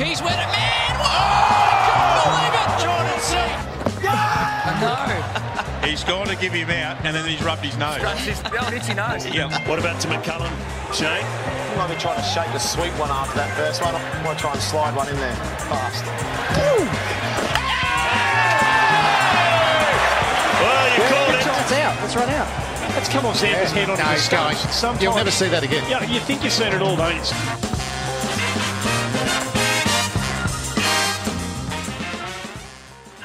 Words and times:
Keys 0.00 0.22
went 0.22 0.32
it, 0.40 0.48
man! 0.48 0.96
Whoa! 0.96 2.24
believe 2.24 2.56
it, 2.56 2.68
Jordan 2.80 3.20
C. 3.20 3.36
No. 4.80 4.96
He's 5.86 6.02
gone 6.04 6.26
to 6.28 6.36
give 6.36 6.54
him 6.54 6.70
out, 6.70 7.04
and 7.04 7.14
then 7.14 7.28
he's 7.28 7.42
rubbed 7.42 7.62
his 7.62 7.76
nose. 7.76 8.00
Rubbed 8.02 8.20
his 8.20 8.40
oh, 8.46 8.72
itchy 8.72 8.94
nose. 8.94 9.26
Yeah. 9.26 9.52
What 9.68 9.78
about 9.78 10.00
to 10.00 10.08
McCullum, 10.08 10.48
Shane? 10.94 11.20
You 11.72 11.76
might 11.76 11.92
be 11.92 12.00
trying 12.00 12.16
to 12.16 12.24
shake 12.24 12.50
the 12.54 12.58
sweet 12.58 12.92
one 12.96 13.10
after 13.10 13.36
that 13.36 13.54
first 13.58 13.82
one. 13.82 13.94
I 13.94 14.22
might 14.24 14.38
try 14.38 14.52
and 14.52 14.62
slide 14.62 14.96
one 14.96 15.06
in 15.10 15.16
there 15.16 15.36
fast. 15.68 16.06
Well, 20.64 20.88
you 20.96 21.02
Yeah, 21.04 21.12
called 21.12 21.34
it. 21.34 21.44
it's 21.60 21.72
out. 21.76 22.00
Let's 22.00 22.16
run 22.16 22.30
out. 22.30 22.48
Let's 22.96 23.08
come 23.10 23.26
on, 23.26 23.34
Sanders' 23.34 23.72
head 23.72 23.90
on 23.90 23.98
No, 23.98 24.04
the 24.04 24.12
he's 24.12 24.28
going. 24.30 24.56
Sometimes, 24.56 25.02
You'll 25.02 25.14
never 25.14 25.30
see 25.30 25.48
that 25.48 25.62
again. 25.62 25.84
Yeah, 25.90 26.02
you 26.10 26.20
think 26.20 26.42
you've 26.42 26.54
seen 26.54 26.72
it 26.72 26.80
all, 26.80 26.96
don't 26.96 27.16
you? 27.16 27.70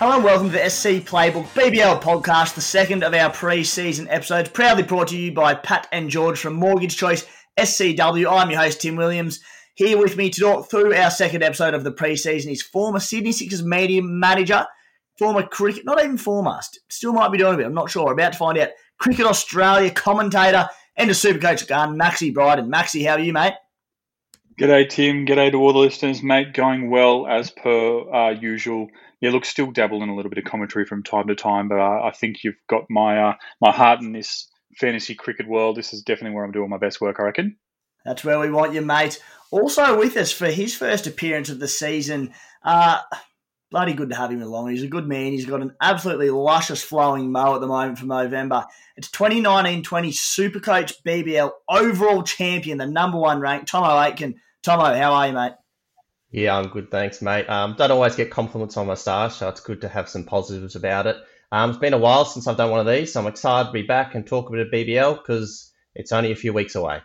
Hello 0.06 0.18
and 0.18 0.24
welcome 0.24 0.52
to 0.52 0.54
the 0.54 0.70
SC 0.70 1.04
Playbook 1.04 1.46
BBL 1.56 2.00
podcast, 2.00 2.54
the 2.54 2.62
second 2.62 3.04
of 3.04 3.16
our 3.16 3.32
pre-season 3.32 4.08
episodes, 4.08 4.50
proudly 4.50 4.84
brought 4.84 5.08
to 5.08 5.18
you 5.18 5.32
by 5.34 5.56
Pat 5.56 5.88
and 5.92 6.12
George 6.12 6.40
from 6.40 6.54
Mortgage 6.54 6.96
Choice 6.96 7.26
SCW. 7.58 8.32
I'm 8.32 8.52
your 8.52 8.60
host 8.60 8.82
Tim 8.82 8.98
Williams. 8.98 9.40
Here 9.74 9.98
with 9.98 10.16
me 10.16 10.30
to 10.30 10.42
talk 10.42 10.70
through 10.70 10.94
our 10.94 11.10
second 11.10 11.42
episode 11.42 11.74
of 11.74 11.84
the 11.84 11.92
pre-season 11.92 12.52
is 12.52 12.62
former 12.62 13.00
Sydney 13.00 13.32
Sixers 13.32 13.64
media 13.66 14.04
manager, 14.04 14.68
former 15.18 15.42
cricket, 15.42 15.86
not 15.86 16.04
even 16.04 16.20
former, 16.20 16.60
st- 16.62 16.84
still 16.88 17.14
might 17.14 17.32
be 17.32 17.40
doing 17.40 17.56
a 17.56 17.58
bit, 17.58 17.66
I'm 17.66 17.74
not 17.74 17.90
sure. 17.90 18.12
About 18.12 18.34
to 18.34 18.38
find 18.38 18.60
out. 18.60 18.70
Cricket 19.00 19.26
Australia 19.26 19.90
commentator 19.90 20.70
and 20.98 21.10
a 21.10 21.16
super 21.16 21.40
coach 21.40 21.66
gun, 21.66 21.98
Maxi 21.98 22.32
Bryden. 22.32 22.72
Maxi, 22.72 23.08
how 23.08 23.14
are 23.14 23.20
you, 23.20 23.34
mate? 23.34 23.56
G'day, 24.60 24.88
Tim. 24.88 25.26
G'day 25.26 25.50
to 25.50 25.58
all 25.58 25.74
the 25.74 25.80
listeners, 25.80 26.22
mate. 26.22 26.54
Going 26.54 26.92
well 26.92 27.26
as 27.26 27.50
per 27.50 28.10
uh, 28.14 28.30
usual. 28.30 28.88
Yeah, 29.22 29.32
look, 29.32 29.46
still 29.46 29.72
dabble 29.72 30.04
in 30.04 30.10
a 30.10 30.16
little 30.16 30.30
bit 30.30 30.38
of 30.38 30.50
commentary 30.50 30.86
from 30.86 31.04
time 31.04 31.28
to 31.28 31.36
time, 31.36 31.68
but 31.68 31.80
uh, 31.80 32.02
I 32.04 32.12
think 32.12 32.44
you've 32.44 32.56
got 32.68 32.86
my 32.90 33.20
uh, 33.20 33.34
my 33.62 33.72
heart 33.72 34.02
in 34.02 34.12
this 34.12 34.50
fantasy 34.78 35.16
cricket 35.16 35.48
world. 35.48 35.78
This 35.78 35.94
is 35.94 36.04
definitely 36.04 36.36
where 36.36 36.44
I'm 36.44 36.52
doing 36.52 36.70
my 36.70 36.78
best 36.78 37.02
work, 37.02 37.18
I 37.20 37.24
reckon. 37.24 37.58
That's 38.04 38.24
where 38.24 38.40
we 38.40 38.52
want 38.52 38.74
you, 38.74 38.82
mate. 38.82 39.22
Also 39.52 39.98
with 39.98 40.18
us 40.18 40.32
for 40.32 40.48
his 40.48 40.76
first 40.76 41.08
appearance 41.08 41.50
of 41.50 41.60
the 41.60 41.68
season. 41.68 42.34
Uh, 42.64 43.00
bloody 43.72 43.94
good 43.94 44.10
to 44.10 44.16
have 44.16 44.32
him 44.32 44.42
along. 44.42 44.70
He's 44.70 44.84
a 44.84 44.88
good 44.88 45.08
man. 45.08 45.32
He's 45.32 45.46
got 45.46 45.62
an 45.62 45.74
absolutely 45.82 46.30
luscious 46.30 46.84
flowing 46.84 47.32
mow 47.32 47.56
at 47.56 47.62
the 47.62 47.68
moment 47.68 48.00
for 48.00 48.06
November. 48.06 48.66
It's 48.96 49.10
2019-20 49.10 49.84
Supercoach 49.84 50.94
BBL 51.06 51.52
overall 51.68 52.24
champion, 52.24 52.78
the 52.78 52.86
number 52.86 53.18
one 53.18 53.40
ranked 53.40 53.72
Thommo 53.72 54.08
Aitken. 54.08 54.36
Thommo, 54.64 54.98
how 54.98 55.14
are 55.14 55.28
you, 55.28 55.34
mate? 55.34 55.54
Yeah, 56.32 56.58
I'm 56.58 56.68
good, 56.68 56.92
thanks, 56.92 57.22
mate. 57.22 57.50
Um, 57.50 57.76
don't 57.78 57.92
always 57.92 58.16
get 58.16 58.32
compliments 58.32 58.78
on 58.78 58.88
my 58.88 58.96
stars, 58.96 59.36
so 59.36 59.48
it's 59.48 59.62
good 59.62 59.82
to 59.82 59.88
have 59.88 60.10
some 60.10 60.26
positives 60.26 60.76
about 60.76 61.08
it. 61.08 61.18
Um, 61.52 61.70
it's 61.70 61.80
been 61.80 61.94
a 61.94 61.98
while 61.98 62.26
since 62.26 62.48
I've 62.48 62.58
done 62.58 62.72
one 62.72 62.80
of 62.80 62.88
these, 62.88 63.14
so 63.14 63.22
I'm 63.22 63.28
excited 63.28 63.68
to 63.68 63.74
be 63.74 63.84
back 63.84 64.16
and 64.16 64.26
talk 64.26 64.50
a 64.50 64.52
bit 64.52 64.68
of 64.68 64.74
BBL 64.74 65.18
because 65.18 65.72
it's 65.94 66.12
only 66.12 66.32
a 66.32 66.36
few 66.36 66.52
weeks 66.52 66.76
away. 66.76 67.02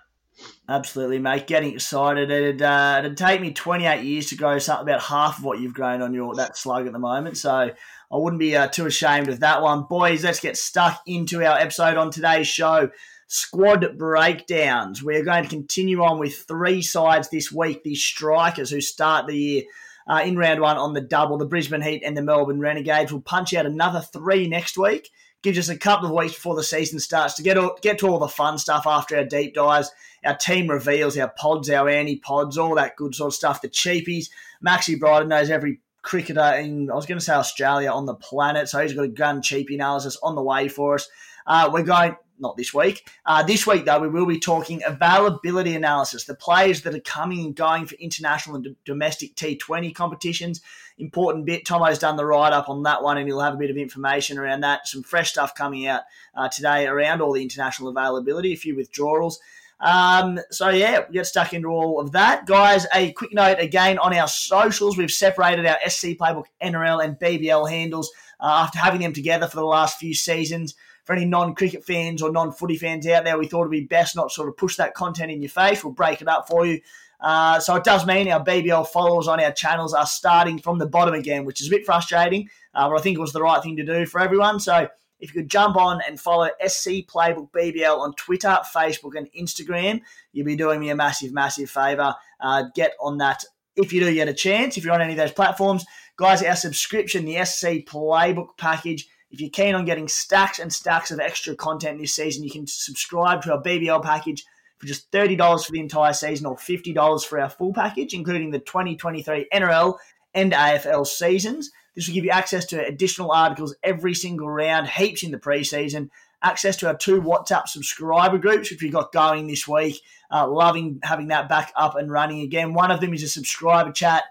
Absolutely, 0.69 1.19
mate. 1.19 1.47
Getting 1.47 1.75
excited. 1.75 2.31
It'd, 2.31 2.62
uh, 2.62 2.97
it'd 3.00 3.16
take 3.16 3.41
me 3.41 3.53
28 3.53 4.04
years 4.04 4.26
to 4.26 4.36
grow 4.36 4.58
something 4.58 4.88
about 4.88 5.03
half 5.03 5.38
of 5.38 5.44
what 5.44 5.60
you've 5.60 5.75
grown 5.75 6.00
on 6.00 6.14
your 6.14 6.34
that 6.37 6.56
slug 6.56 6.87
at 6.87 6.92
the 6.92 6.98
moment. 6.98 7.37
So 7.37 7.50
I 7.50 8.16
wouldn't 8.16 8.41
be 8.41 8.56
uh, 8.56 8.69
too 8.69 8.87
ashamed 8.87 9.28
of 9.28 9.41
that 9.41 9.62
one. 9.62 9.84
Boys, 9.88 10.25
let's 10.25 10.41
get 10.41 10.56
stuck 10.56 11.02
into 11.06 11.44
our 11.44 11.58
episode 11.58 11.97
on 11.97 12.10
today's 12.10 12.48
show. 12.48 12.91
Squad 13.33 13.97
breakdowns. 13.97 15.05
We're 15.05 15.25
going 15.25 15.45
to 15.45 15.49
continue 15.49 16.03
on 16.03 16.19
with 16.19 16.35
three 16.49 16.83
sides 16.83 17.29
this 17.29 17.53
week. 17.53 17.85
The 17.85 17.95
strikers 17.95 18.71
who 18.71 18.81
start 18.81 19.29
the 19.29 19.37
year 19.37 19.63
uh, 20.09 20.23
in 20.25 20.37
round 20.37 20.61
one 20.61 20.77
on 20.77 20.95
the 20.95 21.01
double, 21.01 21.39
the 21.39 21.47
Brisbane 21.47 21.81
Heat 21.81 22.03
and 22.05 22.17
the 22.17 22.23
Melbourne 22.23 22.59
Renegades. 22.59 23.13
will 23.13 23.21
punch 23.21 23.55
out 23.55 23.67
another 23.67 24.01
three 24.01 24.49
next 24.49 24.77
week. 24.77 25.11
Gives 25.43 25.61
us 25.61 25.69
a 25.69 25.79
couple 25.79 26.07
of 26.07 26.13
weeks 26.13 26.35
before 26.35 26.57
the 26.57 26.65
season 26.65 26.99
starts 26.99 27.35
to 27.35 27.45
get 27.45 27.57
all, 27.57 27.79
get 27.81 28.01
to 28.01 28.09
all 28.09 28.19
the 28.19 28.27
fun 28.27 28.59
stuff 28.59 28.83
after 28.85 29.17
our 29.17 29.25
deep 29.25 29.55
dives, 29.55 29.93
our 30.25 30.37
team 30.37 30.67
reveals, 30.67 31.17
our 31.17 31.33
pods, 31.39 31.71
our 31.71 31.89
anti 31.89 32.17
pods, 32.17 32.59
all 32.59 32.75
that 32.75 32.97
good 32.97 33.15
sort 33.15 33.29
of 33.29 33.35
stuff. 33.35 33.62
The 33.62 33.69
cheapies. 33.69 34.27
Maxi 34.61 34.99
Bryden 34.99 35.29
knows 35.29 35.51
every 35.51 35.79
cricketer 36.03 36.57
in 36.57 36.91
I 36.91 36.97
was 36.97 37.07
going 37.07 37.21
to 37.21 37.25
say 37.25 37.35
Australia 37.35 37.93
on 37.93 38.07
the 38.07 38.15
planet, 38.17 38.69
so 38.69 38.81
he's 38.81 38.93
got 38.93 39.05
a 39.05 39.09
gun 39.09 39.41
cheapie 39.41 39.75
analysis 39.75 40.19
on 40.21 40.35
the 40.35 40.43
way 40.43 40.67
for 40.67 40.97
us. 40.97 41.09
Uh, 41.47 41.71
we're 41.73 41.85
going 41.85 42.17
not 42.41 42.56
this 42.56 42.73
week. 42.75 43.09
Uh, 43.27 43.43
this 43.43 43.67
week, 43.67 43.84
though, 43.84 44.01
we 44.01 44.09
will 44.09 44.27
be 44.27 44.39
talking 44.39 44.83
availability 44.87 45.75
analysis, 45.75 46.25
the 46.25 46.34
players 46.34 46.83
that 46.83 46.95
are 46.95 47.01
coming 47.01 47.45
and 47.45 47.55
going 47.55 47.87
for 47.87 47.95
international 47.97 48.56
and 48.56 48.65
d- 48.65 48.77
domestic 48.84 49.34
T20 49.37 49.95
competitions. 49.95 50.61
Important 50.99 51.47
bit. 51.47 51.65
Thommo's 51.65 51.99
done 51.99 52.17
the 52.17 52.25
write 52.25 52.53
up 52.53 52.69
on 52.69 52.83
that 52.84 53.03
one, 53.03 53.19
and 53.19 53.27
he'll 53.27 53.41
have 53.41 53.55
a 53.55 53.59
bit 53.59 53.71
of 53.71 53.77
information 53.77 54.39
around 54.39 54.61
that. 54.61 54.87
Some 54.87 55.03
fresh 55.03 55.31
stuff 55.31 55.55
coming 55.55 55.87
out 55.87 56.03
uh, 56.34 56.49
today 56.49 56.87
around 56.87 57.21
all 57.21 57.33
the 57.33 57.43
international 57.43 57.89
availability, 57.89 58.53
a 58.53 58.56
few 58.56 58.77
withdrawals. 58.77 59.41
Um, 59.81 60.39
so 60.50 60.69
yeah, 60.69 61.05
we 61.09 61.15
get 61.15 61.27
stuck 61.27 61.55
into 61.55 61.69
all 61.69 62.00
of 62.00 62.12
that, 62.12 62.47
guys. 62.47 62.87
A 62.95 63.12
quick 63.12 63.33
note 63.33 63.59
again 63.59 63.99
on 63.99 64.15
our 64.15 64.29
socials: 64.29 64.99
we've 64.99 65.11
separated 65.11 65.65
our 65.65 65.79
SC 65.89 66.09
Playbook, 66.09 66.45
NRL, 66.62 67.03
and 67.03 67.19
BBL 67.19 67.71
handles 67.71 68.12
uh, 68.41 68.64
after 68.64 68.79
having 68.79 69.00
them 69.00 69.14
together 69.14 69.47
for 69.47 69.56
the 69.56 69.64
last 69.64 69.99
few 69.99 70.14
seasons 70.14 70.75
for 71.05 71.14
any 71.14 71.25
non-cricket 71.25 71.85
fans 71.85 72.23
or 72.23 72.31
non-footy 72.31 72.76
fans 72.76 73.06
out 73.06 73.25
there, 73.25 73.38
we 73.38 73.47
thought 73.47 73.62
it'd 73.62 73.70
be 73.70 73.85
best 73.85 74.17
not 74.17 74.31
sort 74.31 74.49
of 74.49 74.56
push 74.56 74.76
that 74.76 74.94
content 74.94 75.31
in 75.31 75.43
your 75.43 75.50
face. 75.50 75.82
We'll 75.82 75.93
break 75.93 76.23
it 76.23 76.29
up 76.29 76.49
for 76.49 76.67
you. 76.67 76.81
Uh, 77.20 77.61
so 77.61 77.75
it 77.76 77.85
does 77.85 78.06
mean 78.06 78.31
our 78.31 78.43
BBL 78.43 78.87
followers 78.88 79.29
on 79.29 79.41
our 79.41 79.52
channels 79.52 79.93
are 79.93 80.06
starting 80.06 80.58
from 80.58 80.79
the 80.79 80.87
bottom 80.87 81.14
again, 81.14 81.44
which 81.44 81.61
is 81.61 81.67
a 81.67 81.70
bit 81.70 81.85
frustrating, 81.85 82.49
uh, 82.75 82.88
but 82.88 82.99
I 82.99 83.02
think 83.02 83.17
it 83.17 83.20
was 83.20 83.32
the 83.32 83.43
right 83.43 83.62
thing 83.62 83.76
to 83.76 83.85
do 83.85 84.06
for 84.06 84.20
everyone. 84.20 84.58
So 84.58 84.88
if 85.20 85.35
you 85.35 85.43
could 85.43 85.50
jump 85.50 85.76
on 85.76 86.00
and 86.06 86.19
follow 86.19 86.49
SC 86.67 87.06
Playbook 87.06 87.50
BBL 87.50 87.99
on 87.99 88.14
Twitter, 88.14 88.58
Facebook, 88.75 89.17
and 89.17 89.31
Instagram, 89.32 90.00
you'll 90.32 90.47
be 90.47 90.56
doing 90.56 90.81
me 90.81 90.91
a 90.91 90.97
massive, 90.97 91.32
massive 91.32 91.70
favour. 91.70 92.14
Uh, 92.41 92.64
get 92.75 92.94
on 93.00 93.19
that 93.19 93.44
if 93.76 93.93
you 93.93 94.00
do 94.00 94.12
get 94.12 94.29
a 94.29 94.35
chance. 94.35 94.76
If 94.76 94.85
you're 94.85 94.94
on 94.94 95.02
any 95.02 95.12
of 95.12 95.19
those 95.19 95.32
platforms, 95.32 95.85
guys, 96.17 96.43
our 96.43 96.56
subscription, 96.56 97.26
the 97.26 97.44
SC 97.44 97.85
Playbook 97.87 98.56
package 98.56 99.08
if 99.31 99.41
you're 99.41 99.50
keen 99.50 99.75
on 99.75 99.85
getting 99.85 100.09
stacks 100.09 100.59
and 100.59 100.73
stacks 100.73 101.11
of 101.11 101.21
extra 101.21 101.55
content 101.55 102.00
this 102.00 102.15
season, 102.15 102.43
you 102.43 102.50
can 102.50 102.67
subscribe 102.67 103.43
to 103.43 103.53
our 103.53 103.62
BBL 103.62 104.03
package 104.03 104.44
for 104.79 104.87
just 104.87 105.11
$30 105.12 105.65
for 105.65 105.73
the 105.73 105.81
entire 105.81 106.12
season 106.12 106.47
or 106.47 106.56
$50 106.56 107.25
for 107.25 107.41
our 107.41 107.50
full 107.50 107.73
package, 107.73 108.15
including 108.15 108.50
the 108.50 108.59
2023 108.59 109.47
NRL 109.53 109.97
and 110.35 110.53
AFL 110.53 111.06
seasons. 111.06 111.71
This 111.94 112.09
will 112.09 112.15
give 112.15 112.25
you 112.25 112.31
access 112.31 112.65
to 112.67 112.85
additional 112.85 113.31
articles 113.31 113.75
every 113.82 114.15
single 114.15 114.49
round, 114.49 114.88
heaps 114.88 115.23
in 115.23 115.33
the 115.33 115.38
preseason, 115.38 116.11
access 116.43 116.76
to 116.79 116.87
our 116.87 116.97
two 116.97 117.21
WhatsApp 117.21 117.69
subscriber 117.69 118.38
groups, 118.38 118.71
which 118.71 118.83
we 118.83 118.91
got 118.91 119.12
going 119.12 119.47
this 119.47 119.69
week. 119.69 120.00
Uh, 120.33 120.49
loving 120.49 121.00
having 121.03 121.29
that 121.29 121.49
back 121.49 121.73
up 121.76 121.97
and 121.97 122.11
running 122.11 122.41
again. 122.41 122.73
One 122.73 122.91
of 122.91 123.00
them 123.00 123.12
is 123.12 123.23
a 123.23 123.29
subscriber 123.29 123.93
chat 123.93 124.25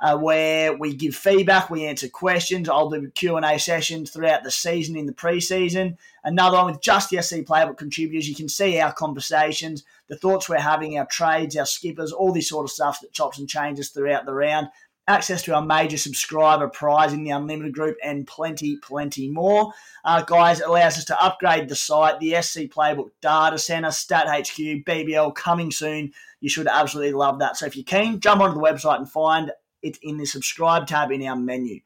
uh, 0.00 0.16
where 0.18 0.76
we 0.76 0.94
give 0.94 1.14
feedback, 1.14 1.70
we 1.70 1.86
answer 1.86 2.08
questions. 2.08 2.68
I'll 2.68 2.90
do 2.90 3.08
Q 3.10 3.36
and 3.36 3.46
A 3.46 3.58
sessions 3.58 4.10
throughout 4.10 4.42
the 4.42 4.50
season 4.50 4.96
in 4.96 5.06
the 5.06 5.12
preseason. 5.12 5.96
Another 6.24 6.56
one 6.56 6.66
with 6.66 6.80
just 6.80 7.10
the 7.10 7.22
SC 7.22 7.36
Playbook 7.36 7.78
contributors. 7.78 8.28
You 8.28 8.34
can 8.34 8.48
see 8.48 8.80
our 8.80 8.92
conversations, 8.92 9.84
the 10.08 10.16
thoughts 10.16 10.48
we're 10.48 10.58
having, 10.58 10.98
our 10.98 11.06
trades, 11.06 11.56
our 11.56 11.66
skippers, 11.66 12.12
all 12.12 12.32
this 12.32 12.48
sort 12.48 12.64
of 12.64 12.70
stuff 12.70 13.00
that 13.00 13.12
chops 13.12 13.38
and 13.38 13.48
changes 13.48 13.90
throughout 13.90 14.26
the 14.26 14.34
round. 14.34 14.68
Access 15.06 15.42
to 15.42 15.54
our 15.54 15.64
major 15.64 15.98
subscriber 15.98 16.66
prize 16.66 17.12
in 17.12 17.24
the 17.24 17.30
Unlimited 17.30 17.74
group 17.74 17.98
and 18.02 18.26
plenty, 18.26 18.78
plenty 18.78 19.28
more. 19.28 19.70
Uh, 20.02 20.22
guys, 20.22 20.60
it 20.60 20.66
allows 20.66 20.96
us 20.96 21.04
to 21.04 21.22
upgrade 21.22 21.68
the 21.68 21.76
site, 21.76 22.18
the 22.20 22.40
SC 22.40 22.60
Playbook 22.60 23.10
Data 23.20 23.58
Center, 23.58 23.90
Stat 23.90 24.26
HQ, 24.28 24.56
BBL 24.56 25.34
coming 25.34 25.70
soon. 25.70 26.10
You 26.40 26.48
should 26.48 26.66
absolutely 26.66 27.12
love 27.12 27.38
that. 27.40 27.58
So 27.58 27.66
if 27.66 27.76
you're 27.76 27.84
keen, 27.84 28.18
jump 28.18 28.40
onto 28.40 28.54
the 28.54 28.66
website 28.66 28.96
and 28.96 29.10
find 29.10 29.52
it's 29.84 29.98
in 30.02 30.18
the 30.18 30.26
subscribe 30.26 30.86
tab 30.86 31.12
in 31.12 31.24
our 31.26 31.36
menu. 31.36 31.80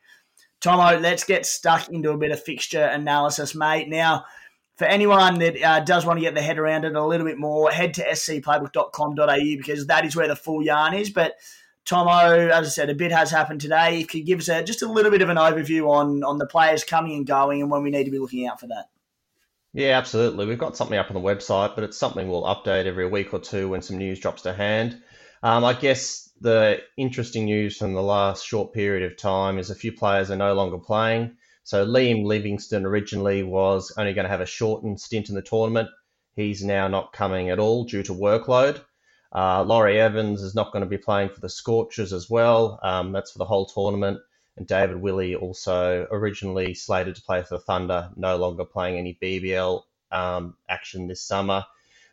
Thommo, 0.61 1.01
let's 1.01 1.25
get 1.25 1.47
stuck 1.47 1.89
into 1.89 2.11
a 2.11 2.17
bit 2.17 2.33
of 2.33 2.43
fixture 2.43 2.85
analysis, 2.85 3.55
mate. 3.55 3.89
Now, 3.89 4.25
for 4.77 4.87
anyone 4.87 5.39
that 5.41 5.63
uh, 5.63 5.81
does 5.81 6.07
want 6.07 6.19
to 6.19 6.25
get 6.25 6.35
their 6.35 6.43
head 6.43 6.59
around 6.59 6.85
it 6.85 6.95
a 6.95 7.05
little 7.05 7.27
bit 7.27 7.39
more, 7.39 7.71
head 7.71 7.95
to 7.95 8.05
scplaybook.com.au 8.05 9.57
because 9.57 9.87
that 9.87 10.05
is 10.05 10.17
where 10.17 10.29
the 10.29 10.37
full 10.37 10.63
yarn 10.63 10.95
is. 10.95 11.11
But 11.11 11.35
Thommo, 11.85 12.51
as 12.51 12.67
I 12.67 12.71
said, 12.71 12.91
a 12.91 12.95
bit 12.95 13.13
has 13.13 13.31
happened 13.31 13.61
today. 13.61 13.95
If 13.95 14.01
you 14.01 14.07
could 14.07 14.27
give 14.27 14.39
us 14.41 14.49
a, 14.49 14.63
just 14.63 14.83
a 14.83 14.91
little 14.91 15.11
bit 15.11 15.23
of 15.23 15.31
an 15.31 15.37
overview 15.37 15.89
on 15.89 16.23
on 16.23 16.39
the 16.39 16.47
players 16.47 16.85
coming 16.85 17.17
and 17.17 17.27
going 17.27 17.61
and 17.61 17.71
when 17.71 17.83
we 17.83 17.91
need 17.91 18.05
to 18.05 18.11
be 18.11 18.19
looking 18.19 18.47
out 18.47 18.61
for 18.61 18.67
that. 18.69 18.87
Yeah, 19.73 19.99
absolutely. 19.99 20.47
We've 20.47 20.59
got 20.59 20.77
something 20.77 20.99
up 20.99 21.11
on 21.11 21.15
the 21.15 21.21
website, 21.21 21.75
but 21.75 21.85
it's 21.85 21.97
something 21.97 22.29
we'll 22.29 22.43
update 22.43 22.87
every 22.87 23.09
week 23.09 23.33
or 23.33 23.39
two 23.39 23.69
when 23.69 23.83
some 23.83 23.99
news 23.99 24.19
drops 24.19 24.43
to 24.43 24.53
hand. 24.53 25.01
Um, 25.43 25.65
I 25.65 25.73
guess 25.73 26.28
the 26.41 26.81
interesting 26.97 27.47
news 27.47 27.77
from 27.77 27.95
the 27.95 28.03
last 28.03 28.47
short 28.47 28.73
period 28.73 29.11
of 29.11 29.17
time 29.17 29.59
is 29.59 29.71
a 29.71 29.75
few 29.75 29.93
players 29.93 30.31
are 30.31 30.37
no 30.37 30.55
longer 30.55 30.79
playing. 30.79 31.37
So 31.65 31.85
Liam 31.85 32.25
Livingstone 32.25 32.87
originally 32.87 33.43
was 33.43 33.93
only 33.97 34.15
going 34.15 34.25
to 34.25 34.31
have 34.31 34.41
a 34.41 34.47
shortened 34.47 35.01
stint 35.01 35.29
in 35.29 35.35
the 35.35 35.43
tournament. 35.43 35.91
He's 36.35 36.63
now 36.65 36.89
not 36.89 37.13
coming 37.13 37.51
at 37.51 37.59
all 37.59 37.85
due 37.85 38.03
to 38.05 38.15
workload. 38.15 38.81
Uh, 39.35 39.63
Laurie 39.65 40.01
Evans 40.01 40.43
is 40.43 40.55
not 40.55 40.73
going 40.73 40.83
to 40.83 40.89
be 40.89 40.97
playing 40.97 41.29
for 41.29 41.41
the 41.41 41.49
Scorchers 41.49 42.13
as 42.13 42.31
well. 42.31 42.79
Um, 42.83 43.13
that's 43.13 43.33
for 43.33 43.39
the 43.39 43.45
whole 43.45 43.67
tournament. 43.67 44.21
And 44.57 44.67
David 44.67 44.97
Willey 44.97 45.35
also 45.35 46.07
originally 46.11 46.75
slated 46.75 47.17
to 47.17 47.23
play 47.23 47.43
for 47.43 47.57
the 47.57 47.65
Thunder, 47.65 48.11
no 48.17 48.37
longer 48.37 48.65
playing 48.65 48.97
any 48.97 49.19
BBL 49.21 49.83
um, 50.11 50.57
action 50.69 51.07
this 51.07 51.23
summer. 51.23 51.65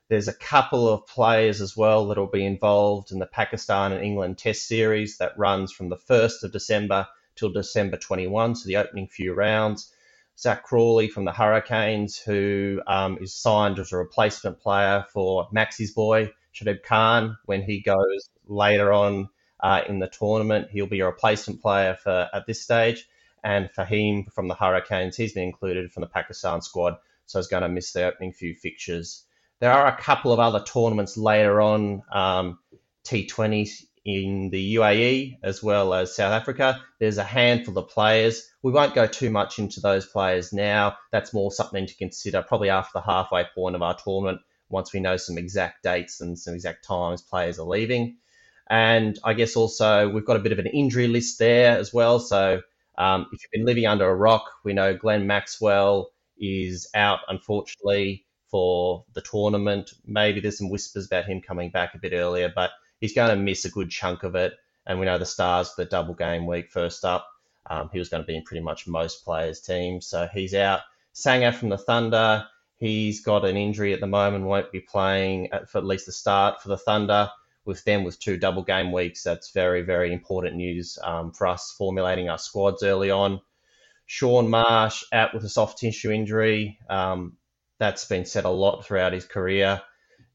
There's 0.08 0.28
a 0.28 0.34
couple 0.34 0.88
of 0.88 1.08
players 1.08 1.62
as 1.62 1.76
well 1.76 2.08
that 2.08 2.18
will 2.20 2.28
be 2.28 2.46
involved 2.46 3.12
in 3.12 3.18
the 3.18 3.26
Pakistan 3.26 3.92
and 3.92 4.04
England 4.04 4.38
Test 4.38 4.68
series 4.68 5.18
that 5.18 5.38
runs 5.38 5.72
from 5.72 5.90
the 5.90 5.98
1st 5.98 6.44
of 6.44 6.52
December 6.52 7.08
till 7.36 7.52
December 7.52 7.98
21, 7.98 8.56
so 8.56 8.68
the 8.68 8.78
opening 8.78 9.08
few 9.08 9.34
rounds. 9.34 9.92
Zak 10.38 10.64
Crawley 10.64 11.08
from 11.08 11.26
the 11.26 11.32
Hurricanes, 11.32 12.20
who 12.20 12.82
um, 12.86 13.18
is 13.20 13.34
signed 13.34 13.80
as 13.80 13.92
a 13.92 13.98
replacement 13.98 14.60
player 14.60 15.06
for 15.12 15.48
Maxi's 15.52 15.92
boy, 15.92 16.32
Shadab 16.54 16.84
Khan, 16.84 17.38
when 17.46 17.64
he 17.64 17.82
goes 17.82 18.30
later 18.48 18.94
on 18.94 19.30
uh, 19.60 19.82
in 19.90 20.00
the 20.00 20.08
tournament. 20.08 20.70
He'll 20.70 20.86
be 20.86 21.00
a 21.00 21.08
replacement 21.08 21.62
player 21.62 21.96
for 21.96 22.30
at 22.32 22.46
this 22.46 22.62
stage. 22.62 23.08
And 23.44 23.70
Faheem 23.76 24.32
from 24.32 24.48
the 24.48 24.56
Hurricanes, 24.56 25.18
he's 25.18 25.34
been 25.34 25.44
included 25.44 25.92
from 25.92 26.02
the 26.02 26.08
Pakistan 26.08 26.62
squad, 26.62 26.98
so 27.26 27.40
he's 27.40 27.48
going 27.48 27.64
to 27.64 27.70
miss 27.70 27.92
the 27.92 28.06
opening 28.06 28.34
few 28.34 28.56
fixtures. 28.56 29.25
There 29.60 29.72
are 29.72 29.88
a 29.88 29.98
couple 30.02 30.34
of 30.34 30.40
other 30.40 30.64
tournaments 30.64 31.18
later 31.18 31.62
on, 31.62 32.04
um, 32.12 32.60
T20s 33.06 33.86
in 34.04 34.50
the 34.52 34.76
UAE 34.76 35.40
as 35.42 35.64
well 35.64 35.94
as 35.94 36.16
South 36.16 36.32
Africa. 36.32 36.82
There's 37.00 37.18
a 37.18 37.24
handful 37.24 37.78
of 37.78 37.90
players. 37.90 38.48
We 38.62 38.72
won't 38.72 38.94
go 38.94 39.08
too 39.08 39.32
much 39.32 39.58
into 39.58 39.80
those 39.80 40.06
players 40.06 40.54
now. 40.54 40.98
That's 41.12 41.34
more 41.34 41.52
something 41.52 41.88
to 41.88 41.96
consider 41.96 42.44
probably 42.44 42.70
after 42.70 42.92
the 42.96 43.02
halfway 43.02 43.46
point 43.56 43.76
of 43.76 43.82
our 43.82 43.98
tournament 43.98 44.42
once 44.70 44.94
we 44.94 45.00
know 45.00 45.18
some 45.18 45.38
exact 45.38 45.84
dates 45.84 46.22
and 46.22 46.38
some 46.38 46.54
exact 46.54 46.86
times 46.86 47.22
players 47.22 47.58
are 47.60 47.68
leaving. 47.68 48.18
And 48.70 49.18
I 49.24 49.34
guess 49.34 49.56
also 49.56 50.10
we've 50.10 50.26
got 50.26 50.38
a 50.38 50.40
bit 50.40 50.52
of 50.52 50.60
an 50.60 50.68
injury 50.68 51.08
list 51.08 51.40
there 51.40 51.78
as 51.78 51.94
well. 51.94 52.20
So 52.20 52.62
um, 52.98 53.28
if 53.32 53.42
you've 53.42 53.52
been 53.52 53.66
living 53.66 53.86
under 53.86 54.08
a 54.08 54.16
rock, 54.16 54.52
we 54.64 54.74
know 54.74 54.96
Glenn 54.96 55.28
Maxwell 55.28 56.10
is 56.38 56.90
out, 56.94 57.20
unfortunately 57.28 58.25
for 58.56 59.04
the 59.12 59.20
tournament. 59.20 59.92
Maybe 60.06 60.40
there's 60.40 60.60
some 60.60 60.70
whispers 60.70 61.08
about 61.08 61.26
him 61.26 61.42
coming 61.42 61.72
back 61.72 61.94
a 61.94 61.98
bit 61.98 62.14
earlier, 62.14 62.50
but 62.56 62.72
he's 63.02 63.14
going 63.14 63.30
to 63.30 63.36
miss 63.36 63.66
a 63.66 63.70
good 63.70 63.90
chunk 63.90 64.24
of 64.24 64.34
it. 64.36 64.54
And 64.88 64.98
we 64.98 65.06
know 65.06 65.18
the 65.18 65.26
Stars, 65.26 65.74
the 65.76 65.84
double 65.84 66.14
game 66.14 66.48
week 66.48 66.72
first 66.72 67.04
up, 67.04 67.28
um, 67.70 67.90
he 67.92 68.00
was 68.00 68.08
going 68.08 68.24
to 68.24 68.28
be 68.28 68.38
in 68.38 68.44
pretty 68.44 68.64
much 68.64 68.88
most 68.88 69.26
players' 69.26 69.60
teams. 69.60 70.08
So 70.08 70.30
he's 70.34 70.54
out. 70.54 70.80
Sangha 71.14 71.54
from 71.54 71.68
the 71.68 71.78
Thunder, 71.78 72.46
he's 72.78 73.20
got 73.20 73.44
an 73.44 73.58
injury 73.58 73.92
at 73.92 74.00
the 74.00 74.08
moment, 74.08 74.46
won't 74.46 74.72
be 74.72 74.80
playing 74.80 75.52
at, 75.52 75.70
for 75.70 75.80
at 75.80 75.86
least 75.86 76.06
the 76.06 76.14
start 76.14 76.62
for 76.62 76.70
the 76.70 76.78
Thunder. 76.78 77.30
With 77.66 77.84
them, 77.84 78.06
with 78.06 78.22
two 78.22 78.38
double 78.38 78.64
game 78.64 78.94
weeks, 78.94 79.22
that's 79.22 79.52
very, 79.52 79.82
very 79.82 80.14
important 80.14 80.56
news 80.56 80.98
um, 81.04 81.34
for 81.34 81.48
us 81.48 81.76
formulating 81.78 82.30
our 82.30 82.38
squads 82.38 82.84
early 82.84 83.12
on. 83.12 83.42
Shaun 84.06 84.50
Marsh 84.50 85.04
out 85.12 85.34
with 85.34 85.44
a 85.44 85.50
soft 85.50 85.80
tissue 85.80 86.12
injury. 86.12 86.80
Um, 86.90 87.36
that's 87.78 88.06
been 88.06 88.26
said 88.26 88.46
a 88.46 88.50
lot 88.50 88.86
throughout 88.86 89.14
his 89.14 89.26
career. 89.26 89.82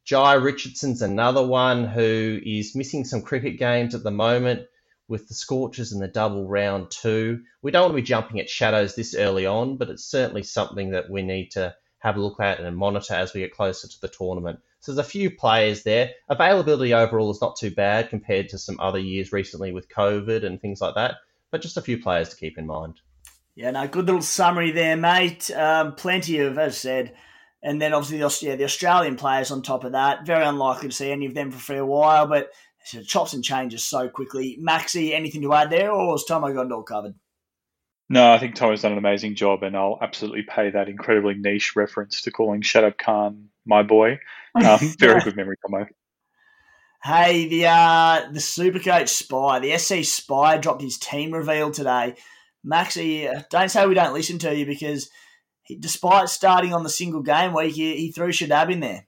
Jhye 0.06 0.42
Richardson's 0.42 1.02
another 1.02 1.46
one 1.46 1.84
who 1.84 2.40
is 2.44 2.74
missing 2.74 3.04
some 3.04 3.22
cricket 3.22 3.58
games 3.58 3.94
at 3.94 4.02
the 4.02 4.10
moment 4.10 4.66
with 5.08 5.28
the 5.28 5.34
Scorchers 5.34 5.92
in 5.92 6.00
the 6.00 6.08
double 6.08 6.48
round 6.48 6.90
two. 6.90 7.42
We 7.62 7.70
don't 7.70 7.82
want 7.82 7.92
to 7.92 8.02
be 8.02 8.02
jumping 8.02 8.40
at 8.40 8.48
shadows 8.48 8.94
this 8.94 9.14
early 9.14 9.44
on, 9.44 9.76
but 9.76 9.90
it's 9.90 10.04
certainly 10.04 10.42
something 10.42 10.90
that 10.90 11.10
we 11.10 11.22
need 11.22 11.50
to 11.52 11.74
have 11.98 12.16
a 12.16 12.20
look 12.20 12.40
at 12.40 12.60
and 12.60 12.76
monitor 12.76 13.14
as 13.14 13.34
we 13.34 13.40
get 13.40 13.54
closer 13.54 13.88
to 13.88 14.00
the 14.00 14.08
tournament. 14.08 14.60
So 14.80 14.92
there's 14.92 15.06
a 15.06 15.10
few 15.10 15.30
players 15.30 15.82
there. 15.82 16.12
Availability 16.28 16.94
overall 16.94 17.30
is 17.30 17.40
not 17.40 17.56
too 17.58 17.70
bad 17.70 18.08
compared 18.08 18.48
to 18.50 18.58
some 18.58 18.80
other 18.80 18.98
years 18.98 19.32
recently 19.32 19.72
with 19.72 19.90
COVID 19.90 20.44
and 20.44 20.60
things 20.60 20.80
like 20.80 20.94
that, 20.94 21.16
but 21.50 21.60
just 21.60 21.76
a 21.76 21.82
few 21.82 22.00
players 22.00 22.30
to 22.30 22.36
keep 22.36 22.56
in 22.56 22.66
mind. 22.66 23.00
Yeah, 23.54 23.72
no, 23.72 23.86
good 23.86 24.06
little 24.06 24.22
summary 24.22 24.70
there, 24.70 24.96
mate. 24.96 25.50
Um, 25.50 25.94
plenty 25.94 26.38
of, 26.38 26.56
as 26.56 26.72
I 26.72 26.76
said, 26.76 27.14
and 27.62 27.80
then 27.80 27.92
obviously 27.92 28.18
the, 28.18 28.50
yeah, 28.50 28.56
the 28.56 28.64
Australian 28.64 29.16
players 29.16 29.50
on 29.50 29.62
top 29.62 29.84
of 29.84 29.92
that. 29.92 30.26
Very 30.26 30.44
unlikely 30.44 30.88
to 30.88 30.94
see 30.94 31.10
any 31.10 31.26
of 31.26 31.34
them 31.34 31.50
for 31.50 31.56
a 31.56 31.60
fair 31.60 31.84
while, 31.84 32.26
but 32.26 32.50
it 32.92 33.06
chops 33.06 33.34
and 33.34 33.44
changes 33.44 33.84
so 33.84 34.08
quickly. 34.08 34.58
Maxi, 34.60 35.12
anything 35.12 35.42
to 35.42 35.52
add 35.52 35.70
there, 35.70 35.92
or 35.92 36.12
has 36.12 36.24
Thommo 36.24 36.54
got 36.54 36.66
it 36.66 36.72
all 36.72 36.82
covered? 36.82 37.14
No, 38.08 38.32
I 38.32 38.38
think 38.38 38.56
Thommo's 38.56 38.82
done 38.82 38.92
an 38.92 38.98
amazing 38.98 39.36
job, 39.36 39.62
and 39.62 39.76
I'll 39.76 39.98
absolutely 40.00 40.42
pay 40.42 40.70
that 40.70 40.88
incredibly 40.88 41.34
niche 41.34 41.76
reference 41.76 42.22
to 42.22 42.30
calling 42.30 42.62
Shadab 42.62 42.98
Khan 42.98 43.50
my 43.66 43.82
boy. 43.82 44.18
Um, 44.52 44.80
very 44.98 45.20
good 45.20 45.36
memory, 45.36 45.54
Thommo. 45.64 45.86
Hey, 47.04 47.46
the 47.46 47.66
uh, 47.66 48.32
the 48.32 48.40
Supercoach 48.40 49.08
Spy, 49.08 49.60
the 49.60 49.78
SC 49.78 50.02
Spy 50.02 50.58
dropped 50.58 50.82
his 50.82 50.98
team 50.98 51.30
reveal 51.30 51.70
today. 51.70 52.16
Maxi, 52.66 53.32
uh, 53.32 53.44
don't 53.48 53.70
say 53.70 53.86
we 53.86 53.94
don't 53.94 54.12
listen 54.12 54.40
to 54.40 54.52
you 54.52 54.66
because 54.66 55.08
despite 55.78 56.28
starting 56.28 56.72
on 56.72 56.82
the 56.82 56.90
single 56.90 57.22
game 57.22 57.54
week, 57.54 57.74
he, 57.74 57.96
he 57.96 58.12
threw 58.12 58.28
Shadab 58.28 58.72
in 58.72 58.80
there. 58.80 59.06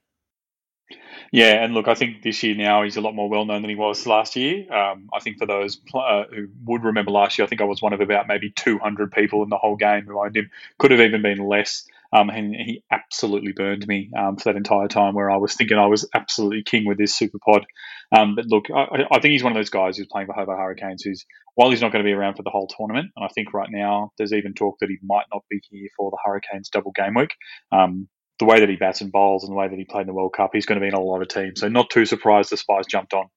Yeah, 1.33 1.63
and 1.63 1.73
look, 1.73 1.87
I 1.87 1.95
think 1.95 2.21
this 2.21 2.43
year 2.43 2.53
now 2.53 2.83
he's 2.83 2.95
a 2.95 3.01
lot 3.01 3.15
more 3.15 3.27
well 3.27 3.45
known 3.45 3.63
than 3.63 3.69
he 3.69 3.75
was 3.75 4.05
last 4.05 4.35
year. 4.35 4.71
Um, 4.71 5.09
I 5.11 5.19
think 5.19 5.39
for 5.39 5.47
those 5.47 5.81
uh, 5.91 6.25
who 6.29 6.47
would 6.65 6.83
remember 6.83 7.09
last 7.09 7.39
year, 7.39 7.45
I 7.45 7.49
think 7.49 7.59
I 7.59 7.63
was 7.63 7.81
one 7.81 7.91
of 7.91 8.01
about 8.01 8.27
maybe 8.27 8.51
200 8.51 9.11
people 9.11 9.41
in 9.41 9.49
the 9.49 9.57
whole 9.57 9.75
game 9.75 10.05
who 10.05 10.23
owned 10.23 10.37
him. 10.37 10.51
Could 10.77 10.91
have 10.91 10.99
even 10.99 11.23
been 11.23 11.39
less. 11.39 11.87
Um, 12.13 12.29
and 12.29 12.55
he 12.55 12.83
absolutely 12.91 13.53
burned 13.53 13.87
me 13.87 14.11
um, 14.17 14.37
for 14.37 14.45
that 14.45 14.57
entire 14.57 14.87
time 14.87 15.15
where 15.15 15.31
I 15.31 15.37
was 15.37 15.55
thinking 15.55 15.77
I 15.77 15.87
was 15.87 16.07
absolutely 16.13 16.63
king 16.63 16.85
with 16.85 16.97
this 16.97 17.15
super 17.15 17.39
pod. 17.43 17.65
Um, 18.15 18.35
but 18.35 18.45
look, 18.47 18.65
I, 18.73 19.05
I, 19.11 19.19
think 19.19 19.31
he's 19.31 19.43
one 19.43 19.51
of 19.51 19.57
those 19.57 19.71
guys 19.71 19.97
who's 19.97 20.07
playing 20.11 20.27
for 20.27 20.33
Hobart 20.33 20.59
Hurricanes 20.59 21.03
who's, 21.03 21.25
while 21.55 21.71
he's 21.71 21.81
not 21.81 21.91
going 21.91 22.03
to 22.03 22.07
be 22.07 22.13
around 22.13 22.35
for 22.35 22.43
the 22.43 22.51
whole 22.51 22.67
tournament, 22.67 23.09
and 23.15 23.25
I 23.25 23.29
think 23.33 23.53
right 23.53 23.69
now 23.71 24.11
there's 24.17 24.33
even 24.33 24.53
talk 24.53 24.77
that 24.79 24.89
he 24.89 24.97
might 25.03 25.25
not 25.33 25.43
be 25.49 25.59
here 25.69 25.89
for 25.97 26.11
the 26.11 26.17
Hurricanes 26.23 26.69
double 26.69 26.91
game 26.91 27.15
week. 27.15 27.31
Um, 27.71 28.07
the 28.39 28.45
way 28.45 28.59
that 28.59 28.69
he 28.69 28.75
bats 28.75 29.01
and 29.01 29.11
bowls 29.11 29.43
and 29.43 29.51
the 29.51 29.57
way 29.57 29.67
that 29.67 29.77
he 29.77 29.85
played 29.85 30.01
in 30.01 30.07
the 30.07 30.13
World 30.13 30.33
Cup, 30.35 30.51
he's 30.53 30.65
going 30.65 30.79
to 30.79 30.83
be 30.83 30.87
in 30.87 30.93
a 30.93 30.99
lot 30.99 31.21
of 31.21 31.27
teams. 31.27 31.61
So 31.61 31.69
not 31.69 31.89
too 31.89 32.05
surprised 32.05 32.51
the 32.51 32.57
Spies 32.57 32.85
jumped 32.87 33.13
on. 33.13 33.27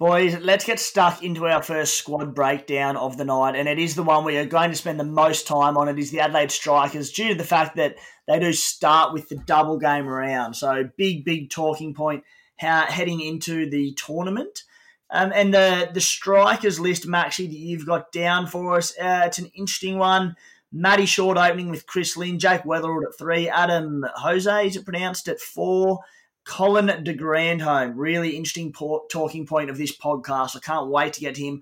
Boys, 0.00 0.34
let's 0.38 0.64
get 0.64 0.80
stuck 0.80 1.22
into 1.22 1.46
our 1.46 1.62
first 1.62 1.92
squad 1.92 2.34
breakdown 2.34 2.96
of 2.96 3.18
the 3.18 3.24
night, 3.26 3.54
and 3.54 3.68
it 3.68 3.78
is 3.78 3.94
the 3.94 4.02
one 4.02 4.24
we 4.24 4.38
are 4.38 4.46
going 4.46 4.70
to 4.70 4.76
spend 4.76 4.98
the 4.98 5.04
most 5.04 5.46
time 5.46 5.76
on. 5.76 5.90
It 5.90 5.98
is 5.98 6.10
the 6.10 6.20
Adelaide 6.20 6.50
Strikers, 6.50 7.12
due 7.12 7.28
to 7.28 7.34
the 7.34 7.44
fact 7.44 7.76
that 7.76 7.96
they 8.26 8.38
do 8.38 8.50
start 8.54 9.12
with 9.12 9.28
the 9.28 9.36
double 9.36 9.78
game 9.78 10.06
round. 10.06 10.56
So, 10.56 10.88
big, 10.96 11.26
big 11.26 11.50
talking 11.50 11.92
point 11.92 12.24
how, 12.58 12.86
heading 12.86 13.20
into 13.20 13.68
the 13.68 13.92
tournament. 13.92 14.62
Um, 15.10 15.32
and 15.34 15.52
the 15.52 15.90
the 15.92 16.00
strikers 16.00 16.80
list, 16.80 17.06
Maxi, 17.06 17.46
that 17.46 17.52
you've 17.54 17.84
got 17.84 18.10
down 18.10 18.46
for 18.46 18.78
us, 18.78 18.98
uh, 18.98 19.24
it's 19.26 19.38
an 19.38 19.50
interesting 19.54 19.98
one. 19.98 20.34
Matty 20.72 21.04
Short 21.04 21.36
opening 21.36 21.68
with 21.68 21.86
Chris 21.86 22.16
Lynn, 22.16 22.38
Jake 22.38 22.62
Weatherald 22.62 23.04
at 23.04 23.18
three, 23.18 23.50
Adam 23.50 24.06
Jose, 24.14 24.66
is 24.66 24.76
it 24.76 24.84
pronounced, 24.86 25.28
at 25.28 25.40
four, 25.40 26.00
Colin 26.44 27.04
de 27.04 27.12
Grandhomme, 27.12 27.96
really 27.96 28.36
interesting 28.36 28.72
talking 28.72 29.46
point 29.46 29.70
of 29.70 29.78
this 29.78 29.96
podcast. 29.96 30.56
I 30.56 30.60
can't 30.60 30.90
wait 30.90 31.14
to 31.14 31.20
get 31.20 31.36
him. 31.36 31.60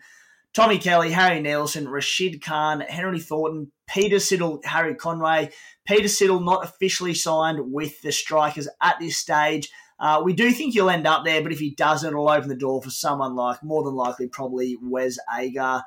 Tommy 0.55 0.79
Kelly, 0.79 1.11
Harry 1.13 1.41
Nielsen, 1.41 1.89
Rashid 1.89 2.43
Khan, 2.43 2.81
Henry 2.81 3.21
Thornton, 3.21 3.71
Peter 3.89 4.17
Siddle, 4.17 4.65
Harry 4.65 4.95
Conway. 4.95 5.51
Peter 5.87 6.09
Siddle 6.09 6.45
not 6.45 6.65
officially 6.65 7.15
signed 7.15 7.73
with 7.73 8.01
the 8.03 8.13
Strikers 8.13 8.69
at 8.83 8.99
this 8.99 9.17
stage. 9.17 9.71
Uh, 10.01 10.21
we 10.25 10.33
do 10.33 10.53
think 10.53 10.75
he'll 10.75 10.91
end 10.91 11.07
up 11.07 11.25
there, 11.25 11.43
but 11.43 11.53
if 11.53 11.59
he 11.59 11.71
doesn't, 11.71 12.09
it'll 12.09 12.29
open 12.29 12.49
the 12.49 12.55
door 12.55 12.81
for 12.81 12.91
someone 12.91 13.35
like, 13.35 13.63
more 13.63 13.83
than 13.83 13.95
likely, 13.95 14.29
probably 14.29 14.77
Wes 14.81 15.19
Agar. 15.37 15.83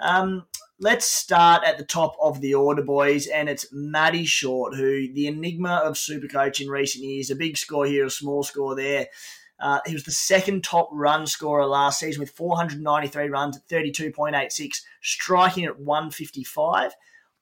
Um, 0.00 0.44
let's 0.80 1.06
start 1.06 1.62
at 1.64 1.78
the 1.78 1.84
top 1.84 2.16
of 2.20 2.40
the 2.40 2.54
order, 2.54 2.82
boys, 2.82 3.28
and 3.28 3.48
it's 3.48 3.66
Matty 3.72 4.24
Short, 4.24 4.74
who 4.74 5.12
the 5.12 5.28
enigma 5.28 5.80
of 5.84 5.94
Supercoach 5.94 6.60
in 6.60 6.68
recent 6.68 7.04
years. 7.04 7.30
A 7.30 7.36
big 7.36 7.56
score 7.56 7.86
here, 7.86 8.06
a 8.06 8.10
small 8.10 8.42
score 8.42 8.74
there. 8.74 9.06
Uh, 9.60 9.78
he 9.86 9.94
was 9.94 10.02
the 10.02 10.10
second 10.10 10.64
top 10.64 10.88
run 10.90 11.24
scorer 11.24 11.66
last 11.66 12.00
season 12.00 12.18
with 12.18 12.30
493 12.30 13.28
runs 13.28 13.56
at 13.56 13.68
32.86, 13.68 14.82
striking 15.00 15.64
at 15.64 15.78
155. 15.78 16.94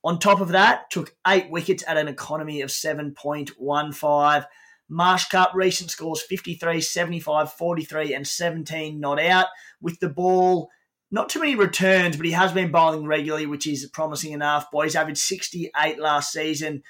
On 0.04 0.18
top 0.18 0.40
of 0.40 0.48
that, 0.48 0.90
took 0.90 1.14
eight 1.26 1.50
wickets 1.50 1.82
at 1.86 1.96
an 1.96 2.08
economy 2.08 2.60
of 2.60 2.68
7.15. 2.68 4.44
Marsh 4.90 5.26
Cup 5.26 5.52
recent 5.54 5.90
scores 5.90 6.20
53, 6.20 6.80
75, 6.80 7.52
43, 7.52 8.12
and 8.12 8.26
17 8.26 8.98
not 8.98 9.20
out. 9.20 9.46
With 9.80 10.00
the 10.00 10.08
ball, 10.08 10.68
not 11.12 11.28
too 11.28 11.38
many 11.38 11.54
returns, 11.54 12.16
but 12.16 12.26
he 12.26 12.32
has 12.32 12.52
been 12.52 12.72
bowling 12.72 13.06
regularly, 13.06 13.46
which 13.46 13.66
is 13.66 13.88
promising 13.92 14.32
enough. 14.32 14.70
Boys 14.70 14.96
averaged 14.96 15.20
68 15.20 15.98
last 16.00 16.32
season. 16.32 16.82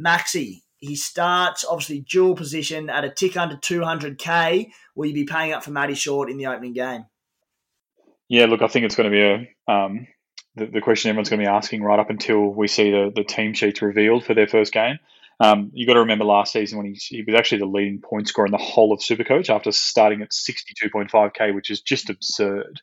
Maxi, 0.00 0.62
he 0.76 0.94
starts 0.94 1.64
obviously 1.64 2.00
dual 2.08 2.36
position 2.36 2.88
at 2.88 3.04
a 3.04 3.10
tick 3.10 3.36
under 3.36 3.56
200k. 3.56 4.70
Will 4.94 5.06
you 5.06 5.14
be 5.14 5.24
paying 5.24 5.52
up 5.52 5.64
for 5.64 5.72
Matty 5.72 5.94
Short 5.94 6.30
in 6.30 6.38
the 6.38 6.46
opening 6.46 6.72
game? 6.72 7.06
Yeah, 8.28 8.46
look, 8.46 8.62
I 8.62 8.68
think 8.68 8.84
it's 8.84 8.94
going 8.94 9.10
to 9.10 9.16
be 9.16 9.22
a 9.22 9.72
um, 9.72 10.06
the, 10.54 10.66
the, 10.66 10.80
question 10.80 11.08
everyone's 11.08 11.28
going 11.28 11.40
to 11.40 11.46
be 11.46 11.50
asking 11.50 11.82
right 11.82 11.98
up 11.98 12.10
until 12.10 12.48
we 12.48 12.68
see 12.68 12.90
the, 12.90 13.12
the 13.14 13.24
team 13.24 13.54
sheets 13.54 13.82
revealed 13.82 14.24
for 14.24 14.34
their 14.34 14.46
first 14.46 14.72
game. 14.72 14.98
Um, 15.40 15.70
you 15.72 15.86
got 15.86 15.94
to 15.94 16.00
remember 16.00 16.24
last 16.24 16.52
season 16.52 16.78
when 16.78 16.86
he, 16.86 16.94
he, 16.94 17.22
was 17.22 17.36
actually 17.36 17.58
the 17.58 17.66
leading 17.66 18.00
point 18.00 18.26
scorer 18.26 18.46
in 18.46 18.52
the 18.52 18.58
whole 18.58 18.92
of 18.92 18.98
Supercoach 18.98 19.50
after 19.50 19.70
starting 19.70 20.20
at 20.20 20.30
62.5k, 20.32 21.54
which 21.54 21.70
is 21.70 21.80
just 21.80 22.10
absurd. 22.10 22.80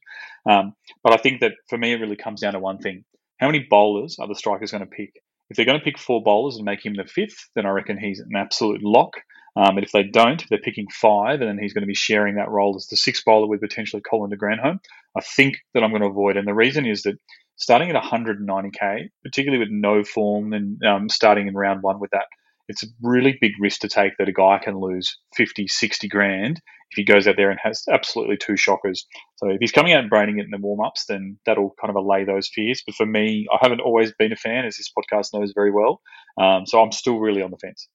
Um, 0.49 0.73
but 1.03 1.13
I 1.13 1.17
think 1.17 1.41
that 1.41 1.53
for 1.67 1.77
me, 1.77 1.91
it 1.91 1.99
really 1.99 2.15
comes 2.15 2.41
down 2.41 2.53
to 2.53 2.59
one 2.59 2.77
thing: 2.77 3.03
how 3.39 3.47
many 3.47 3.65
bowlers 3.69 4.17
are 4.19 4.27
the 4.27 4.35
strikers 4.35 4.71
going 4.71 4.83
to 4.83 4.89
pick? 4.89 5.21
If 5.49 5.57
they're 5.57 5.65
going 5.65 5.79
to 5.79 5.83
pick 5.83 5.99
four 5.99 6.23
bowlers 6.23 6.55
and 6.55 6.65
make 6.65 6.85
him 6.85 6.95
the 6.95 7.05
fifth, 7.05 7.49
then 7.55 7.65
I 7.65 7.69
reckon 7.69 7.99
he's 7.99 8.19
an 8.19 8.35
absolute 8.35 8.81
lock. 8.81 9.11
Um, 9.57 9.75
but 9.75 9.83
if 9.83 9.91
they 9.91 10.03
don't, 10.03 10.41
if 10.41 10.49
they're 10.49 10.59
picking 10.59 10.87
five, 10.89 11.39
and 11.41 11.49
then 11.49 11.59
he's 11.59 11.73
going 11.73 11.83
to 11.83 11.87
be 11.87 11.93
sharing 11.95 12.35
that 12.35 12.49
role 12.49 12.75
as 12.75 12.87
the 12.87 12.97
sixth 12.97 13.23
bowler 13.25 13.47
with 13.47 13.61
potentially 13.61 14.01
Colin 14.01 14.29
de 14.29 14.37
Grandhomme, 14.37 14.79
I 15.15 15.21
think 15.21 15.57
that 15.73 15.83
I'm 15.83 15.91
going 15.91 16.01
to 16.01 16.09
avoid. 16.09 16.35
And 16.35 16.47
the 16.47 16.53
reason 16.53 16.85
is 16.85 17.03
that 17.03 17.15
starting 17.57 17.89
at 17.89 18.01
190k, 18.01 19.09
particularly 19.23 19.63
with 19.63 19.71
no 19.71 20.03
form 20.03 20.53
and 20.53 20.83
um, 20.83 21.09
starting 21.09 21.47
in 21.47 21.53
round 21.53 21.83
one 21.83 21.99
with 21.99 22.11
that 22.11 22.25
it's 22.67 22.83
a 22.83 22.87
really 23.01 23.37
big 23.39 23.51
risk 23.59 23.81
to 23.81 23.89
take 23.89 24.13
that 24.17 24.29
a 24.29 24.33
guy 24.33 24.59
can 24.63 24.79
lose 24.79 25.17
50, 25.35 25.67
60 25.67 26.07
grand 26.07 26.61
if 26.91 26.97
he 26.97 27.03
goes 27.03 27.27
out 27.27 27.35
there 27.37 27.49
and 27.49 27.59
has 27.61 27.83
absolutely 27.91 28.37
two 28.37 28.57
shockers. 28.57 29.05
So 29.37 29.49
if 29.49 29.57
he's 29.59 29.71
coming 29.71 29.93
out 29.93 30.01
and 30.01 30.09
braining 30.09 30.39
it 30.39 30.45
in 30.45 30.51
the 30.51 30.57
warm 30.57 30.81
ups, 30.81 31.05
then 31.07 31.37
that'll 31.45 31.75
kind 31.79 31.89
of 31.89 31.95
allay 31.95 32.25
those 32.25 32.49
fears. 32.53 32.83
But 32.85 32.95
for 32.95 33.05
me, 33.05 33.47
I 33.51 33.57
haven't 33.61 33.81
always 33.81 34.13
been 34.13 34.31
a 34.31 34.37
fan, 34.37 34.65
as 34.65 34.77
this 34.77 34.91
podcast 34.97 35.33
knows 35.33 35.51
very 35.53 35.71
well. 35.71 36.01
Um, 36.39 36.65
so 36.65 36.81
I'm 36.81 36.91
still 36.91 37.19
really 37.19 37.41
on 37.41 37.51
the 37.51 37.57
fence. 37.57 37.87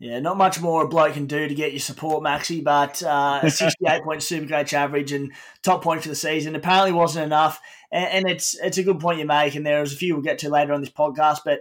Yeah, 0.00 0.18
not 0.18 0.36
much 0.36 0.60
more 0.60 0.84
a 0.84 0.88
bloke 0.88 1.14
can 1.14 1.26
do 1.26 1.46
to 1.46 1.54
get 1.54 1.72
your 1.72 1.80
support, 1.80 2.22
Maxi, 2.22 2.62
but 2.62 3.02
uh, 3.02 3.40
a 3.42 3.50
68 3.50 4.02
point 4.02 4.20
Supercoach 4.20 4.72
average 4.72 5.12
and 5.12 5.32
top 5.62 5.82
point 5.82 6.02
for 6.02 6.08
the 6.08 6.16
season 6.16 6.56
apparently 6.56 6.92
wasn't 6.92 7.24
enough. 7.24 7.60
And, 7.92 8.06
and, 8.06 8.28
it's 8.28 8.58
it's 8.60 8.76
a 8.76 8.82
good 8.82 8.98
point 8.98 9.20
you 9.20 9.24
make, 9.24 9.54
and 9.54 9.64
there's 9.64 9.92
a 9.92 9.96
few 9.96 10.14
we'll 10.14 10.22
get 10.22 10.40
to 10.40 10.50
later 10.50 10.72
on 10.72 10.80
this 10.80 10.90
podcast. 10.90 11.38
But 11.44 11.60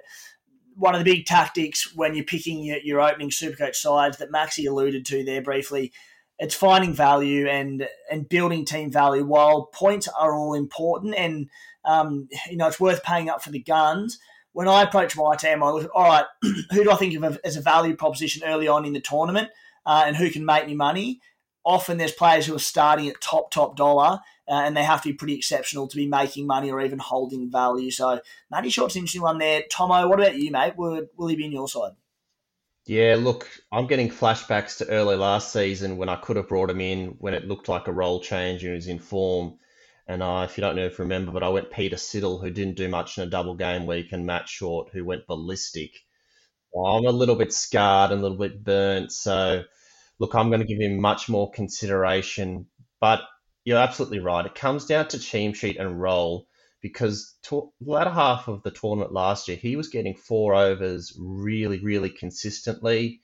one 0.75 0.95
of 0.95 1.03
the 1.03 1.11
big 1.11 1.25
tactics 1.25 1.95
when 1.95 2.15
you're 2.15 2.25
picking 2.25 2.63
your, 2.63 2.77
your 2.77 3.01
opening 3.01 3.29
Supercoach 3.29 3.75
sides 3.75 4.17
that 4.17 4.31
Maxi 4.31 4.67
alluded 4.67 5.05
to 5.05 5.23
there 5.23 5.41
briefly, 5.41 5.91
it's 6.39 6.55
finding 6.55 6.93
value 6.93 7.47
and 7.47 7.87
and 8.11 8.27
building 8.27 8.65
team 8.65 8.91
value. 8.91 9.25
While 9.25 9.67
points 9.67 10.07
are 10.07 10.35
all 10.35 10.53
important, 10.53 11.15
and 11.15 11.49
um, 11.85 12.27
you 12.49 12.57
know 12.57 12.67
it's 12.67 12.79
worth 12.79 13.03
paying 13.03 13.29
up 13.29 13.43
for 13.43 13.51
the 13.51 13.59
guns. 13.59 14.19
When 14.51 14.67
I 14.67 14.83
approach 14.83 15.15
my 15.15 15.35
team, 15.35 15.63
I 15.63 15.71
look, 15.71 15.89
all 15.95 16.03
right, 16.03 16.25
who 16.71 16.83
do 16.83 16.91
I 16.91 16.95
think 16.95 17.15
of 17.15 17.39
as 17.43 17.55
a 17.55 17.61
value 17.61 17.95
proposition 17.95 18.43
early 18.45 18.67
on 18.67 18.85
in 18.85 18.93
the 18.93 19.01
tournament, 19.01 19.49
uh, 19.85 20.03
and 20.05 20.15
who 20.15 20.29
can 20.29 20.45
make 20.45 20.67
me 20.67 20.75
money? 20.75 21.21
Often 21.65 21.97
there's 21.97 22.11
players 22.11 22.45
who 22.45 22.55
are 22.55 22.59
starting 22.59 23.07
at 23.07 23.21
top 23.21 23.51
top 23.51 23.75
dollar, 23.75 24.19
uh, 24.47 24.53
and 24.53 24.75
they 24.75 24.83
have 24.83 25.01
to 25.01 25.09
be 25.09 25.13
pretty 25.13 25.35
exceptional 25.35 25.87
to 25.87 25.95
be 25.95 26.07
making 26.07 26.45
money 26.45 26.71
or 26.71 26.81
even 26.81 26.99
holding 26.99 27.49
value. 27.49 27.91
So 27.91 28.19
Matty 28.51 28.69
Short's 28.69 28.95
an 28.95 28.99
interesting 28.99 29.21
one 29.21 29.37
there. 29.37 29.63
Thommo, 29.71 30.07
what 30.09 30.19
about 30.19 30.35
you, 30.35 30.51
mate? 30.51 30.75
Will, 30.75 31.07
will 31.15 31.27
he 31.27 31.35
be 31.35 31.45
in 31.45 31.51
your 31.51 31.67
side? 31.67 31.91
Yeah, 32.85 33.15
look, 33.17 33.49
I'm 33.71 33.87
getting 33.87 34.09
flashbacks 34.09 34.77
to 34.79 34.89
early 34.89 35.15
last 35.15 35.53
season 35.53 35.95
when 35.95 36.09
I 36.09 36.17
could 36.17 36.35
have 36.35 36.49
brought 36.49 36.69
him 36.69 36.81
in 36.81 37.15
when 37.19 37.33
it 37.33 37.47
looked 37.47 37.69
like 37.69 37.87
a 37.87 37.93
role 37.93 38.19
change 38.19 38.63
and 38.63 38.71
he 38.71 38.75
was 38.75 38.87
in 38.87 38.99
form. 38.99 39.57
And 40.05 40.21
I, 40.21 40.43
if 40.43 40.57
you 40.57 40.61
don't 40.61 40.75
know 40.75 40.85
if 40.85 40.97
you 40.97 41.03
remember, 41.03 41.31
but 41.31 41.43
I 41.43 41.49
went 41.49 41.71
Peter 41.71 41.95
Siddle, 41.95 42.41
who 42.41 42.51
didn't 42.51 42.75
do 42.75 42.89
much 42.89 43.17
in 43.17 43.23
a 43.23 43.29
double 43.29 43.55
game 43.55 43.85
week, 43.85 44.11
and 44.11 44.25
Matt 44.25 44.49
Short, 44.49 44.89
who 44.91 45.05
went 45.05 45.27
ballistic. 45.27 45.91
Well, 46.73 46.97
I'm 46.97 47.05
a 47.05 47.11
little 47.11 47.35
bit 47.35 47.53
scarred 47.53 48.11
and 48.11 48.19
a 48.19 48.23
little 48.23 48.37
bit 48.37 48.65
burnt. 48.65 49.13
So, 49.13 49.63
look, 50.19 50.35
I'm 50.35 50.49
going 50.49 50.59
to 50.59 50.67
give 50.67 50.81
him 50.81 50.99
much 50.99 51.29
more 51.29 51.51
consideration. 51.51 52.65
But 52.99 53.21
you're 53.65 53.79
absolutely 53.79 54.19
right. 54.19 54.45
It 54.45 54.55
comes 54.55 54.85
down 54.85 55.07
to 55.09 55.19
team 55.19 55.53
sheet 55.53 55.77
and 55.77 55.99
role 55.99 56.47
because 56.81 57.35
to, 57.43 57.71
the 57.79 57.91
latter 57.91 58.09
half 58.09 58.47
of 58.47 58.61
the 58.63 58.71
tournament 58.71 59.13
last 59.13 59.47
year, 59.47 59.57
he 59.57 59.75
was 59.75 59.87
getting 59.87 60.15
four 60.15 60.53
overs 60.53 61.17
really, 61.17 61.79
really 61.79 62.09
consistently. 62.09 63.21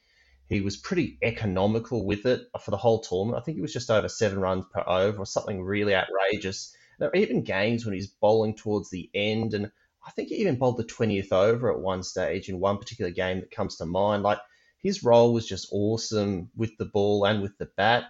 He 0.47 0.61
was 0.61 0.77
pretty 0.77 1.17
economical 1.21 2.05
with 2.05 2.25
it 2.25 2.47
for 2.63 2.71
the 2.71 2.77
whole 2.77 3.01
tournament. 3.01 3.39
I 3.39 3.43
think 3.43 3.57
it 3.57 3.61
was 3.61 3.73
just 3.73 3.91
over 3.91 4.07
seven 4.07 4.39
runs 4.39 4.65
per 4.73 4.83
over 4.87 5.19
or 5.19 5.25
something 5.25 5.61
really 5.61 5.93
outrageous. 5.93 6.73
There 6.97 7.09
are 7.09 7.15
even 7.15 7.43
games 7.43 7.85
when 7.85 7.93
he's 7.93 8.07
bowling 8.07 8.55
towards 8.55 8.89
the 8.89 9.09
end, 9.13 9.53
and 9.53 9.69
I 10.07 10.11
think 10.11 10.29
he 10.29 10.35
even 10.35 10.57
bowled 10.57 10.77
the 10.77 10.85
20th 10.85 11.31
over 11.31 11.71
at 11.71 11.79
one 11.79 12.01
stage 12.01 12.49
in 12.49 12.59
one 12.59 12.77
particular 12.77 13.11
game 13.11 13.41
that 13.41 13.51
comes 13.51 13.75
to 13.77 13.85
mind. 13.85 14.23
Like 14.23 14.39
his 14.81 15.03
role 15.03 15.33
was 15.33 15.45
just 15.45 15.67
awesome 15.71 16.49
with 16.55 16.77
the 16.77 16.85
ball 16.85 17.25
and 17.25 17.41
with 17.41 17.57
the 17.57 17.69
bat. 17.77 18.05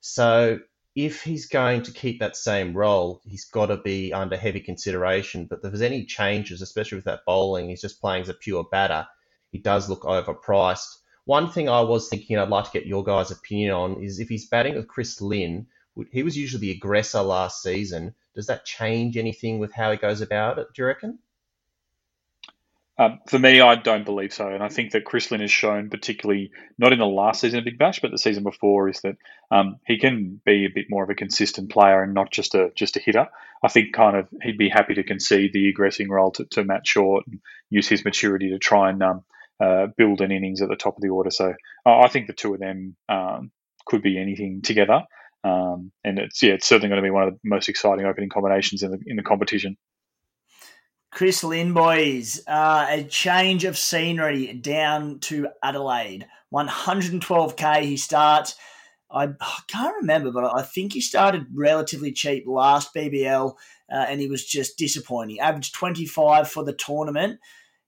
So 0.00 0.58
if 0.94 1.22
he's 1.24 1.46
going 1.46 1.82
to 1.82 1.90
keep 1.90 2.20
that 2.20 2.36
same 2.36 2.76
role, 2.76 3.20
he's 3.24 3.46
got 3.46 3.66
to 3.66 3.76
be 3.76 4.12
under 4.12 4.36
heavy 4.36 4.60
consideration. 4.60 5.46
But 5.46 5.56
if 5.56 5.62
there's 5.62 5.82
any 5.82 6.04
changes, 6.04 6.62
especially 6.62 6.96
with 6.96 7.06
that 7.06 7.24
bowling, 7.26 7.68
he's 7.68 7.80
just 7.80 8.00
playing 8.00 8.22
as 8.22 8.28
a 8.28 8.34
pure 8.34 8.64
batter. 8.64 9.06
He 9.50 9.58
does 9.58 9.88
look 9.88 10.02
overpriced. 10.02 10.98
One 11.24 11.50
thing 11.50 11.68
I 11.68 11.80
was 11.80 12.08
thinking 12.08 12.38
I'd 12.38 12.48
like 12.48 12.66
to 12.66 12.78
get 12.78 12.86
your 12.86 13.02
guys' 13.02 13.30
opinion 13.30 13.72
on 13.72 14.02
is 14.02 14.20
if 14.20 14.28
he's 14.28 14.48
batting 14.48 14.76
with 14.76 14.88
Chris 14.88 15.20
Lynn, 15.20 15.66
he 16.12 16.22
was 16.22 16.36
usually 16.36 16.60
the 16.60 16.72
aggressor 16.72 17.22
last 17.22 17.62
season. 17.62 18.14
Does 18.34 18.46
that 18.46 18.64
change 18.64 19.16
anything 19.16 19.58
with 19.58 19.72
how 19.72 19.90
he 19.90 19.96
goes 19.96 20.20
about 20.20 20.58
it, 20.58 20.68
do 20.74 20.82
you 20.82 20.86
reckon? 20.86 21.18
Um, 22.96 23.18
for 23.26 23.40
me, 23.40 23.60
I 23.60 23.74
don't 23.74 24.04
believe 24.04 24.32
so, 24.32 24.46
and 24.48 24.62
I 24.62 24.68
think 24.68 24.92
that 24.92 25.04
Chris 25.04 25.30
Lynn 25.30 25.40
has 25.40 25.50
shown, 25.50 25.90
particularly 25.90 26.52
not 26.78 26.92
in 26.92 27.00
the 27.00 27.06
last 27.06 27.40
season 27.40 27.58
of 27.58 27.64
Big 27.64 27.78
Bash, 27.78 27.98
but 28.00 28.12
the 28.12 28.18
season 28.18 28.44
before, 28.44 28.88
is 28.88 29.00
that 29.00 29.16
um, 29.50 29.80
he 29.84 29.98
can 29.98 30.40
be 30.44 30.64
a 30.64 30.70
bit 30.72 30.86
more 30.88 31.02
of 31.02 31.10
a 31.10 31.14
consistent 31.14 31.70
player 31.70 32.02
and 32.04 32.14
not 32.14 32.30
just 32.30 32.54
a 32.54 32.70
just 32.76 32.96
a 32.96 33.00
hitter. 33.00 33.26
I 33.64 33.68
think 33.68 33.94
kind 33.94 34.16
of 34.16 34.28
he'd 34.42 34.58
be 34.58 34.68
happy 34.68 34.94
to 34.94 35.02
concede 35.02 35.52
the 35.52 35.68
aggressing 35.68 36.08
role 36.08 36.30
to, 36.32 36.44
to 36.52 36.64
Matt 36.64 36.86
Short 36.86 37.26
and 37.26 37.40
use 37.68 37.88
his 37.88 38.04
maturity 38.04 38.50
to 38.50 38.58
try 38.58 38.90
and 38.90 39.02
um, 39.02 39.24
uh, 39.58 39.86
build 39.96 40.20
an 40.20 40.30
innings 40.30 40.62
at 40.62 40.68
the 40.68 40.76
top 40.76 40.96
of 40.96 41.02
the 41.02 41.08
order. 41.08 41.30
So 41.30 41.52
uh, 41.84 41.98
I 41.98 42.08
think 42.08 42.28
the 42.28 42.32
two 42.32 42.54
of 42.54 42.60
them 42.60 42.94
um, 43.08 43.50
could 43.86 44.02
be 44.02 44.20
anything 44.20 44.62
together, 44.62 45.02
um, 45.42 45.90
and 46.04 46.20
it's 46.20 46.40
yeah, 46.44 46.52
it's 46.52 46.68
certainly 46.68 46.90
going 46.90 47.02
to 47.02 47.06
be 47.06 47.10
one 47.10 47.26
of 47.26 47.34
the 47.34 47.40
most 47.42 47.68
exciting 47.68 48.06
opening 48.06 48.28
combinations 48.28 48.84
in 48.84 48.92
the 48.92 48.98
in 49.04 49.16
the 49.16 49.24
competition. 49.24 49.76
Chris 51.14 51.44
Lynn, 51.44 51.72
boys, 51.72 52.42
uh, 52.48 52.86
a 52.90 53.04
change 53.04 53.64
of 53.64 53.78
scenery 53.78 54.52
down 54.52 55.20
to 55.20 55.46
Adelaide. 55.62 56.26
112k 56.52 57.82
he 57.82 57.96
starts. 57.96 58.56
I, 59.12 59.28
can't 59.68 59.94
remember, 60.00 60.32
but 60.32 60.52
I 60.58 60.62
think 60.62 60.92
he 60.92 61.00
started 61.00 61.46
relatively 61.54 62.10
cheap 62.10 62.48
last 62.48 62.92
BBL, 62.92 63.54
uh, 63.92 63.94
and 63.94 64.20
he 64.20 64.26
was 64.26 64.44
just 64.44 64.76
disappointing. 64.76 65.38
Averaged 65.38 65.72
25 65.76 66.50
for 66.50 66.64
the 66.64 66.72
tournament. 66.72 67.38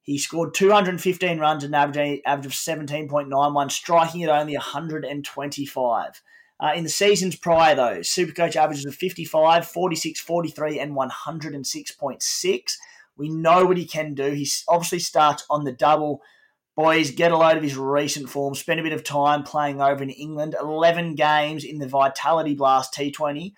He 0.03 0.19
scored 0.19 0.55
215 0.55 1.41
runs 1.41 1.65
and 1.65 1.75
average, 1.75 2.21
average 2.25 2.47
of 2.47 2.53
17.91, 2.53 3.73
striking 3.73 4.23
at 4.23 4.31
only 4.31 4.55
125. 4.55 6.23
Uh, 6.59 6.73
in 6.77 6.85
the 6.85 6.89
seasons 6.89 7.35
prior, 7.35 7.75
though, 7.75 7.99
Supercoach 7.99 8.55
averages 8.55 8.87
of 8.87 8.95
55, 8.95 9.67
46, 9.67 10.21
43, 10.21 10.79
and 10.79 10.95
106.6. 10.95 12.73
We 13.17 13.29
know 13.29 13.65
what 13.65 13.79
he 13.79 13.87
can 13.87 14.15
do. 14.15 14.31
He 14.31 14.49
obviously 14.69 14.99
starts 14.99 15.45
on 15.49 15.65
the 15.65 15.73
double. 15.73 16.21
Boys, 16.77 17.11
get 17.11 17.33
a 17.33 17.37
load 17.37 17.57
of 17.57 17.63
his 17.63 17.77
recent 17.77 18.29
form. 18.29 18.55
Spend 18.55 18.81
a 18.81 18.83
bit 18.83 18.93
of 18.93 19.03
time 19.03 19.43
playing 19.43 19.81
over 19.81 20.03
in 20.03 20.11
England. 20.11 20.55
11 20.61 21.15
games 21.15 21.65
in 21.65 21.79
the 21.79 21.89
Vitality 21.89 22.55
Blast 22.55 22.93
T20. 22.95 23.53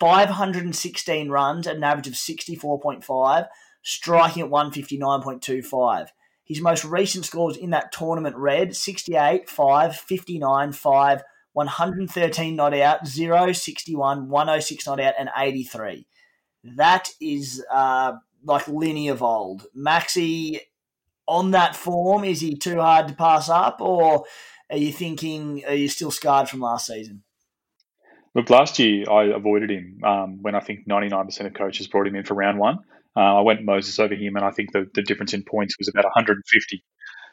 516 0.00 1.30
runs 1.30 1.66
at 1.66 1.76
an 1.76 1.84
average 1.84 2.08
of 2.08 2.14
64.5, 2.14 3.46
striking 3.82 4.42
at 4.42 4.50
159.25. 4.50 6.08
His 6.44 6.60
most 6.60 6.84
recent 6.84 7.24
scores 7.24 7.56
in 7.56 7.70
that 7.70 7.92
tournament 7.92 8.36
read 8.36 8.76
68, 8.76 9.48
5, 9.48 9.96
59, 9.96 10.72
5, 10.72 11.22
113 11.52 12.54
not 12.54 12.74
out, 12.74 13.06
0, 13.06 13.52
61, 13.52 14.28
106 14.28 14.86
not 14.86 15.00
out, 15.00 15.14
and 15.18 15.30
83. 15.36 16.06
That 16.62 17.08
is 17.20 17.64
uh, 17.72 18.12
like 18.46 18.68
linear 18.68 19.12
of 19.12 19.22
old. 19.22 19.66
Maxi, 19.76 20.60
on 21.26 21.50
that 21.50 21.76
form, 21.76 22.24
is 22.24 22.40
he 22.40 22.56
too 22.56 22.80
hard 22.80 23.08
to 23.08 23.14
pass 23.14 23.48
up, 23.48 23.80
or 23.80 24.24
are 24.70 24.76
you 24.76 24.92
thinking, 24.92 25.64
are 25.66 25.74
you 25.74 25.88
still 25.88 26.10
scarred 26.10 26.48
from 26.48 26.60
last 26.60 26.86
season? 26.86 27.22
Look, 28.34 28.50
last 28.50 28.78
year 28.78 29.10
I 29.10 29.24
avoided 29.24 29.70
him 29.70 30.00
um, 30.04 30.42
when 30.42 30.54
I 30.54 30.60
think 30.60 30.86
99% 30.86 31.46
of 31.46 31.54
coaches 31.54 31.88
brought 31.88 32.06
him 32.06 32.16
in 32.16 32.24
for 32.24 32.34
round 32.34 32.58
one. 32.58 32.80
Uh, 33.16 33.38
I 33.38 33.40
went 33.40 33.64
Moses 33.64 33.98
over 33.98 34.14
him, 34.14 34.36
and 34.36 34.44
I 34.44 34.50
think 34.50 34.72
the, 34.72 34.88
the 34.94 35.02
difference 35.02 35.32
in 35.32 35.42
points 35.42 35.78
was 35.78 35.88
about 35.88 36.04
150. 36.04 36.84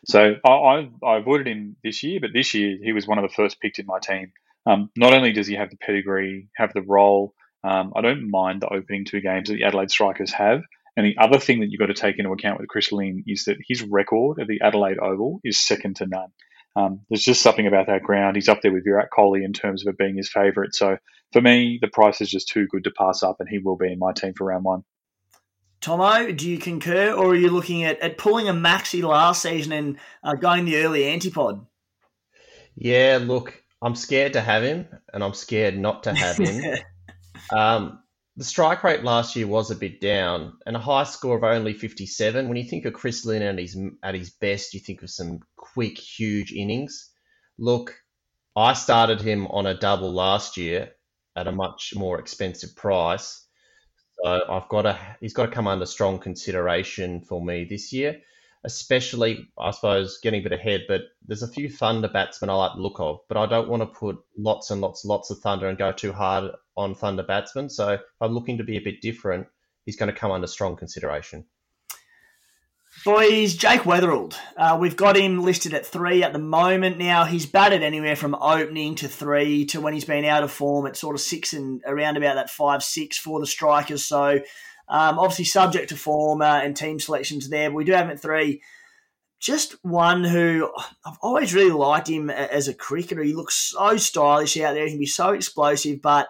So 0.05 0.35
I, 0.45 0.49
I, 0.49 0.89
I, 1.05 1.17
avoided 1.17 1.47
him 1.47 1.75
this 1.83 2.03
year, 2.03 2.19
but 2.21 2.31
this 2.33 2.53
year 2.53 2.77
he 2.81 2.93
was 2.93 3.05
one 3.05 3.17
of 3.17 3.23
the 3.23 3.33
first 3.33 3.59
picked 3.59 3.79
in 3.79 3.85
my 3.85 3.99
team. 3.99 4.31
Um, 4.65 4.89
not 4.95 5.13
only 5.13 5.33
does 5.33 5.47
he 5.47 5.55
have 5.55 5.69
the 5.69 5.77
pedigree, 5.77 6.47
have 6.55 6.73
the 6.73 6.81
role, 6.81 7.33
um, 7.63 7.93
I 7.95 8.01
don't 8.01 8.29
mind 8.29 8.61
the 8.61 8.73
opening 8.73 9.05
two 9.05 9.21
games 9.21 9.49
that 9.49 9.55
the 9.55 9.63
Adelaide 9.63 9.91
Strikers 9.91 10.33
have. 10.33 10.63
And 10.95 11.05
the 11.05 11.17
other 11.19 11.39
thing 11.39 11.59
that 11.59 11.67
you've 11.69 11.79
got 11.79 11.87
to 11.87 11.93
take 11.93 12.19
into 12.19 12.31
account 12.31 12.59
with 12.59 12.69
Chris 12.69 12.91
Lynn 12.91 13.23
is 13.25 13.45
that 13.45 13.57
his 13.67 13.81
record 13.81 14.39
at 14.39 14.47
the 14.47 14.61
Adelaide 14.61 14.99
Oval 14.99 15.39
is 15.43 15.59
second 15.59 15.95
to 15.97 16.05
none. 16.05 16.29
Um, 16.75 17.01
there's 17.09 17.23
just 17.23 17.41
something 17.41 17.67
about 17.67 17.87
that 17.87 18.03
ground. 18.03 18.35
He's 18.35 18.49
up 18.49 18.61
there 18.61 18.73
with 18.73 18.83
Virat 18.83 19.09
Kohli 19.15 19.43
in 19.43 19.53
terms 19.53 19.85
of 19.85 19.91
it 19.91 19.97
being 19.97 20.17
his 20.17 20.29
favourite. 20.29 20.73
So 20.73 20.97
for 21.31 21.41
me, 21.41 21.79
the 21.81 21.87
price 21.87 22.21
is 22.21 22.29
just 22.29 22.47
too 22.47 22.67
good 22.67 22.83
to 22.85 22.91
pass 22.91 23.23
up, 23.23 23.37
and 23.39 23.49
he 23.49 23.59
will 23.59 23.77
be 23.77 23.91
in 23.91 23.99
my 23.99 24.13
team 24.13 24.33
for 24.35 24.45
round 24.45 24.63
one. 24.63 24.83
Thommo, 25.81 26.35
do 26.35 26.49
you 26.49 26.57
concur, 26.57 27.11
or 27.11 27.31
are 27.31 27.35
you 27.35 27.49
looking 27.49 27.83
at, 27.83 27.99
at 27.99 28.17
pulling 28.17 28.47
a 28.47 28.53
maxi 28.53 29.03
last 29.03 29.41
season 29.41 29.73
and 29.73 29.97
uh, 30.23 30.33
going 30.33 30.65
the 30.65 30.77
early 30.77 31.01
antipod? 31.01 31.65
Yeah, 32.75 33.19
look, 33.21 33.61
I'm 33.81 33.95
scared 33.95 34.33
to 34.33 34.41
have 34.41 34.63
him, 34.63 34.87
and 35.13 35.23
I'm 35.23 35.33
scared 35.33 35.77
not 35.77 36.03
to 36.03 36.13
have 36.13 36.37
him. 36.37 36.77
um, 37.51 38.02
the 38.35 38.43
strike 38.43 38.83
rate 38.83 39.03
last 39.03 39.35
year 39.35 39.47
was 39.47 39.71
a 39.71 39.75
bit 39.75 40.01
down, 40.01 40.57
and 40.65 40.75
a 40.75 40.79
high 40.79 41.03
score 41.03 41.37
of 41.37 41.43
only 41.43 41.73
57. 41.73 42.47
When 42.47 42.57
you 42.57 42.63
think 42.63 42.85
of 42.85 42.93
Chris 42.93 43.25
Lynn 43.25 43.41
at 43.41 43.59
his 43.59 43.77
at 44.01 44.15
his 44.15 44.31
best, 44.31 44.73
you 44.73 44.79
think 44.79 45.03
of 45.03 45.09
some 45.09 45.39
quick, 45.55 45.97
huge 45.97 46.51
innings. 46.51 47.11
Look, 47.57 47.95
I 48.55 48.73
started 48.73 49.21
him 49.21 49.47
on 49.47 49.65
a 49.65 49.79
double 49.79 50.11
last 50.11 50.57
year 50.57 50.91
at 51.35 51.47
a 51.47 51.51
much 51.51 51.93
more 51.95 52.19
expensive 52.19 52.75
price 52.75 53.43
so 54.23 54.41
I've 54.49 54.69
got 54.69 54.83
to, 54.83 54.97
he's 55.19 55.33
got 55.33 55.47
to 55.47 55.51
come 55.51 55.67
under 55.67 55.85
strong 55.85 56.19
consideration 56.19 57.21
for 57.21 57.43
me 57.43 57.65
this 57.65 57.91
year, 57.91 58.21
especially, 58.63 59.47
I 59.59 59.71
suppose, 59.71 60.19
getting 60.21 60.41
a 60.41 60.43
bit 60.43 60.59
ahead. 60.59 60.83
But 60.87 61.01
there's 61.25 61.43
a 61.43 61.47
few 61.47 61.69
Thunder 61.69 62.07
batsmen 62.07 62.49
I 62.49 62.53
like 62.53 62.75
the 62.75 62.81
look 62.81 62.99
of, 62.99 63.19
but 63.27 63.37
I 63.37 63.45
don't 63.45 63.69
want 63.69 63.81
to 63.81 63.87
put 63.87 64.17
lots 64.37 64.71
and 64.71 64.81
lots, 64.81 65.05
lots 65.05 65.29
of 65.29 65.39
Thunder 65.39 65.67
and 65.67 65.77
go 65.77 65.91
too 65.91 66.13
hard 66.13 66.51
on 66.75 66.95
Thunder 66.95 67.23
batsmen. 67.23 67.69
So 67.69 67.89
if 67.93 68.01
I'm 68.21 68.33
looking 68.33 68.57
to 68.57 68.63
be 68.63 68.77
a 68.77 68.81
bit 68.81 69.01
different, 69.01 69.47
he's 69.85 69.97
going 69.97 70.11
to 70.11 70.17
come 70.17 70.31
under 70.31 70.47
strong 70.47 70.75
consideration. 70.75 71.45
Boys, 73.03 73.55
Jake 73.55 73.81
Weatherald. 73.81 74.35
Uh, 74.55 74.77
we've 74.79 74.95
got 74.95 75.17
him 75.17 75.41
listed 75.43 75.73
at 75.73 75.85
three 75.85 76.23
at 76.23 76.31
the 76.31 76.39
moment. 76.39 76.97
Now 76.97 77.25
he's 77.25 77.45
batted 77.45 77.83
anywhere 77.83 78.15
from 78.15 78.35
opening 78.35 78.95
to 78.95 79.09
three 79.09 79.65
to 79.65 79.81
when 79.81 79.93
he's 79.93 80.05
been 80.05 80.23
out 80.23 80.43
of 80.43 80.51
form 80.51 80.85
at 80.85 80.95
sort 80.95 81.15
of 81.15 81.21
six 81.21 81.51
and 81.53 81.81
around 81.85 82.15
about 82.15 82.35
that 82.35 82.49
five 82.49 82.81
six 82.81 83.17
for 83.17 83.39
the 83.41 83.47
strikers. 83.47 84.05
So 84.05 84.39
um, 84.87 85.19
obviously 85.19 85.45
subject 85.45 85.89
to 85.89 85.95
form 85.95 86.41
uh, 86.41 86.61
and 86.61 86.75
team 86.75 86.99
selections 86.99 87.49
there. 87.49 87.69
But 87.69 87.75
we 87.75 87.83
do 87.85 87.93
have 87.93 88.05
him 88.05 88.11
at 88.11 88.21
three. 88.21 88.61
Just 89.39 89.75
one 89.83 90.23
who 90.23 90.71
I've 91.05 91.17
always 91.21 91.53
really 91.53 91.71
liked 91.71 92.09
him 92.09 92.29
as 92.29 92.67
a 92.67 92.73
cricketer. 92.73 93.23
He 93.23 93.33
looks 93.33 93.55
so 93.55 93.97
stylish 93.97 94.57
out 94.57 94.73
there. 94.73 94.85
He 94.85 94.91
can 94.91 94.99
be 94.99 95.05
so 95.05 95.31
explosive, 95.31 96.01
but 96.01 96.29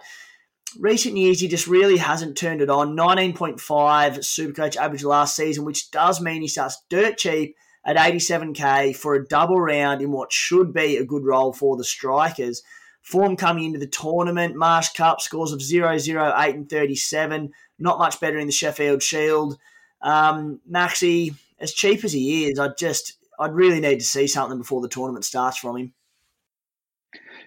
recent 0.79 1.17
years, 1.17 1.39
he 1.39 1.47
just 1.47 1.67
really 1.67 1.97
hasn't 1.97 2.37
turned 2.37 2.61
it 2.61 2.69
on. 2.69 2.95
19.5 2.95 3.59
Supercoach 3.59 4.75
average 4.77 5.03
last 5.03 5.35
season, 5.35 5.65
which 5.65 5.91
does 5.91 6.21
mean 6.21 6.41
he 6.41 6.47
starts 6.47 6.83
dirt 6.89 7.17
cheap 7.17 7.55
at 7.85 7.97
87k 7.97 8.95
for 8.95 9.13
a 9.13 9.27
double 9.27 9.59
round 9.59 10.01
in 10.01 10.11
what 10.11 10.31
should 10.31 10.73
be 10.73 10.97
a 10.97 11.05
good 11.05 11.23
role 11.23 11.53
for 11.53 11.77
the 11.77 11.83
strikers. 11.83 12.63
Form 13.03 13.35
coming 13.35 13.65
into 13.65 13.79
the 13.79 13.87
tournament, 13.87 14.55
Marsh 14.55 14.89
Cup 14.93 15.21
scores 15.21 15.51
of 15.51 15.61
0, 15.61 15.97
0, 15.97 16.33
8 16.35 16.55
and 16.55 16.69
37. 16.69 17.51
Not 17.77 17.99
much 17.99 18.19
better 18.19 18.39
in 18.39 18.47
the 18.47 18.53
Sheffield 18.53 19.03
Shield. 19.03 19.57
Um, 20.01 20.61
Maxi, 20.69 21.35
as 21.59 21.73
cheap 21.73 22.03
as 22.03 22.13
he 22.13 22.45
is, 22.45 22.59
I 22.59 22.69
just 22.77 23.17
I'd 23.39 23.53
really 23.53 23.79
need 23.79 23.99
to 23.99 24.05
see 24.05 24.27
something 24.27 24.57
before 24.57 24.81
the 24.81 24.87
tournament 24.87 25.25
starts 25.25 25.57
from 25.57 25.77
him. 25.77 25.93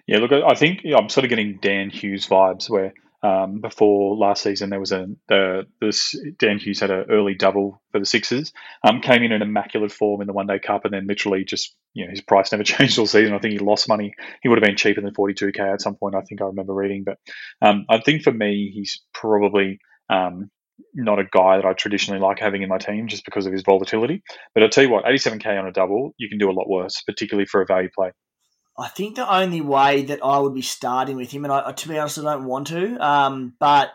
Yeah, 0.05 0.19
look, 0.19 0.31
I 0.31 0.53
think 0.53 0.85
I'm 0.85 1.09
sort 1.09 1.25
of 1.25 1.29
getting 1.29 1.57
Dan 1.57 1.89
Hughes 1.89 2.27
vibes 2.27 2.69
where 2.69 2.93
um, 3.23 3.61
before 3.61 4.15
last 4.15 4.43
season, 4.43 4.69
there 4.69 4.79
was 4.79 4.91
a 4.91 5.07
the 5.27 5.65
this 5.81 6.15
Dan 6.37 6.59
Hughes 6.59 6.79
had 6.79 6.91
an 6.91 7.05
early 7.09 7.33
double 7.33 7.81
for 7.91 7.99
the 7.99 8.05
Sixers. 8.05 8.53
Um, 8.83 9.01
came 9.01 9.23
in 9.23 9.31
in 9.31 9.41
immaculate 9.41 9.91
form 9.91 10.21
in 10.21 10.27
the 10.27 10.33
One 10.33 10.47
Day 10.47 10.59
Cup, 10.59 10.85
and 10.85 10.93
then 10.93 11.07
literally 11.07 11.43
just 11.43 11.75
you 11.93 12.05
know 12.05 12.11
his 12.11 12.21
price 12.21 12.51
never 12.51 12.63
changed 12.65 12.99
all 12.99 13.07
season. 13.07 13.33
I 13.33 13.39
think 13.39 13.53
he 13.53 13.59
lost 13.59 13.89
money. 13.89 14.13
He 14.43 14.49
would 14.49 14.57
have 14.57 14.65
been 14.65 14.77
cheaper 14.77 15.01
than 15.01 15.13
42k 15.13 15.59
at 15.59 15.81
some 15.81 15.95
point. 15.95 16.15
I 16.15 16.21
think 16.21 16.41
I 16.41 16.45
remember 16.45 16.73
reading, 16.73 17.03
but 17.03 17.17
um, 17.61 17.85
I 17.89 17.99
think 17.99 18.21
for 18.21 18.31
me, 18.31 18.71
he's 18.73 19.01
probably 19.13 19.79
um, 20.09 20.51
not 20.93 21.19
a 21.19 21.25
guy 21.25 21.57
that 21.57 21.65
I 21.65 21.73
traditionally 21.73 22.19
like 22.19 22.39
having 22.39 22.61
in 22.61 22.69
my 22.69 22.77
team 22.77 23.07
just 23.07 23.25
because 23.25 23.47
of 23.47 23.53
his 23.53 23.63
volatility. 23.63 24.21
But 24.53 24.63
I'll 24.63 24.69
tell 24.69 24.83
you 24.83 24.91
what, 24.91 25.05
87k 25.05 25.59
on 25.59 25.67
a 25.67 25.71
double, 25.71 26.13
you 26.17 26.29
can 26.29 26.37
do 26.37 26.49
a 26.49 26.53
lot 26.53 26.69
worse, 26.69 27.01
particularly 27.01 27.47
for 27.47 27.61
a 27.61 27.65
value 27.65 27.89
play. 27.95 28.11
I 28.77 28.87
think 28.87 29.15
the 29.15 29.33
only 29.33 29.61
way 29.61 30.03
that 30.03 30.23
I 30.23 30.37
would 30.37 30.53
be 30.53 30.61
starting 30.61 31.15
with 31.15 31.31
him, 31.31 31.45
and 31.45 31.51
I, 31.51 31.71
to 31.71 31.89
be 31.89 31.97
honest, 31.97 32.19
I 32.19 32.23
don't 32.23 32.45
want 32.45 32.67
to, 32.67 32.95
um, 33.05 33.53
but 33.59 33.91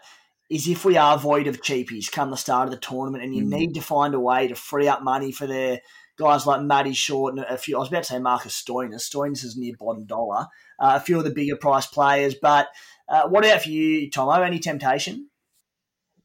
is 0.51 0.69
if 0.69 0.85
we 0.85 0.97
are 0.97 1.17
void 1.17 1.47
of 1.47 1.63
cheapies 1.63 2.11
come 2.11 2.31
the 2.31 2.37
start 2.37 2.67
of 2.67 2.73
the 2.73 2.81
tournament, 2.81 3.23
and 3.23 3.35
you 3.35 3.45
mm. 3.45 3.51
need 3.51 3.75
to 3.75 3.81
find 3.81 4.15
a 4.15 4.21
way 4.21 4.49
to 4.49 4.55
free 4.55 4.89
up 4.89 5.03
money 5.03 5.33
for 5.33 5.47
their 5.47 5.81
guys 6.19 6.47
like 6.47 6.63
Matty 6.63 6.93
Short 6.93 7.35
and 7.35 7.45
a 7.45 7.57
few. 7.57 7.77
I 7.77 7.81
was 7.81 7.89
about 7.89 8.03
to 8.03 8.13
say 8.13 8.19
Marcus 8.19 8.61
Stoinis. 8.61 9.09
Stoinis 9.09 9.45
is 9.45 9.57
near 9.57 9.75
bottom 9.79 10.05
dollar. 10.05 10.47
Uh, 10.79 10.95
a 10.97 11.01
few 11.01 11.17
of 11.17 11.25
the 11.25 11.31
bigger 11.31 11.57
price 11.57 11.87
players, 11.87 12.35
but 12.35 12.69
uh, 13.09 13.29
what 13.29 13.45
about 13.45 13.63
for 13.63 13.71
you, 13.71 14.11
Thommo? 14.11 14.45
Any 14.45 14.59
temptation? 14.59 15.29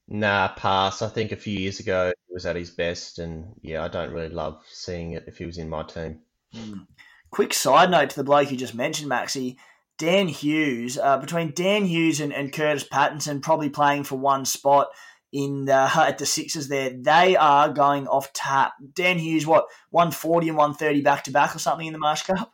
Nah, 0.10 0.48
pass. 0.50 1.02
I 1.02 1.10
think 1.10 1.32
a 1.32 1.38
few 1.38 1.58
years 1.58 1.80
ago 1.80 2.12
he 2.28 2.34
was 2.34 2.46
at 2.46 2.56
his 2.56 2.72
best, 2.72 3.20
and 3.20 3.54
yeah, 3.62 3.84
I 3.84 3.88
don't 3.88 4.12
really 4.12 4.30
love 4.30 4.63
seeing 4.67 5.12
it 5.12 5.26
if 5.28 5.38
he 5.38 5.46
was 5.46 5.58
in 5.58 5.70
my 5.70 5.84
team. 5.84 6.20
Mm. 6.56 6.88
Quick 7.29 7.53
side 7.53 7.91
note 7.91 8.09
to 8.11 8.15
the 8.15 8.23
bloke 8.23 8.51
you 8.51 8.57
just 8.57 8.75
mentioned, 8.75 9.11
Maxi. 9.11 9.57
Dan 9.97 10.27
Hughes, 10.27 10.97
uh, 10.97 11.17
between 11.17 11.53
Dan 11.53 11.85
Hughes 11.85 12.19
and, 12.19 12.31
and 12.31 12.51
Kurtis 12.51 12.87
Patterson, 12.87 13.41
probably 13.41 13.69
playing 13.69 14.03
for 14.03 14.15
one 14.15 14.45
spot 14.45 14.87
in 15.33 15.65
the, 15.65 15.73
at 15.95 16.17
the 16.17 16.25
Sixers 16.25 16.67
there, 16.67 16.91
they 16.95 17.35
are 17.35 17.69
going 17.69 18.07
off 18.07 18.31
tap. 18.33 18.73
Dan 18.93 19.17
Hughes, 19.17 19.45
what, 19.45 19.65
140 19.89 20.49
and 20.49 20.57
130 20.57 21.01
back 21.01 21.23
to 21.23 21.31
back 21.31 21.55
or 21.55 21.59
something 21.59 21.87
in 21.87 21.93
the 21.93 21.99
Marsh 21.99 22.23
Cup? 22.23 22.53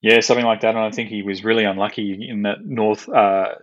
Yeah, 0.00 0.20
something 0.20 0.44
like 0.44 0.60
that. 0.60 0.76
And 0.76 0.78
I 0.78 0.90
think 0.90 1.10
he 1.10 1.22
was 1.22 1.44
really 1.44 1.64
unlucky 1.64 2.28
in 2.28 2.42
that 2.42 2.64
North 2.64 3.08
uh, 3.08 3.54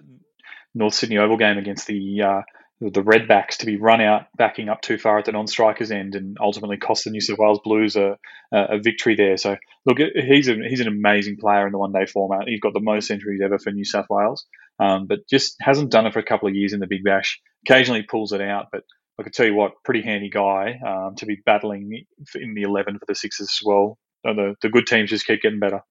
North 0.75 0.93
Sydney 0.93 1.17
Oval 1.17 1.37
game 1.37 1.57
against 1.57 1.87
the 1.87 2.21
uh, 2.21 2.41
the 2.81 3.01
Redbacks 3.01 3.57
to 3.57 3.65
be 3.65 3.77
run 3.77 4.01
out 4.01 4.27
backing 4.35 4.67
up 4.67 4.81
too 4.81 4.97
far 4.97 5.17
at 5.17 5.25
the 5.25 5.31
non-strikers 5.31 5.91
end 5.91 6.15
and 6.15 6.37
ultimately 6.41 6.77
cost 6.77 7.05
the 7.05 7.11
New 7.11 7.21
South 7.21 7.37
Wales 7.37 7.61
Blues 7.63 7.95
a, 7.95 8.17
a 8.51 8.79
victory 8.79 9.15
there. 9.15 9.37
So 9.37 9.55
look, 9.85 9.99
he's 9.99 10.49
a, 10.49 10.55
he's 10.67 10.81
an 10.81 10.87
amazing 10.87 11.37
player 11.39 11.65
in 11.65 11.71
the 11.71 11.77
one-day 11.77 12.07
format. 12.07 12.47
He's 12.47 12.59
got 12.59 12.73
the 12.73 12.81
most 12.81 13.07
centuries 13.07 13.41
ever 13.43 13.57
for 13.57 13.71
New 13.71 13.85
South 13.85 14.07
Wales, 14.09 14.45
um, 14.79 15.07
but 15.07 15.19
just 15.29 15.55
hasn't 15.61 15.91
done 15.91 16.05
it 16.07 16.13
for 16.13 16.19
a 16.19 16.25
couple 16.25 16.49
of 16.49 16.55
years 16.55 16.73
in 16.73 16.79
the 16.79 16.87
Big 16.87 17.03
Bash. 17.03 17.39
Occasionally 17.65 18.03
pulls 18.03 18.33
it 18.33 18.41
out, 18.41 18.67
but 18.71 18.83
I 19.17 19.23
could 19.23 19.33
tell 19.33 19.45
you 19.45 19.55
what, 19.55 19.73
pretty 19.85 20.01
handy 20.01 20.29
guy 20.29 20.79
um, 20.85 21.15
to 21.17 21.25
be 21.25 21.37
battling 21.45 22.03
in 22.35 22.53
the 22.55 22.63
eleven 22.63 22.97
for 22.97 23.05
the 23.07 23.15
Sixers 23.15 23.49
as 23.49 23.59
well. 23.63 23.97
The 24.23 24.55
the 24.61 24.69
good 24.69 24.87
teams 24.87 25.09
just 25.09 25.27
keep 25.27 25.41
getting 25.41 25.59
better. 25.59 25.81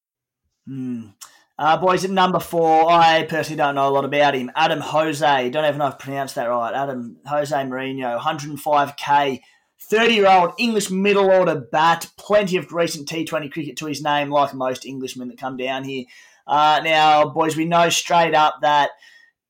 Mm. 0.68 1.14
Uh, 1.58 1.76
boys, 1.76 2.04
at 2.04 2.10
number 2.10 2.40
four, 2.40 2.90
I 2.90 3.24
personally 3.24 3.58
don't 3.58 3.74
know 3.74 3.88
a 3.88 3.90
lot 3.90 4.04
about 4.04 4.34
him. 4.34 4.50
Adam 4.56 4.80
Jose, 4.80 5.50
don't 5.50 5.64
even 5.64 5.78
know 5.78 5.88
if 5.88 5.94
I 5.94 5.96
pronounced 5.96 6.34
that 6.34 6.46
right. 6.46 6.74
Adam 6.74 7.18
Jose 7.26 7.54
Mourinho, 7.54 8.18
105k, 8.18 9.40
30 9.80 10.14
year 10.14 10.28
old 10.28 10.52
English 10.58 10.90
middle 10.90 11.30
order 11.30 11.66
bat, 11.70 12.10
plenty 12.16 12.56
of 12.56 12.72
recent 12.72 13.08
T20 13.08 13.52
cricket 13.52 13.76
to 13.76 13.86
his 13.86 14.02
name, 14.02 14.30
like 14.30 14.54
most 14.54 14.86
Englishmen 14.86 15.28
that 15.28 15.38
come 15.38 15.56
down 15.56 15.84
here. 15.84 16.04
Uh, 16.46 16.80
now, 16.82 17.28
boys, 17.28 17.56
we 17.56 17.64
know 17.64 17.88
straight 17.90 18.34
up 18.34 18.56
that 18.62 18.90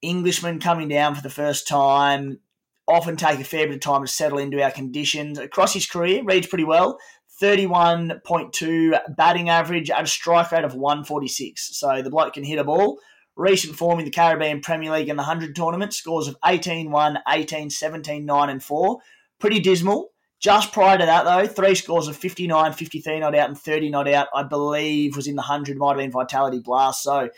Englishmen 0.02 0.58
coming 0.58 0.88
down 0.88 1.14
for 1.14 1.22
the 1.22 1.30
first 1.30 1.68
time 1.68 2.40
often 2.88 3.16
take 3.16 3.38
a 3.40 3.44
fair 3.44 3.66
bit 3.66 3.76
of 3.76 3.80
time 3.80 4.02
to 4.02 4.08
settle 4.08 4.38
into 4.38 4.62
our 4.62 4.70
conditions. 4.70 5.38
Across 5.38 5.74
his 5.74 5.86
career, 5.86 6.22
reads 6.24 6.46
pretty 6.46 6.64
well. 6.64 6.98
31.2 7.42 9.16
batting 9.16 9.48
average 9.48 9.90
at 9.90 10.05
a 10.05 10.07
strike 10.07 10.52
rate 10.52 10.64
of 10.64 10.74
146. 10.74 11.76
So 11.76 12.00
the 12.00 12.11
bloke 12.11 12.35
can 12.35 12.44
hit 12.44 12.61
a 12.61 12.64
ball. 12.64 12.98
Recent 13.35 13.74
form 13.74 13.98
in 13.98 14.05
the 14.05 14.11
Caribbean 14.11 14.61
Premier 14.61 14.92
League 14.92 15.09
and 15.09 15.18
the 15.18 15.24
100 15.24 15.57
tournament, 15.57 15.92
scores 15.92 16.28
of 16.28 16.37
18 16.44 16.90
1, 16.90 17.18
18, 17.28 17.70
17, 17.70 18.24
9, 18.24 18.48
and 18.48 18.62
4. 18.62 18.98
Pretty 19.40 19.59
dismal. 19.59 20.11
Just 20.38 20.72
prior 20.72 20.98
to 20.98 21.07
that, 21.07 21.24
though, 21.24 21.46
three 21.46 21.74
scores 21.74 22.09
of 22.09 22.16
59, 22.16 22.72
53 22.72 23.20
not 23.20 23.35
out, 23.35 23.48
and 23.48 23.59
30 23.59 23.90
not 23.90 24.09
out, 24.09 24.28
I 24.35 24.42
believe 24.42 25.16
was 25.16 25.28
in 25.28 25.37
the 25.37 25.40
100, 25.40 25.76
might 25.76 25.90
have 25.90 25.98
been 25.98 26.11
Vitality 26.11 26.59
Blast. 26.59 27.02
So 27.02 27.28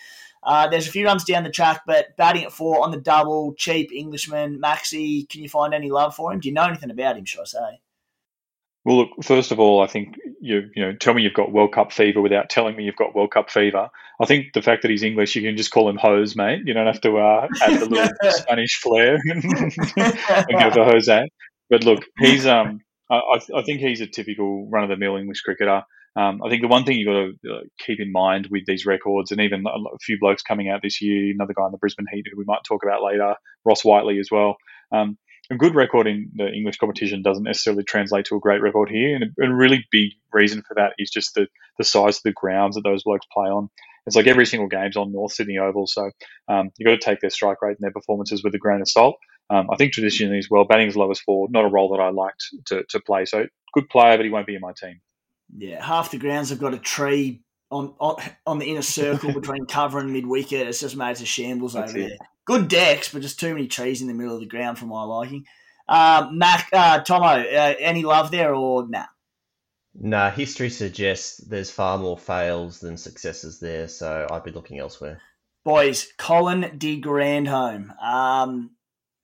uh, 0.42 0.68
there's 0.68 0.88
a 0.88 0.90
few 0.90 1.04
runs 1.04 1.24
down 1.24 1.44
the 1.44 1.50
track, 1.50 1.82
but 1.86 2.16
batting 2.16 2.44
at 2.44 2.52
four 2.52 2.82
on 2.82 2.90
the 2.90 3.00
double, 3.00 3.54
cheap 3.54 3.92
Englishman, 3.92 4.60
Maxi, 4.60 5.28
can 5.28 5.42
you 5.42 5.48
find 5.48 5.74
any 5.74 5.90
love 5.90 6.14
for 6.14 6.32
him? 6.32 6.40
Do 6.40 6.48
you 6.48 6.54
know 6.54 6.64
anything 6.64 6.90
about 6.90 7.16
him, 7.16 7.24
should 7.24 7.42
I 7.42 7.44
say? 7.44 7.80
Well, 8.84 8.98
look, 8.98 9.08
first 9.22 9.50
of 9.50 9.58
all, 9.58 9.82
I 9.82 9.86
think 9.86 10.16
you 10.40 10.68
you 10.74 10.84
know 10.84 10.92
tell 10.94 11.14
me 11.14 11.22
you've 11.22 11.32
got 11.32 11.52
World 11.52 11.72
Cup 11.72 11.90
fever 11.90 12.20
without 12.20 12.50
telling 12.50 12.76
me 12.76 12.84
you've 12.84 12.96
got 12.96 13.14
World 13.14 13.30
Cup 13.30 13.50
fever. 13.50 13.88
I 14.20 14.26
think 14.26 14.52
the 14.52 14.62
fact 14.62 14.82
that 14.82 14.90
he's 14.90 15.02
English, 15.02 15.34
you 15.34 15.42
can 15.42 15.56
just 15.56 15.70
call 15.70 15.88
him 15.88 15.96
Hose, 15.96 16.36
mate. 16.36 16.62
You 16.66 16.74
don't 16.74 16.86
have 16.86 17.00
to 17.00 17.16
uh, 17.16 17.48
add 17.62 17.80
the 17.80 17.86
little 17.86 18.08
Spanish 18.30 18.78
flair 18.80 19.18
and 19.26 19.72
go 20.60 20.70
for 20.70 20.84
Jose. 20.84 21.28
But 21.70 21.84
look, 21.84 22.04
he's 22.18 22.46
um, 22.46 22.80
I, 23.10 23.40
I 23.56 23.62
think 23.62 23.80
he's 23.80 24.00
a 24.00 24.06
typical 24.06 24.68
run 24.68 24.84
of 24.84 24.90
the 24.90 24.96
mill 24.96 25.16
English 25.16 25.40
cricketer. 25.40 25.82
Um, 26.16 26.42
I 26.44 26.48
think 26.48 26.62
the 26.62 26.68
one 26.68 26.84
thing 26.84 26.96
you've 26.96 27.08
got 27.08 27.48
to 27.48 27.54
uh, 27.54 27.60
keep 27.78 27.98
in 28.00 28.12
mind 28.12 28.48
with 28.50 28.62
these 28.66 28.86
records, 28.86 29.32
and 29.32 29.40
even 29.40 29.64
a 29.66 29.98
few 30.00 30.18
blokes 30.20 30.42
coming 30.42 30.68
out 30.68 30.80
this 30.82 31.02
year, 31.02 31.32
another 31.32 31.54
guy 31.54 31.66
in 31.66 31.72
the 31.72 31.78
Brisbane 31.78 32.06
Heat 32.12 32.26
who 32.30 32.38
we 32.38 32.44
might 32.46 32.62
talk 32.64 32.84
about 32.84 33.02
later, 33.02 33.34
Ross 33.64 33.84
Whiteley 33.84 34.20
as 34.20 34.28
well. 34.30 34.56
Um, 34.92 35.18
a 35.50 35.56
good 35.56 35.74
record 35.74 36.06
in 36.06 36.30
the 36.34 36.48
English 36.48 36.78
competition 36.78 37.22
doesn't 37.22 37.44
necessarily 37.44 37.84
translate 37.84 38.26
to 38.26 38.36
a 38.36 38.40
great 38.40 38.62
record 38.62 38.90
here, 38.90 39.14
and 39.14 39.24
a, 39.24 39.54
really 39.54 39.86
big 39.90 40.12
reason 40.32 40.62
for 40.66 40.74
that 40.74 40.94
is 40.98 41.10
just 41.10 41.34
the 41.34 41.46
the 41.78 41.84
size 41.84 42.16
of 42.16 42.22
the 42.24 42.32
grounds 42.32 42.76
that 42.76 42.84
those 42.84 43.02
blokes 43.02 43.26
play 43.32 43.48
on. 43.48 43.68
It's 44.06 44.16
like 44.16 44.26
every 44.26 44.46
single 44.46 44.68
game's 44.68 44.96
on 44.96 45.12
North 45.12 45.32
Sydney 45.32 45.58
Oval, 45.58 45.86
so 45.86 46.10
um, 46.48 46.70
you've 46.76 46.86
got 46.86 47.00
to 47.00 47.10
take 47.10 47.20
their 47.20 47.30
strike 47.30 47.62
rate 47.62 47.76
and 47.78 47.84
their 47.84 47.92
performances 47.92 48.42
with 48.44 48.54
a 48.54 48.58
grain 48.58 48.80
of 48.80 48.88
salt. 48.88 49.16
Um, 49.50 49.68
I 49.70 49.76
think 49.76 49.92
traditionally 49.92 50.38
as 50.38 50.48
well, 50.50 50.64
batting 50.64 50.88
as 50.88 50.96
low 50.96 51.10
as 51.10 51.20
four, 51.20 51.48
not 51.50 51.64
a 51.64 51.68
role 51.68 51.90
that 51.94 52.02
I 52.02 52.10
liked 52.10 52.44
to, 52.66 52.84
to 52.88 53.00
play. 53.00 53.24
So 53.24 53.46
good 53.72 53.88
player, 53.88 54.16
but 54.16 54.24
he 54.24 54.30
won't 54.30 54.46
be 54.46 54.54
in 54.54 54.60
my 54.60 54.72
team. 54.72 55.00
Yeah, 55.56 55.84
half 55.84 56.10
the 56.10 56.18
grounds 56.18 56.50
have 56.50 56.58
got 56.58 56.74
a 56.74 56.78
tree 56.78 57.42
on 57.70 57.94
on, 57.98 58.16
on 58.46 58.58
the 58.58 58.66
inner 58.66 58.82
circle 58.82 59.32
between 59.40 59.66
cover 59.66 59.98
and 59.98 60.12
mid 60.12 60.26
wicket. 60.26 60.66
It's 60.68 60.80
just 60.80 60.96
made 60.96 61.20
a 61.20 61.24
shambles 61.24 61.74
That's 61.74 61.90
over 61.90 62.00
it. 62.00 62.08
there. 62.08 62.28
Good 62.46 62.68
decks, 62.68 63.12
but 63.12 63.22
just 63.22 63.40
too 63.40 63.54
many 63.54 63.68
trees 63.68 64.02
in 64.02 64.08
the 64.08 64.14
middle 64.14 64.34
of 64.34 64.40
the 64.40 64.46
ground 64.46 64.78
for 64.78 64.86
my 64.86 65.02
liking. 65.02 65.46
Uh, 65.88 66.28
Mac, 66.32 66.68
uh, 66.72 67.00
Thommo, 67.00 67.44
uh, 67.44 67.74
any 67.78 68.02
love 68.02 68.30
there 68.30 68.54
or 68.54 68.86
nah? 68.88 69.06
Nah, 69.94 70.30
history 70.30 70.70
suggests 70.70 71.38
there's 71.38 71.70
far 71.70 71.98
more 71.98 72.18
fails 72.18 72.80
than 72.80 72.96
successes 72.96 73.60
there, 73.60 73.86
so 73.88 74.26
I'd 74.30 74.44
be 74.44 74.50
looking 74.50 74.78
elsewhere. 74.78 75.20
Boys, 75.64 76.12
Colin 76.18 76.76
de 76.76 77.00
Grandhomme. 77.00 77.92
Um, 78.02 78.70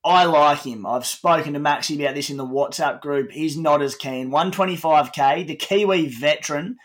I 0.04 0.24
like 0.24 0.60
him. 0.60 0.86
I've 0.86 1.04
spoken 1.04 1.52
to 1.52 1.60
Maxi 1.60 2.00
about 2.00 2.14
this 2.14 2.30
in 2.30 2.36
the 2.36 2.46
WhatsApp 2.46 3.00
group. 3.00 3.32
He's 3.32 3.56
not 3.56 3.82
as 3.82 3.96
keen. 3.96 4.30
125k, 4.30 5.46
the 5.46 5.56
Kiwi 5.56 6.08
veteran. 6.08 6.78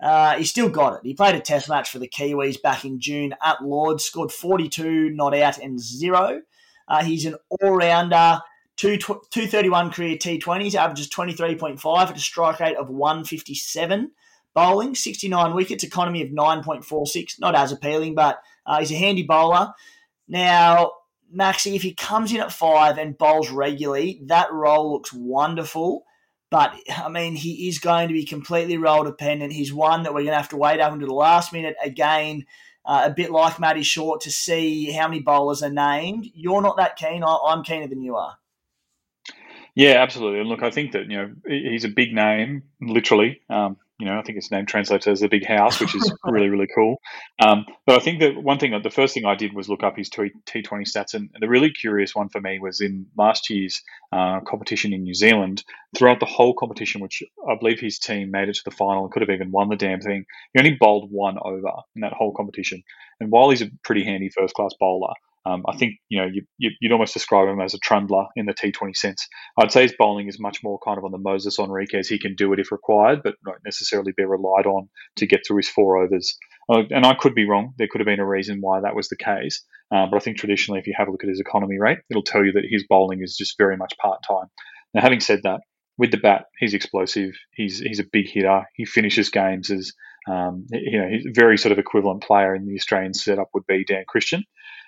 Uh, 0.00 0.36
he 0.36 0.44
still 0.44 0.68
got 0.68 0.94
it. 0.94 1.00
He 1.02 1.14
played 1.14 1.34
a 1.34 1.40
test 1.40 1.68
match 1.68 1.90
for 1.90 1.98
the 1.98 2.08
Kiwis 2.08 2.60
back 2.60 2.84
in 2.84 3.00
June 3.00 3.34
at 3.42 3.64
Lords, 3.64 4.04
scored 4.04 4.32
42 4.32 5.10
not 5.10 5.34
out 5.34 5.58
and 5.58 5.80
zero. 5.80 6.42
Uh, 6.86 7.02
he's 7.02 7.24
an 7.24 7.36
all 7.48 7.76
rounder, 7.76 8.40
231 8.76 9.90
career 9.90 10.16
T20s, 10.16 10.74
averages 10.74 11.08
23.5 11.08 12.10
at 12.10 12.16
a 12.16 12.20
strike 12.20 12.60
rate 12.60 12.76
of 12.76 12.90
157. 12.90 14.10
Bowling, 14.52 14.94
69 14.94 15.54
wickets, 15.54 15.82
economy 15.82 16.22
of 16.22 16.28
9.46. 16.28 17.40
Not 17.40 17.56
as 17.56 17.72
appealing, 17.72 18.14
but 18.14 18.40
uh, 18.66 18.78
he's 18.78 18.92
a 18.92 18.96
handy 18.96 19.22
bowler. 19.22 19.72
Now, 20.28 20.92
Maxi, 21.34 21.74
if 21.74 21.82
he 21.82 21.92
comes 21.92 22.32
in 22.32 22.40
at 22.40 22.52
five 22.52 22.98
and 22.98 23.18
bowls 23.18 23.50
regularly, 23.50 24.20
that 24.26 24.52
role 24.52 24.92
looks 24.92 25.12
wonderful. 25.12 26.04
But 26.50 26.74
I 26.96 27.08
mean, 27.08 27.34
he 27.34 27.68
is 27.68 27.78
going 27.78 28.08
to 28.08 28.14
be 28.14 28.24
completely 28.24 28.76
role 28.76 29.04
dependent. 29.04 29.52
He's 29.52 29.72
one 29.72 30.02
that 30.02 30.12
we're 30.12 30.20
going 30.20 30.32
to 30.32 30.36
have 30.36 30.50
to 30.50 30.56
wait 30.56 30.80
up 30.80 30.92
until 30.92 31.08
the 31.08 31.14
last 31.14 31.52
minute 31.52 31.76
again, 31.82 32.46
uh, 32.84 33.02
a 33.06 33.10
bit 33.10 33.30
like 33.30 33.58
Matty 33.58 33.82
Short, 33.82 34.20
to 34.22 34.30
see 34.30 34.92
how 34.92 35.08
many 35.08 35.20
bowlers 35.20 35.62
are 35.62 35.70
named. 35.70 36.26
You're 36.34 36.62
not 36.62 36.76
that 36.76 36.96
keen. 36.96 37.24
I, 37.24 37.52
am 37.52 37.64
keener 37.64 37.88
than 37.88 38.02
you 38.02 38.16
are. 38.16 38.36
Yeah, 39.74 40.02
absolutely. 40.02 40.40
And 40.40 40.48
look, 40.48 40.62
I 40.62 40.70
think 40.70 40.92
that 40.92 41.10
you 41.10 41.16
know 41.16 41.32
he's 41.46 41.84
a 41.84 41.88
big 41.88 42.14
name, 42.14 42.62
literally. 42.80 43.40
Um, 43.50 43.76
you 43.98 44.06
know, 44.06 44.18
I 44.18 44.22
think 44.22 44.36
his 44.36 44.50
name 44.50 44.66
translates 44.66 45.06
as 45.06 45.22
a 45.22 45.28
big 45.28 45.46
house, 45.46 45.80
which 45.80 45.94
is 45.94 46.12
really, 46.24 46.48
really 46.48 46.66
cool. 46.74 46.96
Um, 47.38 47.64
but 47.86 47.96
I 47.96 48.00
think 48.00 48.20
that 48.20 48.36
one 48.36 48.58
thing, 48.58 48.78
the 48.82 48.90
first 48.90 49.14
thing 49.14 49.24
I 49.24 49.36
did 49.36 49.54
was 49.54 49.68
look 49.68 49.84
up 49.84 49.96
his 49.96 50.10
T20 50.10 50.42
stats. 50.64 51.14
And 51.14 51.30
the 51.38 51.48
really 51.48 51.70
curious 51.70 52.14
one 52.14 52.28
for 52.28 52.40
me 52.40 52.58
was 52.58 52.80
in 52.80 53.06
last 53.16 53.48
year's 53.50 53.82
uh, 54.12 54.40
competition 54.40 54.92
in 54.92 55.04
New 55.04 55.14
Zealand. 55.14 55.62
Throughout 55.96 56.18
the 56.18 56.26
whole 56.26 56.54
competition, 56.54 57.00
which 57.00 57.22
I 57.48 57.54
believe 57.58 57.78
his 57.78 58.00
team 58.00 58.32
made 58.32 58.48
it 58.48 58.56
to 58.56 58.62
the 58.64 58.72
final 58.72 59.04
and 59.04 59.12
could 59.12 59.22
have 59.22 59.30
even 59.30 59.52
won 59.52 59.68
the 59.68 59.76
damn 59.76 60.00
thing, 60.00 60.24
he 60.52 60.58
only 60.58 60.76
bowled 60.78 61.12
one 61.12 61.38
over 61.40 61.70
in 61.94 62.00
that 62.00 62.12
whole 62.12 62.34
competition. 62.34 62.82
And 63.20 63.30
while 63.30 63.50
he's 63.50 63.62
a 63.62 63.70
pretty 63.84 64.04
handy 64.04 64.28
first 64.28 64.54
class 64.54 64.72
bowler, 64.80 65.14
um, 65.46 65.62
I 65.68 65.76
think 65.76 65.94
you 66.08 66.20
know 66.20 66.28
you, 66.58 66.70
would 66.82 66.92
almost 66.92 67.14
describe 67.14 67.48
him 67.48 67.60
as 67.60 67.74
a 67.74 67.78
trundler 67.78 68.26
in 68.36 68.46
the 68.46 68.54
T20 68.54 68.96
sense. 68.96 69.26
I'd 69.58 69.72
say 69.72 69.82
his 69.82 69.94
bowling 69.98 70.28
is 70.28 70.40
much 70.40 70.62
more 70.62 70.78
kind 70.84 70.96
of 70.96 71.04
on 71.04 71.12
the 71.12 71.18
Moses 71.18 71.58
Henriques. 71.58 72.06
He 72.06 72.18
can 72.18 72.34
do 72.34 72.52
it 72.52 72.60
if 72.60 72.72
required, 72.72 73.20
but 73.22 73.34
not 73.44 73.56
necessarily 73.64 74.12
be 74.16 74.24
relied 74.24 74.66
on 74.66 74.88
to 75.16 75.26
get 75.26 75.40
through 75.46 75.58
his 75.58 75.68
four 75.68 76.02
overs. 76.02 76.36
Uh, 76.72 76.82
and 76.90 77.04
I 77.04 77.14
could 77.14 77.34
be 77.34 77.46
wrong. 77.46 77.74
There 77.76 77.88
could 77.90 78.00
have 78.00 78.06
been 78.06 78.20
a 78.20 78.26
reason 78.26 78.58
why 78.60 78.80
that 78.80 78.96
was 78.96 79.08
the 79.08 79.16
case. 79.16 79.62
Um, 79.90 80.08
but 80.10 80.16
I 80.16 80.20
think 80.20 80.38
traditionally, 80.38 80.80
if 80.80 80.86
you 80.86 80.94
have 80.96 81.08
a 81.08 81.10
look 81.10 81.22
at 81.22 81.28
his 81.28 81.40
economy 81.40 81.78
rate, 81.78 81.98
it'll 82.10 82.22
tell 82.22 82.44
you 82.44 82.52
that 82.52 82.64
his 82.68 82.86
bowling 82.88 83.20
is 83.22 83.36
just 83.36 83.58
very 83.58 83.76
much 83.76 83.92
part 84.00 84.20
time. 84.26 84.48
Now, 84.94 85.02
having 85.02 85.20
said 85.20 85.40
that, 85.42 85.60
with 85.98 86.10
the 86.10 86.16
bat, 86.16 86.46
he's 86.58 86.74
explosive. 86.74 87.34
He's 87.52 87.78
he's 87.78 88.00
a 88.00 88.04
big 88.10 88.28
hitter. 88.28 88.64
He 88.74 88.84
finishes 88.84 89.28
games 89.28 89.70
as 89.70 89.92
um, 90.26 90.66
you 90.70 90.98
know, 90.98 91.08
he's 91.08 91.26
a 91.26 91.32
very 91.32 91.58
sort 91.58 91.72
of 91.72 91.78
equivalent 91.78 92.22
player 92.22 92.54
in 92.54 92.66
the 92.66 92.74
Australian 92.76 93.14
setup 93.14 93.48
would 93.52 93.66
be 93.66 93.84
Dan 93.84 94.04
Christian. 94.08 94.44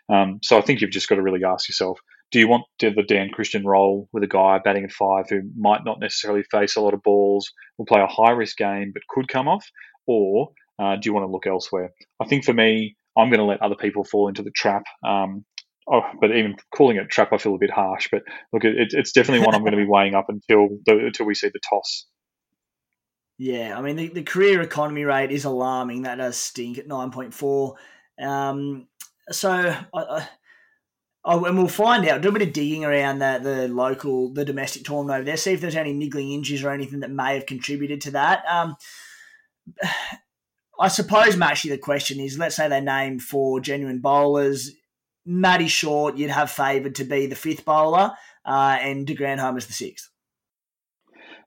Um, 0.09 0.39
so 0.43 0.57
I 0.59 0.61
think 0.61 0.81
you've 0.81 0.91
just 0.91 1.09
got 1.09 1.17
to 1.17 1.23
really 1.23 1.45
ask 1.45 1.69
yourself: 1.69 1.99
Do 2.31 2.39
you 2.39 2.49
want 2.49 2.65
the 2.81 3.05
Dan 3.07 3.31
Christian 3.31 3.65
role 3.67 4.09
with 4.13 4.23
a 4.23 4.29
guy 4.29 4.59
batting 4.63 4.85
at 4.85 4.93
five 4.93 5.27
who 5.29 5.43
might 5.57 5.85
not 5.85 6.01
necessarily 6.01 6.45
face 6.51 6.77
a 6.77 6.81
lot 6.81 6.95
of 6.95 7.03
balls, 7.03 7.51
will 7.79 7.87
play 7.87 8.01
a 8.01 8.07
high 8.07 8.33
risk 8.33 8.57
game 8.57 8.93
but 8.93 9.03
could 9.09 9.29
come 9.29 9.49
off, 9.49 9.67
or 10.07 10.51
uh, 10.79 10.97
do 10.97 11.09
you 11.09 11.15
want 11.15 11.27
to 11.27 11.31
look 11.31 11.47
elsewhere? 11.47 11.91
I 12.21 12.27
think 12.27 12.45
for 12.45 12.53
me, 12.53 12.97
I'm 13.17 13.31
going 13.31 13.41
to 13.41 13.45
let 13.45 13.63
other 13.63 13.75
people 13.75 14.05
fall 14.05 14.29
into 14.29 14.43
the 14.43 14.51
trap. 14.51 14.85
Um, 15.07 15.45
oh, 15.91 16.03
but 16.21 16.31
even 16.31 16.57
calling 16.75 16.97
it 16.97 17.09
trap, 17.11 17.33
I 17.33 17.39
feel 17.39 17.55
a 17.55 17.59
bit 17.59 17.71
harsh. 17.71 18.09
But 18.11 18.23
look, 18.53 18.65
it, 18.65 18.89
it's 18.93 19.13
definitely 19.13 19.45
one 19.45 19.55
I'm 19.55 19.63
going 19.63 19.73
to 19.73 19.79
be 19.79 19.87
weighing 19.89 20.15
up 20.15 20.27
until 20.29 20.69
the, 20.85 21.07
until 21.07 21.27
we 21.27 21.35
see 21.35 21.49
the 21.49 21.61
toss. 21.69 22.07
Yeah, 23.39 23.77
I 23.77 23.83
mean 23.83 23.97
the, 23.97 24.09
the 24.09 24.23
career 24.23 24.63
economy 24.63 25.05
rate 25.05 25.31
is 25.31 25.45
alarming. 25.45 26.03
That 26.03 26.17
does 26.17 26.37
stink 26.39 26.79
at 26.79 26.87
nine 26.87 27.11
point 27.11 27.35
four. 27.35 27.77
Um, 28.21 28.89
so 29.31 29.51
I, 29.51 30.01
I, 30.01 30.29
oh, 31.25 31.45
and 31.45 31.57
we'll 31.57 31.69
find 31.69 32.07
out. 32.09 32.21
Do 32.21 32.29
a 32.29 32.33
bit 32.33 32.43
of 32.43 32.53
digging 32.53 32.85
around 32.85 33.19
the, 33.19 33.41
the 33.43 33.69
local, 33.69 34.33
the 34.33 34.45
domestic 34.45 34.85
tournament 34.85 35.19
over 35.19 35.25
there. 35.25 35.37
See 35.37 35.53
if 35.53 35.61
there's 35.61 35.77
any 35.77 35.93
niggling 35.93 36.33
injuries 36.33 36.65
or 36.65 36.71
anything 36.71 37.01
that 37.01 37.11
may 37.11 37.35
have 37.35 37.47
contributed 37.47 38.01
to 38.03 38.11
that. 38.13 38.45
Um, 38.49 38.77
I 40.79 40.89
suppose, 40.89 41.41
actually, 41.41 41.71
the 41.71 41.79
question 41.79 42.21
is: 42.21 42.39
Let's 42.39 42.57
say 42.57 42.69
they 42.69 42.81
name 42.81 43.19
four 43.19 43.61
genuine 43.61 44.01
bowlers. 44.01 44.73
Matty 45.25 45.67
Short, 45.67 46.17
you'd 46.17 46.31
have 46.31 46.51
favoured 46.51 46.95
to 46.97 47.05
be 47.05 47.27
the 47.27 47.35
fifth 47.35 47.65
bowler, 47.65 48.13
uh, 48.45 48.79
and 48.81 49.07
De 49.07 49.15
Grandhomme 49.15 49.57
is 49.57 49.67
the 49.67 49.73
sixth. 49.73 50.09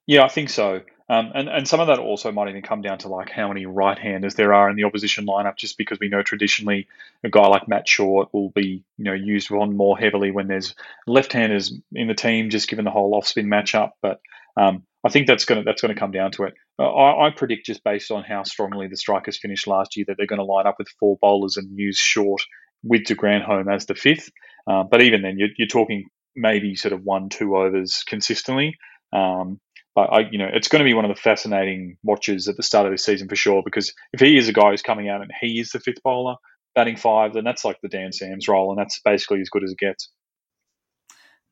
Yeah, 0.05 0.25
I 0.25 0.27
think 0.27 0.49
so. 0.49 0.81
Um, 1.09 1.31
and, 1.33 1.49
and 1.49 1.67
some 1.67 1.79
of 1.79 1.87
that 1.87 1.97
also 1.97 2.31
might 2.31 2.49
even 2.49 2.61
come 2.61 2.81
down 2.81 2.99
to 2.99 3.07
like 3.07 3.31
how 3.31 3.47
many 3.47 3.65
right-handers 3.65 4.35
there 4.35 4.53
are 4.53 4.69
in 4.69 4.75
the 4.75 4.83
opposition 4.83 5.25
lineup, 5.25 5.57
just 5.57 5.77
because 5.77 5.99
we 5.99 6.07
know 6.07 6.21
traditionally 6.21 6.87
a 7.23 7.29
guy 7.29 7.47
like 7.47 7.67
Matt 7.67 7.87
Short 7.87 8.31
will 8.31 8.49
be 8.51 8.83
you 8.97 9.05
know 9.05 9.13
used 9.13 9.51
on 9.51 9.75
more 9.75 9.97
heavily 9.97 10.29
when 10.29 10.47
there's 10.47 10.75
left-handers 11.07 11.73
in 11.93 12.07
the 12.07 12.13
team, 12.13 12.51
just 12.51 12.69
given 12.69 12.85
the 12.85 12.91
whole 12.91 13.15
off-spin 13.15 13.47
matchup. 13.47 13.91
But 14.03 14.19
um, 14.55 14.83
I 15.03 15.09
think 15.09 15.27
that's 15.27 15.45
to 15.47 15.63
that's 15.63 15.81
to 15.81 15.95
come 15.95 16.11
down 16.11 16.31
to 16.33 16.43
it. 16.43 16.53
Uh, 16.77 16.91
I, 16.93 17.27
I, 17.27 17.29
predict 17.31 17.65
just 17.65 17.83
based 17.83 18.11
on 18.11 18.23
how 18.23 18.43
strongly 18.43 18.87
the 18.87 18.97
strikers 18.97 19.37
finished 19.37 19.67
last 19.67 19.97
year 19.97 20.05
that 20.07 20.17
they're 20.17 20.27
going 20.27 20.39
to 20.39 20.45
line 20.45 20.67
up 20.67 20.75
with 20.77 20.89
four 20.99 21.17
bowlers 21.21 21.57
and 21.57 21.77
use 21.77 21.97
Short 21.97 22.41
with 22.83 23.05
De 23.05 23.15
Grandhomme 23.15 23.69
as 23.69 23.85
the 23.85 23.95
fifth. 23.95 24.29
Uh, 24.67 24.83
but 24.83 25.01
even 25.01 25.21
then, 25.21 25.39
you're, 25.39 25.49
you're 25.57 25.67
talking 25.67 26.09
maybe 26.35 26.75
sort 26.75 26.93
of 26.93 27.03
one 27.03 27.29
two 27.29 27.55
overs 27.55 28.03
consistently. 28.05 28.77
Um, 29.11 29.59
I, 29.99 30.17
I, 30.17 30.29
you 30.31 30.37
know, 30.37 30.49
it's 30.51 30.67
going 30.67 30.79
to 30.79 30.85
be 30.85 30.93
one 30.93 31.05
of 31.05 31.15
the 31.15 31.21
fascinating 31.21 31.97
watches 32.03 32.47
at 32.47 32.57
the 32.57 32.63
start 32.63 32.85
of 32.85 32.91
this 32.91 33.05
season 33.05 33.27
for 33.27 33.35
sure. 33.35 33.61
Because 33.63 33.93
if 34.13 34.19
he 34.19 34.37
is 34.37 34.47
a 34.47 34.53
guy 34.53 34.71
who's 34.71 34.81
coming 34.81 35.09
out 35.09 35.21
and 35.21 35.31
he 35.39 35.59
is 35.59 35.71
the 35.71 35.79
fifth 35.79 36.03
bowler 36.03 36.35
batting 36.75 36.97
five, 36.97 37.33
then 37.33 37.43
that's 37.43 37.65
like 37.65 37.77
the 37.81 37.89
Dan 37.89 38.11
Sams 38.11 38.47
role, 38.47 38.71
and 38.71 38.79
that's 38.79 38.99
basically 39.03 39.41
as 39.41 39.49
good 39.49 39.63
as 39.63 39.71
it 39.71 39.77
gets. 39.77 40.09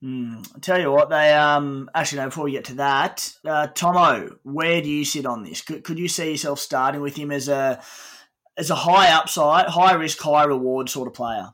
Mm, 0.03 0.47
I 0.55 0.59
tell 0.59 0.79
you 0.79 0.91
what, 0.91 1.09
they 1.09 1.33
um 1.33 1.89
actually 1.95 2.19
no. 2.19 2.25
Before 2.27 2.43
we 2.43 2.51
get 2.51 2.65
to 2.65 2.75
that, 2.75 3.33
uh, 3.43 3.67
Thommo, 3.73 4.37
where 4.43 4.79
do 4.81 4.89
you 4.89 5.03
sit 5.03 5.25
on 5.25 5.43
this? 5.43 5.61
Could, 5.61 5.83
could 5.83 5.97
you 5.97 6.07
see 6.07 6.31
yourself 6.31 6.59
starting 6.59 7.01
with 7.01 7.15
him 7.15 7.31
as 7.31 7.49
a 7.49 7.81
as 8.55 8.69
a 8.69 8.75
high 8.75 9.11
upside, 9.11 9.65
high 9.67 9.93
risk, 9.93 10.19
high 10.19 10.43
reward 10.43 10.89
sort 10.89 11.07
of 11.07 11.15
player? 11.15 11.49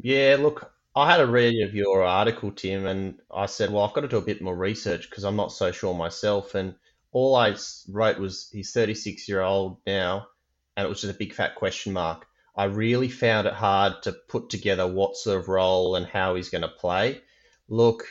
Yeah, 0.00 0.36
look, 0.40 0.73
I 0.96 1.10
had 1.10 1.20
a 1.20 1.26
read 1.26 1.60
of 1.66 1.74
your 1.74 2.04
article, 2.04 2.52
Tim, 2.52 2.86
and 2.86 3.18
I 3.34 3.46
said, 3.46 3.70
well, 3.70 3.82
I've 3.82 3.94
got 3.94 4.02
to 4.02 4.08
do 4.08 4.18
a 4.18 4.22
bit 4.22 4.40
more 4.40 4.56
research 4.56 5.10
because 5.10 5.24
I'm 5.24 5.34
not 5.34 5.50
so 5.50 5.72
sure 5.72 5.92
myself. 5.92 6.54
And 6.54 6.76
all 7.10 7.34
I 7.34 7.56
wrote 7.88 8.18
was 8.18 8.48
he's 8.52 8.70
36 8.72 9.28
year 9.28 9.40
old 9.40 9.78
now, 9.86 10.28
and 10.76 10.86
it 10.86 10.88
was 10.88 11.00
just 11.00 11.12
a 11.12 11.18
big 11.18 11.32
fat 11.32 11.56
question 11.56 11.92
mark. 11.92 12.26
I 12.56 12.64
really 12.64 13.08
found 13.08 13.48
it 13.48 13.54
hard 13.54 14.02
to 14.04 14.12
put 14.28 14.50
together 14.50 14.86
what 14.86 15.16
sort 15.16 15.40
of 15.40 15.48
role 15.48 15.96
and 15.96 16.06
how 16.06 16.36
he's 16.36 16.50
going 16.50 16.62
to 16.62 16.68
play. 16.68 17.20
Look, 17.68 18.04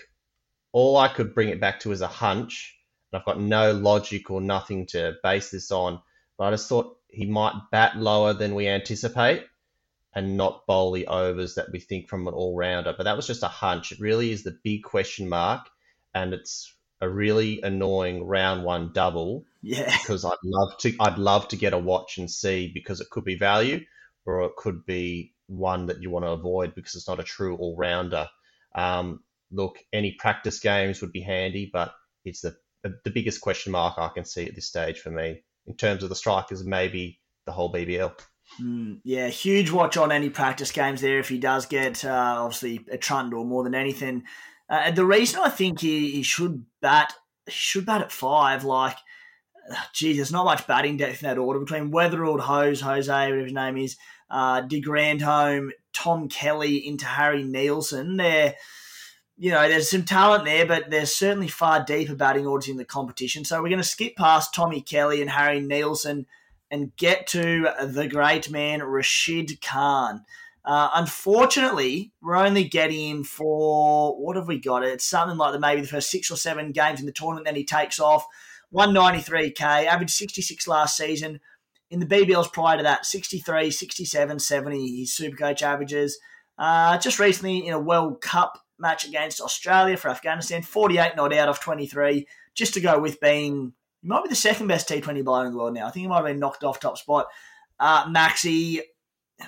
all 0.74 0.98
I 0.98 1.08
could 1.08 1.34
bring 1.34 1.50
it 1.50 1.62
back 1.62 1.80
to 1.82 1.94
is 1.94 2.02
a 2.02 2.08
hunch, 2.08 2.78
and 3.12 3.20
I've 3.20 3.26
got 3.26 3.40
no 3.40 3.72
logic 3.72 4.30
or 4.30 4.42
nothing 4.42 4.88
to 4.88 5.14
base 5.24 5.52
this 5.52 5.72
on. 5.72 6.02
But 6.38 6.46
I 6.46 6.52
just 6.52 6.68
thought 6.68 6.98
he 7.08 7.28
might 7.28 7.54
bat 7.72 7.96
lower 7.96 8.34
than 8.34 8.56
we 8.56 8.68
anticipate 8.68 9.46
and 10.16 10.38
not 10.38 10.66
bowl 10.68 10.92
the 10.92 11.08
overs 11.08 11.56
that 11.56 11.72
we 11.72 11.80
think 11.80 12.08
from 12.08 12.28
an 12.28 12.34
all 12.34 12.56
rounder. 12.56 12.94
But 12.96 13.04
that 13.04 13.16
was 13.16 13.28
just 13.28 13.44
a 13.44 13.48
hunch. 13.48 13.92
It 13.92 14.00
really 14.00 14.32
is 14.32 14.44
the 14.44 14.58
big 14.64 14.84
question 14.84 15.28
mark, 15.28 15.68
and 16.14 16.34
it's 16.34 16.74
a 17.02 17.10
really 17.10 17.62
annoying 17.62 18.26
round 18.26 18.64
one 18.64 18.92
double. 18.94 19.46
Yeah. 19.62 19.96
Because 20.02 20.26
I'd 20.26 20.38
love 20.44 20.78
to 20.80 20.94
I'd 21.00 21.18
love 21.18 21.48
to 21.50 21.56
get 21.56 21.74
a 21.74 21.78
watch 21.78 22.18
and 22.18 22.30
see 22.30 22.72
because 22.74 23.02
it 23.02 23.10
could 23.10 23.24
be 23.24 23.36
value 23.36 23.86
or 24.26 24.44
it 24.44 24.56
could 24.58 24.86
be 24.86 25.34
one 25.48 25.88
that 25.88 26.02
you 26.02 26.10
want 26.10 26.26
to 26.26 26.32
avoid 26.32 26.76
because 26.76 26.96
it's 26.96 27.08
not 27.08 27.20
a 27.20 27.24
true 27.24 27.56
all 27.58 27.76
rounder. 27.76 28.28
Um, 28.76 29.24
look, 29.52 29.80
any 29.92 30.14
practice 30.14 30.60
games 30.60 31.02
would 31.02 31.12
be 31.12 31.22
handy, 31.22 31.70
but 31.72 31.94
it's 32.26 32.42
the 32.42 32.56
the 32.84 33.12
biggest 33.12 33.40
question 33.40 33.72
mark 33.72 33.98
I 33.98 34.10
can 34.10 34.26
see 34.26 34.46
at 34.46 34.56
this 34.56 34.68
stage 34.68 35.00
for 35.00 35.10
me 35.10 35.44
in 35.66 35.76
terms 35.76 36.04
of 36.04 36.10
the 36.10 36.16
strikers, 36.16 36.64
maybe 36.64 37.20
the 37.46 37.52
whole 37.54 37.72
BBL. 37.72 38.14
Mm, 38.62 39.00
yeah, 39.04 39.28
huge 39.30 39.72
watch 39.72 39.98
on 39.98 40.12
any 40.12 40.30
practice 40.30 40.72
games 40.72 41.02
there 41.02 41.20
if 41.20 41.30
he 41.30 41.40
does 41.40 41.66
get 41.66 42.06
uh, 42.06 42.36
obviously 42.40 42.86
a 42.92 42.98
trundle 42.98 43.44
more 43.44 43.64
than 43.64 43.76
anything. 43.76 44.24
Uh, 44.70 44.92
the 44.92 45.06
reason 45.06 45.42
I 45.44 45.50
think 45.50 45.80
he, 45.82 46.12
he 46.12 46.24
should 46.24 46.66
bat 46.82 47.14
should 47.48 47.86
bat 47.86 48.02
at 48.02 48.12
five, 48.12 48.64
like, 48.64 48.98
geez, 49.94 50.18
there's 50.18 50.32
not 50.32 50.46
much 50.46 50.68
batting 50.68 50.98
depth 50.98 51.24
in 51.24 51.30
that 51.30 51.38
order 51.38 51.60
between 51.60 51.92
Weatherald, 51.92 52.40
Hose, 52.40 52.82
Jose, 52.82 53.12
whatever 53.12 53.44
his 53.44 53.54
name 53.54 53.78
is, 53.78 53.98
uh, 54.30 54.62
De 54.62 54.80
Grandhomme, 54.80 55.72
Tom 55.92 56.30
Kelly 56.30 56.88
into 56.88 57.06
Harry 57.06 57.44
Nielsen. 57.44 58.18
There, 58.18 58.56
you 59.38 59.52
know, 59.52 59.68
there's 59.68 59.90
some 59.90 60.04
talent 60.04 60.46
there, 60.46 60.66
but 60.66 60.90
there's 60.90 61.14
certainly 61.14 61.48
far 61.48 61.84
deeper 61.84 62.16
batting 62.16 62.48
orders 62.48 62.70
in 62.70 62.78
the 62.78 62.86
competition. 62.86 63.46
So 63.46 63.62
we're 63.62 63.70
going 63.70 63.82
to 63.82 63.88
skip 63.88 64.16
past 64.16 64.54
Tommy 64.54 64.82
Kelly 64.82 65.22
and 65.22 65.30
Harry 65.30 65.60
Nielsen 65.60 66.26
and 66.74 66.96
get 66.98 67.28
to 67.28 67.70
the 67.86 68.08
great 68.08 68.50
man 68.50 68.82
Rashid 68.82 69.62
Khan. 69.62 70.26
Uh, 70.66 70.90
unfortunately, 70.96 72.12
we're 72.20 72.36
only 72.36 72.64
getting 72.64 73.10
him 73.10 73.24
for 73.24 74.20
what 74.20 74.36
have 74.38 74.48
we 74.48 74.60
got? 74.60 74.84
It's 74.84 75.06
something 75.06 75.38
like 75.38 75.54
the 75.54 75.60
maybe 75.60 75.82
the 75.82 75.88
first 75.88 76.10
six 76.10 76.32
or 76.32 76.36
seven 76.36 76.72
games 76.72 77.00
in 77.00 77.06
the 77.06 77.12
tournament. 77.12 77.46
Then 77.46 77.56
he 77.56 77.64
takes 77.64 78.00
off 78.00 78.26
193k, 78.74 79.86
average 79.86 80.10
66 80.10 80.68
last 80.68 80.98
season. 80.98 81.40
In 81.92 82.00
the 82.00 82.08
BBLs 82.08 82.52
prior 82.52 82.78
to 82.78 82.84
that, 82.84 83.06
63, 83.06 83.70
67, 83.70 84.40
70, 84.40 85.00
his 85.02 85.14
super 85.14 85.38
coach 85.38 85.62
averages. 85.62 86.18
Uh, 86.58 86.98
just 86.98 87.20
recently 87.20 87.68
in 87.68 87.74
a 87.74 87.80
World 87.80 88.20
Cup 88.20 88.58
match 88.80 89.08
against 89.08 89.40
Australia 89.40 89.96
for 89.96 90.10
Afghanistan, 90.10 90.64
48 90.64 91.16
not 91.16 91.34
out 91.34 91.50
of 91.50 91.60
23, 91.60 92.26
just 92.56 92.74
to 92.74 92.82
go 92.82 93.00
with 93.00 93.22
being 93.22 93.74
he 94.04 94.10
might 94.10 94.24
be 94.24 94.30
the 94.30 94.36
second 94.36 94.68
best 94.68 94.90
T20 94.90 95.24
bowler 95.24 95.46
in 95.46 95.54
the 95.54 95.58
world 95.58 95.74
now. 95.74 95.88
I 95.88 95.92
think 95.92 96.04
he 96.04 96.08
might 96.08 96.18
have 96.18 96.26
been 96.26 96.40
knocked 96.40 96.64
off 96.64 96.80
top 96.80 96.98
spot. 96.98 97.28
Uh, 97.80 98.06
Maxi, 98.08 98.82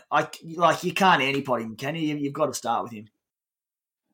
I 0.10 0.30
like 0.56 0.84
you 0.84 0.94
can't 0.94 1.22
antipod 1.22 1.62
him, 1.62 1.76
can 1.76 1.96
you? 1.96 2.16
You've 2.16 2.34
got 2.34 2.48
to 2.48 2.54
start 2.54 2.84
with 2.84 2.94
him. 2.94 3.10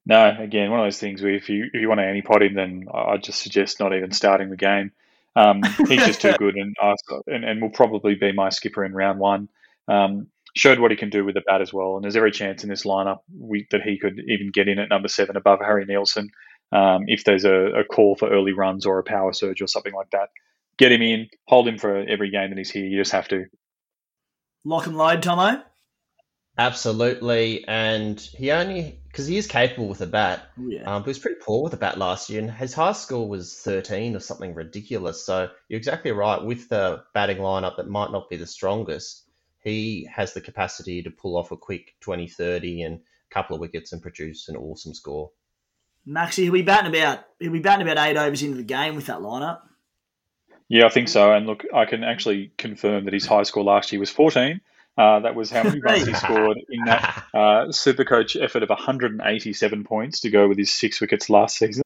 No, 0.06 0.36
again, 0.38 0.72
one 0.72 0.80
of 0.80 0.86
those 0.86 0.98
things 0.98 1.22
where 1.22 1.36
if 1.36 1.48
you 1.48 1.66
if 1.72 1.80
you 1.80 1.88
want 1.88 2.00
to 2.00 2.06
antipod 2.06 2.42
him, 2.42 2.56
then 2.56 2.86
I 2.92 3.18
just 3.18 3.42
suggest 3.42 3.80
not 3.80 3.96
even 3.96 4.12
starting 4.12 4.50
the 4.50 4.58
game. 4.58 4.92
Um, 5.36 5.62
he's 5.88 6.06
just 6.06 6.22
too 6.22 6.34
good, 6.40 6.56
and, 6.56 6.76
and 7.28 7.46
and 7.46 7.62
will 7.62 7.70
probably 7.70 8.16
be 8.16 8.32
my 8.32 8.50
skipper 8.50 8.84
in 8.84 8.94
round 8.94 9.20
one. 9.20 9.48
Um, 9.88 10.28
showed 10.56 10.80
what 10.80 10.92
he 10.92 10.98
can 10.98 11.10
do 11.10 11.24
with 11.24 11.36
the 11.36 11.44
bat 11.46 11.62
as 11.62 11.72
well, 11.72 11.96
and 11.96 12.04
there's 12.04 12.18
every 12.18 12.32
chance 12.32 12.64
in 12.64 12.70
this 12.70 12.84
lineup 12.84 13.20
we, 13.40 13.68
that 13.72 13.84
he 13.84 13.98
could 14.00 14.20
even 14.28 14.52
get 14.52 14.68
in 14.68 14.80
at 14.80 14.90
number 14.90 15.08
seven 15.08 15.38
above 15.38 15.60
Harry 15.60 15.86
Nielsen 15.86 16.32
um, 16.72 17.06
if 17.08 17.24
there's 17.24 17.46
a, 17.46 17.80
a, 17.80 17.84
call 17.84 18.16
for 18.16 18.30
early 18.30 18.54
runs 18.54 18.86
or 18.86 19.00
a 19.00 19.04
power 19.04 19.34
surge 19.34 19.62
or 19.62 19.68
something 19.68 19.94
like 19.94 20.12
that. 20.12 20.30
Get 20.78 20.92
him 20.92 21.02
in, 21.02 21.28
hold 21.48 21.68
him 21.68 21.78
for 21.78 21.98
every 21.98 22.32
game 22.32 22.50
that 22.50 22.58
he's 22.58 22.72
here. 22.72 22.86
You 22.86 22.98
just 22.98 23.12
have 23.12 23.28
to. 23.30 23.46
Lock 24.64 24.88
and 24.88 24.98
load, 24.98 25.22
Thommo? 25.22 25.64
Absolutely. 26.58 27.66
And 27.68 28.20
he 28.20 28.52
only, 28.52 29.00
because 29.08 29.28
he 29.28 29.38
is 29.38 29.48
capable 29.48 29.88
with 29.88 30.02
a 30.02 30.08
bat, 30.08 30.48
oh, 30.60 30.68
yeah. 30.68 30.84
um, 30.84 31.02
but 31.02 31.06
he 31.06 31.10
was 31.10 31.20
pretty 31.20 31.40
poor 31.42 31.64
with 31.64 31.74
a 31.74 31.78
bat 31.78 31.98
last 31.98 32.30
year, 32.30 32.42
and 32.42 32.52
his 32.52 32.74
high 32.74 32.92
score 32.94 33.28
was 33.28 33.60
13 33.60 34.16
or 34.16 34.20
something 34.20 34.54
ridiculous. 34.54 35.26
So 35.26 35.50
you're 35.68 35.78
exactly 35.78 36.12
right. 36.12 36.44
With 36.44 36.70
the 36.70 37.04
batting 37.14 37.38
lineup 37.38 37.78
that 37.78 37.90
might 37.90 38.12
not 38.12 38.30
be 38.30 38.38
the 38.38 38.48
strongest, 38.48 39.24
he 39.64 40.08
has 40.14 40.34
the 40.34 40.42
capacity 40.42 41.04
to 41.04 41.12
pull 41.12 41.38
off 41.38 41.52
a 41.52 41.58
quick 41.58 41.96
20 42.02 42.28
30 42.28 42.82
and 42.84 42.96
a 42.96 43.34
couple 43.34 43.56
of 43.56 43.60
wickets 43.60 43.92
and 43.92 44.02
produce 44.02 44.48
an 44.50 44.56
awesome 44.56 44.94
score. 44.94 45.32
Maxi, 46.08 46.44
he'll 46.44 46.54
be 46.54 46.62
batting 46.62 46.94
about 46.96 47.26
he'll 47.40 47.52
be 47.52 47.60
batting 47.60 47.88
about 47.88 48.06
eight 48.08 48.18
overs 48.18 48.42
into 48.42 48.58
the 48.58 48.64
game 48.64 48.96
with 48.96 49.06
that 49.08 49.20
lineup. 49.20 49.62
Yeah, 50.70 50.86
I 50.86 50.90
think 50.90 51.10
so. 51.10 51.34
And 51.34 51.48
look, 51.48 51.64
I 51.74 51.86
can 51.86 52.04
actually 52.04 52.54
confirm 52.58 53.06
that 53.06 53.14
his 53.14 53.26
high 53.26 53.44
score 53.44 53.64
last 53.64 53.92
year 53.92 54.00
was 54.00 54.10
14. 54.10 54.62
Uh, 54.98 55.20
that 55.20 55.36
was 55.36 55.52
how 55.52 55.64
many 55.64 55.82
runs 55.84 56.08
he 56.08 56.14
scored 56.14 56.58
in 56.70 56.86
that 56.86 57.26
uh, 57.34 57.66
Supercoach 57.68 58.42
effort 58.42 58.64
of 58.64 58.70
187 58.70 59.84
points 59.84 60.22
to 60.22 60.30
go 60.30 60.48
with 60.48 60.58
his 60.58 60.72
six 60.72 61.02
wickets 61.02 61.30
last 61.30 61.58
season. 61.58 61.84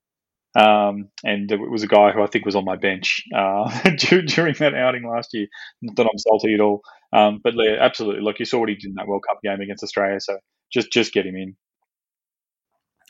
Um, 0.56 1.10
and 1.23 1.51
it 1.51 1.60
was 1.60 1.84
a 1.84 1.88
guy 1.88 2.12
who 2.12 2.21
I 2.21 2.28
think 2.28 2.45
was 2.45 2.56
on 2.56 2.63
my 2.63 2.78
bench 2.78 3.23
uh, 3.36 3.89
during 3.97 4.56
that 4.60 4.73
outing 4.75 5.08
last 5.08 5.34
year. 5.34 5.47
Not 5.82 5.97
that 5.97 6.10
I'm 6.12 6.17
salty 6.17 6.54
at 6.54 6.62
all, 6.62 6.82
um, 7.12 7.41
but 7.43 7.56
yeah, 7.56 7.78
absolutely. 7.80 8.21
Look, 8.21 8.39
you 8.39 8.45
saw 8.45 8.60
what 8.60 8.69
he 8.69 8.75
did 8.75 8.89
in 8.89 8.95
that 8.95 9.08
World 9.08 9.25
Cup 9.28 9.39
game 9.43 9.62
against 9.62 9.84
Australia, 9.84 10.19
so 10.21 10.38
just 10.71 10.91
just 10.91 11.12
get 11.12 11.25
him 11.25 11.36
in. 11.36 11.58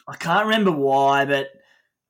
I 0.07 0.15
can't 0.15 0.45
remember 0.45 0.71
why, 0.71 1.25
but 1.25 1.47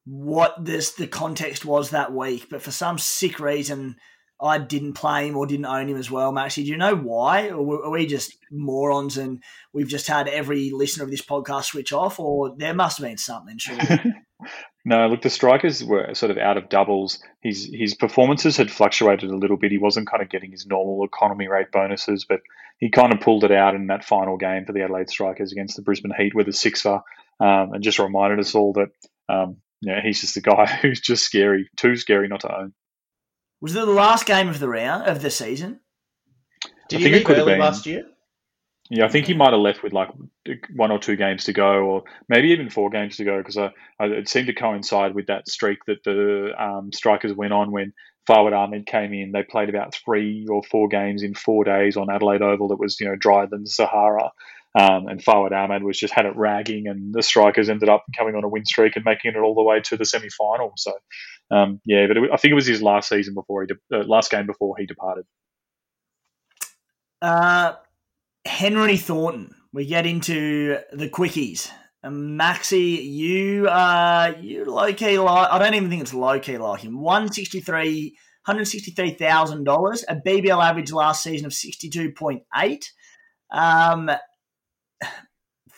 what 0.06 0.54
this 0.64 0.94
the 0.94 1.08
context 1.08 1.66
was 1.66 1.90
that 1.90 2.14
week. 2.14 2.48
But 2.50 2.62
for 2.62 2.72
some 2.72 2.98
sick 2.98 3.40
reason, 3.40 3.96
I 4.42 4.58
didn't 4.58 4.94
play 4.94 5.28
him 5.28 5.38
or 5.38 5.48
didn't 5.48 5.66
own 5.66 5.88
him 5.88 5.98
as 5.98 6.12
well. 6.12 6.32
Maxie, 6.32 6.64
do 6.64 6.70
you 6.70 6.78
know 6.78 6.96
why? 6.96 7.50
Or 7.50 7.86
are 7.86 7.90
we 7.90 8.06
just 8.06 8.38
morons 8.52 9.18
and 9.18 9.42
we've 9.74 9.88
just 9.88 10.08
had 10.08 10.28
every 10.28 10.72
listener 10.72 11.06
of 11.06 11.12
this 11.12 11.22
podcast 11.22 11.66
switch 11.66 11.94
off? 11.94 12.20
Or 12.20 12.56
there 12.58 12.74
must 12.74 12.98
have 12.98 13.08
been 13.08 13.18
something, 13.18 13.58
surely. 13.58 14.14
no, 14.86 15.08
look, 15.08 15.22
the 15.22 15.30
strikers 15.30 15.84
were 15.84 16.14
sort 16.14 16.32
of 16.32 16.38
out 16.38 16.58
of 16.58 16.68
doubles. 16.70 17.24
His 17.42 17.70
his 17.74 17.96
performances 17.96 18.58
had 18.58 18.70
fluctuated 18.70 19.32
a 19.32 19.38
little 19.38 19.58
bit. 19.58 19.72
He 19.72 19.78
wasn't 19.78 20.10
kind 20.10 20.22
of 20.22 20.30
getting 20.30 20.52
his 20.52 20.66
normal 20.66 21.06
economy 21.06 21.48
rate 21.48 21.72
bonuses, 21.72 22.26
but 22.28 22.42
he 22.78 22.90
kind 22.90 23.14
of 23.14 23.22
pulled 23.22 23.46
it 23.46 23.54
out 23.54 23.74
in 23.74 23.88
that 23.88 24.04
final 24.04 24.36
game 24.36 24.66
for 24.66 24.74
the 24.74 24.84
Adelaide 24.84 25.10
Strikers 25.10 25.54
against 25.54 25.78
the 25.78 25.82
Brisbane 25.82 26.14
Heat 26.16 26.36
with 26.36 26.50
a 26.50 26.54
sixer 26.54 27.00
um, 27.40 27.74
and 27.74 27.84
just 27.84 28.00
reminded 28.00 28.40
us 28.40 28.56
all 28.56 28.74
that 28.74 28.90
um, 29.28 29.58
yeah, 29.82 30.02
he's 30.02 30.22
just 30.22 30.38
a 30.38 30.42
guy 30.42 30.66
who's 30.82 31.00
just 31.00 31.24
scary, 31.24 31.70
too 31.78 31.96
scary 31.96 32.28
not 32.28 32.42
to 32.42 32.56
own. 32.56 32.74
Was 33.62 33.76
it 33.76 33.86
the 33.86 33.86
last 33.86 34.26
game 34.26 34.50
of 34.50 34.60
the 34.60 34.70
round 34.70 35.08
of 35.08 35.22
the 35.22 35.30
season? 35.30 35.80
Did 36.90 37.00
I 37.00 37.04
think 37.04 37.16
it 37.16 37.26
could 37.26 37.38
have 37.38 37.48
been 37.48 37.60
last 37.60 37.86
year. 37.86 38.06
Yeah, 38.92 39.06
I 39.06 39.08
think 39.08 39.26
he 39.26 39.34
might 39.34 39.52
have 39.52 39.62
left 39.62 39.82
with 39.82 39.94
like 39.94 40.10
one 40.76 40.92
or 40.92 41.00
two 41.00 41.16
games 41.16 41.46
to 41.46 41.54
go, 41.54 41.84
or 41.84 42.04
maybe 42.30 42.50
even 42.50 42.70
four 42.70 42.92
games 42.92 43.18
to 43.18 43.24
go, 43.24 43.40
because 43.40 43.58
I, 43.58 43.72
I, 44.00 44.06
it 44.06 44.30
seemed 44.30 44.48
to 44.48 44.54
coincide 44.54 45.16
with 45.16 45.28
that 45.28 45.50
streak 45.50 45.80
that 45.88 46.04
the 46.04 46.52
um, 46.60 46.92
strikers 46.94 47.34
went 47.34 47.54
on 47.54 47.72
when 47.72 47.94
Fawad 48.30 48.54
Ahmed 48.54 48.86
came 48.86 49.12
in. 49.14 49.32
They 49.32 49.42
played 49.42 49.70
about 49.70 49.96
three 49.96 50.46
or 50.48 50.62
four 50.62 50.88
games 50.88 51.24
in 51.24 51.34
four 51.34 51.64
days 51.64 51.98
on 51.98 52.12
Adelaide 52.12 52.44
Oval 52.44 52.68
that 52.68 52.80
was 52.80 53.00
you 53.00 53.08
know 53.08 53.16
drier 53.16 53.48
than 53.48 53.64
the 53.64 53.70
Sahara, 53.70 54.32
um, 54.78 55.08
and 55.08 55.24
Fawad 55.24 55.54
Ahmed 55.54 55.84
was 55.84 55.98
just 55.98 56.14
had 56.14 56.26
it 56.26 56.36
ragging, 56.36 56.88
and 56.88 57.14
the 57.14 57.24
strikers 57.24 57.70
ended 57.70 57.88
up 57.88 58.04
coming 58.18 58.36
on 58.36 58.44
a 58.44 58.50
win 58.50 58.66
streak 58.66 58.98
and 58.98 59.06
making 59.06 59.32
it 59.32 59.38
all 59.38 59.56
the 59.56 59.64
way 59.64 59.80
to 59.80 59.96
the 59.96 60.04
semi 60.04 60.30
final. 60.30 60.74
So, 60.76 60.92
um, 61.50 61.80
yeah, 61.86 62.08
but 62.08 62.18
it, 62.18 62.24
I 62.32 62.36
think 62.36 62.52
it 62.52 62.56
was 62.56 62.68
his 62.68 62.82
last 62.82 63.08
season 63.08 63.34
before 63.34 63.62
he 63.62 63.68
de- 63.68 64.00
uh, 64.00 64.04
last 64.04 64.30
game 64.30 64.46
before 64.46 64.76
he 64.78 64.86
departed. 64.86 65.26
Uh, 67.22 67.74
Henry 68.46 68.98
Thornton. 68.98 69.56
We 69.72 69.86
get 69.86 70.06
into 70.06 70.78
the 70.94 71.10
quickies. 71.10 71.70
Maxi, 72.06 73.04
you 73.04 73.68
uh 73.68 74.34
you 74.40 74.64
low 74.66 74.94
key 74.94 75.18
like 75.18 75.52
I 75.52 75.58
don't 75.58 75.74
even 75.74 75.90
think 75.90 76.04
it's 76.04 76.14
low 76.14 76.40
key 76.40 76.58
like 76.58 76.82
him. 76.82 77.02
One 77.02 77.32
sixty 77.32 77.62
three. 77.62 78.18
$163,000, 78.48 80.04
a 80.08 80.16
BBL 80.18 80.64
average 80.64 80.92
last 80.92 81.24
season 81.24 81.48
of 81.48 81.52
62.8, 81.52 82.86
um, 83.52 84.12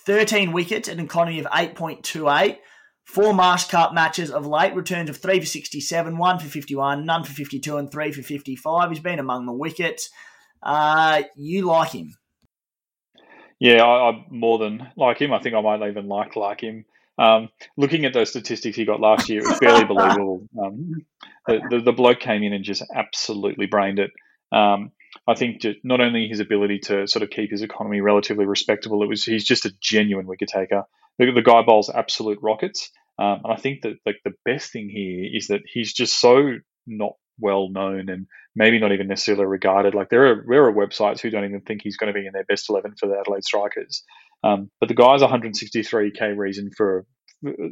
13 0.07 0.53
wickets, 0.53 0.87
an 0.87 1.01
economy 1.01 1.37
of 1.37 1.45
8.28, 1.47 2.57
four 3.03 3.33
Marsh 3.33 3.65
Cup 3.65 3.93
matches 3.93 4.31
of 4.31 4.47
late, 4.47 4.73
returns 4.73 5.09
of 5.09 5.17
3 5.17 5.41
for 5.41 5.45
67, 5.45 6.17
1 6.17 6.39
for 6.39 6.47
51, 6.47 7.05
none 7.05 7.25
for 7.25 7.33
52, 7.33 7.77
and 7.77 7.91
3 7.91 8.11
for 8.13 8.21
55. 8.21 8.89
He's 8.89 9.01
been 9.01 9.19
among 9.19 9.45
the 9.45 9.51
wickets. 9.51 10.09
Uh, 10.63 11.23
you 11.35 11.65
like 11.65 11.91
him? 11.91 12.15
Yeah, 13.59 13.83
I, 13.83 14.11
I 14.11 14.25
more 14.29 14.57
than 14.57 14.87
like 14.95 15.19
him. 15.19 15.33
I 15.33 15.39
think 15.39 15.55
I 15.55 15.61
might 15.61 15.85
even 15.85 16.07
like 16.07 16.37
like 16.37 16.61
him. 16.61 16.85
Um, 17.19 17.49
looking 17.75 18.05
at 18.05 18.13
those 18.13 18.29
statistics 18.29 18.77
he 18.77 18.85
got 18.85 19.01
last 19.01 19.27
year, 19.27 19.39
it 19.39 19.47
was 19.47 19.59
barely 19.59 19.83
believable. 19.93 20.47
Um, 20.57 21.05
the, 21.47 21.59
the, 21.69 21.79
the, 21.81 21.91
bloke 21.91 22.19
came 22.19 22.43
in 22.43 22.53
and 22.53 22.63
just 22.63 22.83
absolutely 22.95 23.65
brained 23.65 23.99
it. 23.99 24.11
Um, 24.51 24.91
I 25.27 25.35
think 25.35 25.65
not 25.83 25.99
only 25.99 26.27
his 26.27 26.39
ability 26.39 26.79
to 26.85 27.07
sort 27.07 27.23
of 27.23 27.29
keep 27.29 27.51
his 27.51 27.61
economy 27.61 28.01
relatively 28.01 28.45
respectable, 28.45 29.03
it 29.03 29.09
was 29.09 29.23
he's 29.25 29.45
just 29.45 29.65
a 29.65 29.73
genuine 29.81 30.25
wicket 30.25 30.49
taker. 30.49 30.83
The, 31.19 31.31
the 31.31 31.41
guy 31.41 31.63
bowls 31.63 31.89
absolute 31.89 32.39
rockets, 32.41 32.89
um, 33.19 33.41
and 33.43 33.53
I 33.53 33.57
think 33.57 33.81
that 33.81 33.97
like 34.05 34.17
the 34.23 34.33
best 34.45 34.71
thing 34.71 34.89
here 34.89 35.29
is 35.33 35.47
that 35.47 35.61
he's 35.65 35.93
just 35.93 36.19
so 36.19 36.53
not 36.85 37.13
well 37.39 37.69
known 37.69 38.09
and 38.09 38.27
maybe 38.55 38.79
not 38.79 38.91
even 38.91 39.07
necessarily 39.07 39.45
regarded. 39.45 39.95
Like 39.95 40.09
there 40.09 40.31
are 40.31 40.45
there 40.47 40.65
are 40.65 40.73
websites 40.73 41.19
who 41.19 41.29
don't 41.29 41.45
even 41.45 41.61
think 41.61 41.81
he's 41.83 41.97
going 41.97 42.13
to 42.13 42.19
be 42.19 42.25
in 42.25 42.33
their 42.33 42.45
best 42.45 42.69
eleven 42.69 42.93
for 42.97 43.07
the 43.07 43.19
Adelaide 43.19 43.43
Strikers. 43.43 44.03
Um, 44.43 44.69
but 44.79 44.87
the 44.87 44.95
guy's 44.95 45.21
163k 45.21 46.37
reason 46.37 46.69
for 46.75 47.05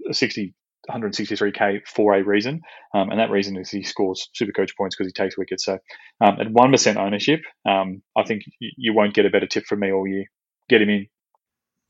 a 0.10 0.14
60 0.14 0.54
163k 0.90 1.88
for 1.88 2.14
a 2.14 2.24
reason, 2.24 2.62
um, 2.94 3.10
and 3.10 3.20
that 3.20 3.30
reason 3.30 3.58
is 3.58 3.70
he 3.70 3.84
scores 3.84 4.30
super 4.34 4.52
coach 4.52 4.76
points 4.78 4.96
because 4.96 5.08
he 5.08 5.14
takes 5.14 5.38
wickets. 5.38 5.66
So 5.66 5.80
um, 6.22 6.40
at 6.40 6.52
one 6.52 6.72
percent 6.72 6.98
ownership, 6.98 7.42
um, 7.68 8.02
I 8.16 8.24
think 8.24 8.44
you 8.60 8.94
won't 8.94 9.14
get 9.14 9.26
a 9.26 9.30
better 9.30 9.48
tip 9.48 9.66
from 9.66 9.80
me 9.80 9.92
all 9.92 10.08
year. 10.08 10.26
Get 10.70 10.82
him 10.82 10.90
in. 10.90 11.08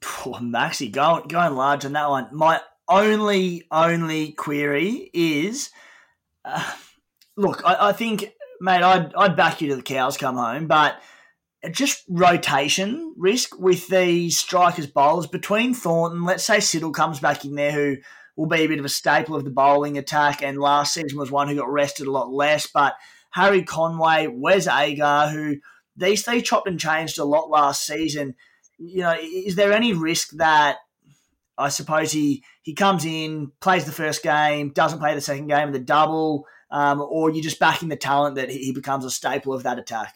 Poor 0.02 0.36
Maxi 0.36 0.92
going 0.92 1.28
going 1.28 1.56
large 1.56 1.86
on 1.86 1.94
that 1.94 2.10
one. 2.10 2.28
My 2.32 2.62
only 2.88 3.64
only 3.72 4.34
query 4.34 5.10
is, 5.14 5.72
uh, 6.44 6.74
look, 7.38 7.62
I, 7.66 7.90
I 7.90 7.92
think, 7.94 8.32
mate, 8.62 8.84
I'd 8.84 9.14
I'd 9.16 9.36
back 9.36 9.62
you 9.62 9.70
to 9.70 9.76
the 9.76 9.82
cows 9.82 10.18
come 10.18 10.36
home, 10.36 10.68
but 10.68 11.02
just 11.72 12.04
rotation 12.08 13.14
risk 13.18 13.58
with 13.58 13.88
the 13.88 14.30
strikers 14.30 14.88
bowlers 14.88 15.28
between 15.28 15.74
Thornton. 15.74 16.24
Let's 16.24 16.44
say 16.44 16.58
Siddle 16.58 16.94
comes 16.94 17.20
back 17.20 17.46
in 17.46 17.56
there, 17.56 17.72
who 17.72 17.98
will 18.36 18.48
be 18.48 18.62
a 18.62 18.68
bit 18.68 18.80
of 18.80 18.86
a 18.86 18.90
staple 18.90 19.36
of 19.36 19.44
the 19.44 19.50
bowling 19.50 19.98
attack, 19.98 20.44
and 20.44 20.60
last 20.60 20.94
season 20.94 21.18
was 21.18 21.32
one 21.32 21.48
who 21.48 21.56
got 21.56 21.72
rested 21.72 22.08
a 22.08 22.12
lot 22.12 22.32
less. 22.32 22.68
But 22.68 22.96
Harry 23.32 23.64
Conway, 23.64 24.28
Wes 24.28 24.68
Agar, 24.68 25.30
who 25.30 25.58
these 25.96 26.24
three 26.24 26.42
chopped 26.42 26.68
and 26.68 26.80
changed 26.80 27.18
a 27.18 27.26
lot 27.26 27.50
last 27.50 27.86
season. 27.86 28.36
You 28.78 29.02
know, 29.02 29.16
is 29.20 29.56
there 29.56 29.72
any 29.72 29.94
risk 29.94 30.32
that 30.32 30.78
I 31.58 31.70
suppose 31.70 32.12
he 32.12 32.44
he 32.62 32.74
comes 32.74 33.06
in, 33.06 33.52
plays 33.62 33.86
the 33.86 33.92
first 33.92 34.24
game, 34.24 34.72
doesn't 34.72 35.00
play 35.00 35.14
the 35.16 35.22
second 35.22 35.48
game 35.48 35.72
the 35.72 35.80
double, 35.80 36.46
um, 36.72 37.02
or 37.02 37.30
you're 37.30 37.44
just 37.44 37.60
backing 37.60 37.90
the 37.90 37.96
talent 37.96 38.36
that 38.36 38.50
he 38.50 38.74
becomes 38.74 39.06
a 39.06 39.12
staple 39.12 39.54
of 39.54 39.64
that 39.64 39.80
attack? 39.80 40.16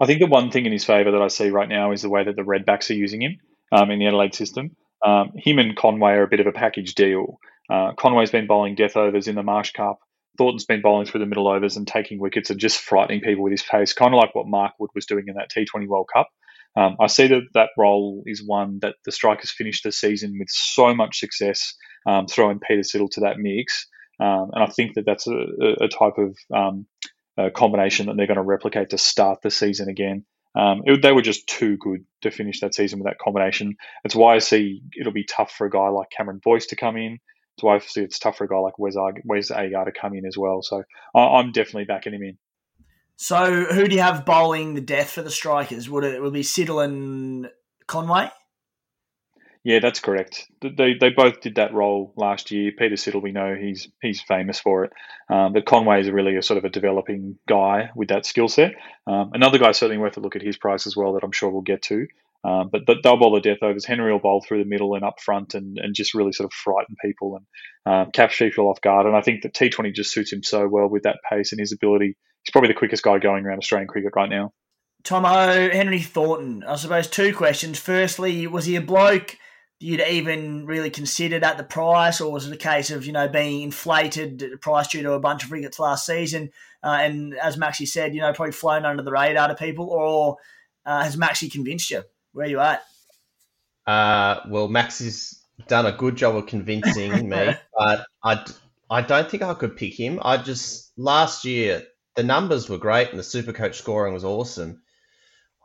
I 0.00 0.06
think 0.06 0.20
the 0.20 0.26
one 0.26 0.50
thing 0.50 0.66
in 0.66 0.72
his 0.72 0.84
favour 0.84 1.12
that 1.12 1.22
I 1.22 1.28
see 1.28 1.50
right 1.50 1.68
now 1.68 1.92
is 1.92 2.02
the 2.02 2.08
way 2.08 2.24
that 2.24 2.34
the 2.34 2.42
Redbacks 2.42 2.90
are 2.90 2.94
using 2.94 3.22
him 3.22 3.38
um, 3.70 3.90
in 3.90 3.98
the 3.98 4.06
Adelaide 4.06 4.34
system. 4.34 4.74
Um, 5.04 5.32
him 5.36 5.58
and 5.58 5.76
Conway 5.76 6.12
are 6.12 6.22
a 6.22 6.28
bit 6.28 6.40
of 6.40 6.46
a 6.46 6.52
package 6.52 6.94
deal. 6.94 7.38
Uh, 7.70 7.92
Conway's 7.98 8.30
been 8.30 8.46
bowling 8.46 8.74
death 8.74 8.96
overs 8.96 9.28
in 9.28 9.34
the 9.34 9.42
Marsh 9.42 9.72
Cup. 9.72 9.98
Thornton's 10.38 10.64
been 10.64 10.82
bowling 10.82 11.06
through 11.06 11.20
the 11.20 11.26
middle 11.26 11.48
overs 11.48 11.76
and 11.76 11.86
taking 11.86 12.18
wickets 12.18 12.50
and 12.50 12.58
just 12.58 12.78
frightening 12.78 13.20
people 13.20 13.44
with 13.44 13.50
his 13.50 13.62
pace, 13.62 13.92
kind 13.92 14.14
of 14.14 14.18
like 14.18 14.34
what 14.34 14.46
Mark 14.46 14.72
Wood 14.78 14.90
was 14.94 15.06
doing 15.06 15.24
in 15.28 15.34
that 15.34 15.50
T20 15.50 15.86
World 15.86 16.08
Cup. 16.12 16.28
Um, 16.74 16.96
I 17.00 17.06
see 17.06 17.26
that 17.26 17.42
that 17.52 17.68
role 17.76 18.22
is 18.24 18.42
one 18.44 18.78
that 18.80 18.94
the 19.04 19.12
strikers 19.12 19.50
finished 19.50 19.84
the 19.84 19.92
season 19.92 20.36
with 20.38 20.48
so 20.48 20.94
much 20.94 21.18
success, 21.18 21.74
um, 22.06 22.26
throwing 22.26 22.60
Peter 22.60 22.80
Siddle 22.80 23.10
to 23.10 23.20
that 23.20 23.38
mix. 23.38 23.86
Um, 24.20 24.50
and 24.54 24.62
I 24.62 24.66
think 24.66 24.94
that 24.94 25.04
that's 25.04 25.26
a, 25.26 25.84
a 25.84 25.88
type 25.88 26.16
of 26.16 26.36
um, 26.54 26.86
a 27.36 27.50
combination 27.50 28.06
that 28.06 28.16
they're 28.16 28.26
going 28.26 28.36
to 28.36 28.42
replicate 28.42 28.90
to 28.90 28.98
start 28.98 29.40
the 29.42 29.50
season 29.50 29.88
again. 29.88 30.24
Um, 30.54 30.82
it, 30.84 31.00
they 31.02 31.12
were 31.12 31.22
just 31.22 31.46
too 31.46 31.76
good 31.76 32.04
to 32.22 32.30
finish 32.30 32.60
that 32.60 32.74
season 32.74 32.98
with 32.98 33.06
that 33.06 33.18
combination. 33.18 33.76
It's 34.04 34.14
why 34.14 34.34
I 34.34 34.38
see 34.38 34.82
it'll 34.98 35.12
be 35.12 35.24
tough 35.24 35.52
for 35.52 35.66
a 35.66 35.70
guy 35.70 35.88
like 35.88 36.10
Cameron 36.10 36.40
Boyce 36.42 36.66
to 36.66 36.76
come 36.76 36.96
in. 36.96 37.18
It's 37.56 37.62
why 37.62 37.76
I 37.76 37.78
see 37.80 38.02
it's 38.02 38.18
tough 38.18 38.38
for 38.38 38.44
a 38.44 38.48
guy 38.48 38.58
like 38.58 38.78
Wes, 38.78 38.94
Wes 39.24 39.50
Agar 39.50 39.84
to 39.84 39.92
come 39.92 40.14
in 40.14 40.26
as 40.26 40.36
well. 40.36 40.62
So 40.62 40.82
I, 41.14 41.40
am 41.40 41.52
definitely 41.52 41.84
backing 41.84 42.14
him 42.14 42.22
in. 42.22 42.38
So 43.16 43.64
who 43.64 43.88
do 43.88 43.94
you 43.94 44.02
have 44.02 44.24
bowling 44.24 44.74
the 44.74 44.80
death 44.80 45.10
for 45.10 45.22
the 45.22 45.30
strikers? 45.30 45.88
Would 45.88 46.04
it, 46.04 46.20
would 46.20 46.28
it 46.28 46.32
be 46.32 46.42
Siddle 46.42 46.84
and 46.84 47.50
Conway? 47.86 48.30
Yeah, 49.64 49.78
that's 49.78 50.00
correct. 50.00 50.50
They 50.60 50.94
they 51.00 51.10
both 51.10 51.40
did 51.40 51.54
that 51.54 51.72
role 51.72 52.12
last 52.16 52.50
year. 52.50 52.72
Peter 52.76 52.96
Siddle, 52.96 53.22
we 53.22 53.30
know 53.30 53.54
he's 53.54 53.88
he's 54.00 54.20
famous 54.20 54.58
for 54.58 54.84
it, 54.84 54.92
um, 55.28 55.52
but 55.52 55.66
Conway 55.66 56.00
is 56.00 56.10
really 56.10 56.36
a 56.36 56.42
sort 56.42 56.58
of 56.58 56.64
a 56.64 56.68
developing 56.68 57.38
guy 57.48 57.90
with 57.94 58.08
that 58.08 58.26
skill 58.26 58.48
set. 58.48 58.72
Um, 59.06 59.30
another 59.34 59.58
guy 59.58 59.70
certainly 59.70 59.98
worth 59.98 60.16
a 60.16 60.20
look 60.20 60.34
at 60.34 60.42
his 60.42 60.56
price 60.56 60.88
as 60.88 60.96
well 60.96 61.12
that 61.12 61.22
I'm 61.22 61.32
sure 61.32 61.48
we'll 61.50 61.62
get 61.62 61.82
to. 61.82 62.06
Um, 62.44 62.70
but 62.72 62.82
they'll 63.04 63.16
bowl 63.16 63.34
the 63.34 63.40
death 63.40 63.62
overs. 63.62 63.84
Henry 63.84 64.10
will 64.10 64.18
bowl 64.18 64.44
through 64.46 64.58
the 64.58 64.68
middle 64.68 64.94
and 64.94 65.04
up 65.04 65.20
front 65.20 65.54
and, 65.54 65.78
and 65.78 65.94
just 65.94 66.12
really 66.12 66.32
sort 66.32 66.46
of 66.46 66.52
frighten 66.52 66.96
people 67.00 67.36
and 67.36 67.46
um, 67.94 68.10
catch 68.10 68.36
people 68.36 68.68
off 68.68 68.80
guard. 68.80 69.06
And 69.06 69.14
I 69.14 69.20
think 69.20 69.42
that 69.42 69.54
T20 69.54 69.94
just 69.94 70.12
suits 70.12 70.32
him 70.32 70.42
so 70.42 70.66
well 70.66 70.88
with 70.88 71.04
that 71.04 71.18
pace 71.30 71.52
and 71.52 71.60
his 71.60 71.70
ability. 71.70 72.16
He's 72.42 72.50
probably 72.50 72.68
the 72.68 72.78
quickest 72.78 73.04
guy 73.04 73.18
going 73.18 73.46
around 73.46 73.58
Australian 73.58 73.86
cricket 73.86 74.12
right 74.16 74.28
now. 74.28 74.52
Thommo, 75.04 75.72
Henry 75.72 76.00
Thornton. 76.00 76.64
I 76.64 76.74
suppose 76.74 77.06
two 77.06 77.32
questions. 77.32 77.78
Firstly, 77.78 78.48
was 78.48 78.64
he 78.64 78.74
a 78.74 78.80
bloke 78.80 79.36
you'd 79.82 80.00
even 80.00 80.64
really 80.64 80.90
considered 80.90 81.42
at 81.42 81.58
the 81.58 81.64
price, 81.64 82.20
or 82.20 82.32
was 82.32 82.46
it 82.46 82.54
a 82.54 82.56
case 82.56 82.90
of 82.90 83.04
you 83.04 83.12
know 83.12 83.28
being 83.28 83.62
inflated 83.62 84.42
at 84.42 84.60
price 84.60 84.88
due 84.88 85.02
to 85.02 85.12
a 85.12 85.20
bunch 85.20 85.44
of 85.44 85.50
wickets 85.50 85.78
last 85.78 86.06
season, 86.06 86.50
uh, 86.82 86.98
and 87.00 87.34
as 87.34 87.56
Maxi 87.56 87.86
said, 87.86 88.14
you 88.14 88.20
know 88.20 88.32
probably 88.32 88.52
flown 88.52 88.84
under 88.84 89.02
the 89.02 89.12
radar 89.12 89.48
to 89.48 89.54
people, 89.54 89.88
or 89.88 90.36
uh, 90.86 91.02
has 91.02 91.16
Maxi 91.16 91.50
convinced 91.50 91.90
you? 91.90 92.02
Where 92.32 92.46
are 92.46 92.50
you 92.50 92.60
at? 92.60 92.82
Uh, 93.86 94.40
well, 94.48 94.68
Maxi's 94.68 95.42
done 95.68 95.86
a 95.86 95.92
good 95.92 96.16
job 96.16 96.36
of 96.36 96.46
convincing 96.46 97.28
me, 97.28 97.50
but 97.76 98.06
I, 98.22 98.44
I 98.90 99.02
don't 99.02 99.30
think 99.30 99.42
I 99.42 99.54
could 99.54 99.76
pick 99.76 99.98
him. 99.98 100.20
I 100.22 100.36
just 100.36 100.92
last 100.96 101.44
year 101.44 101.82
the 102.14 102.22
numbers 102.22 102.68
were 102.68 102.78
great 102.78 103.10
and 103.10 103.18
the 103.18 103.24
super 103.24 103.52
coach 103.52 103.78
scoring 103.78 104.14
was 104.14 104.24
awesome. 104.24 104.82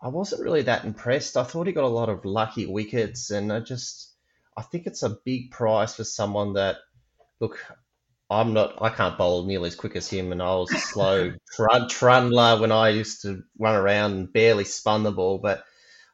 I 0.01 0.09
wasn't 0.09 0.43
really 0.43 0.63
that 0.63 0.85
impressed. 0.85 1.37
I 1.37 1.43
thought 1.43 1.67
he 1.67 1.73
got 1.73 1.83
a 1.83 1.87
lot 1.87 2.09
of 2.09 2.25
lucky 2.25 2.65
wickets, 2.65 3.31
and 3.31 3.51
I 3.51 3.59
just 3.59 4.13
I 4.55 4.61
think 4.61 4.87
it's 4.87 5.03
a 5.03 5.17
big 5.25 5.51
price 5.51 5.95
for 5.95 6.03
someone 6.03 6.53
that 6.53 6.77
look. 7.39 7.63
I'm 8.29 8.53
not. 8.53 8.81
I 8.81 8.89
can't 8.89 9.17
bowl 9.17 9.45
nearly 9.45 9.67
as 9.67 9.75
quick 9.75 9.95
as 9.95 10.09
him, 10.09 10.31
and 10.31 10.41
I 10.41 10.53
was 10.55 10.71
a 10.71 10.79
slow 10.79 11.33
trund, 11.55 11.89
trundler 11.89 12.59
when 12.59 12.73
I 12.73 12.89
used 12.89 13.21
to 13.21 13.43
run 13.57 13.75
around 13.75 14.13
and 14.13 14.33
barely 14.33 14.65
spun 14.65 15.03
the 15.03 15.11
ball. 15.11 15.37
But 15.37 15.63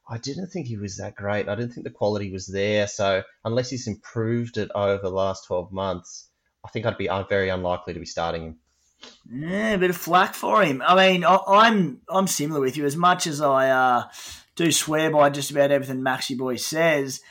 I 0.08 0.18
didn't 0.18 0.48
think 0.48 0.68
he 0.68 0.78
was 0.78 0.98
that 0.98 1.16
great. 1.16 1.50
I 1.50 1.56
didn't 1.56 1.74
think 1.74 1.86
the 1.86 1.92
quality 1.92 2.32
was 2.32 2.46
there. 2.46 2.88
So 2.88 3.24
unless 3.44 3.70
he's 3.70 3.88
improved 3.88 4.58
it 4.58 4.70
over 4.76 5.02
the 5.02 5.10
last 5.10 5.48
12 5.48 5.72
months, 5.72 6.28
I 6.64 6.70
think 6.70 6.86
I'd 6.86 6.98
be 6.98 7.10
uh, 7.10 7.24
very 7.24 7.50
unlikely 7.50 7.94
to 7.94 8.00
be 8.00 8.06
starting 8.06 8.44
him. 8.44 8.60
Yeah, 9.30 9.74
a 9.74 9.78
bit 9.78 9.90
of 9.90 9.98
flack 9.98 10.34
for 10.36 10.64
him. 10.64 10.82
I 10.86 10.96
mean, 10.96 11.24
I, 11.24 11.36
am 11.36 11.42
I'm, 11.48 12.02
I'm 12.10 12.28
similar 12.28 12.60
with 12.60 12.78
you. 12.78 12.86
As 12.86 12.96
much 12.96 13.26
as 13.26 13.42
I 13.42 13.70
uh, 13.70 14.04
do 14.56 14.72
swear 14.72 15.10
by 15.12 15.30
just 15.30 15.52
about 15.52 15.72
everything 15.72 16.02
Maxi 16.02 16.38
Boy 16.38 16.58
says, 16.58 17.22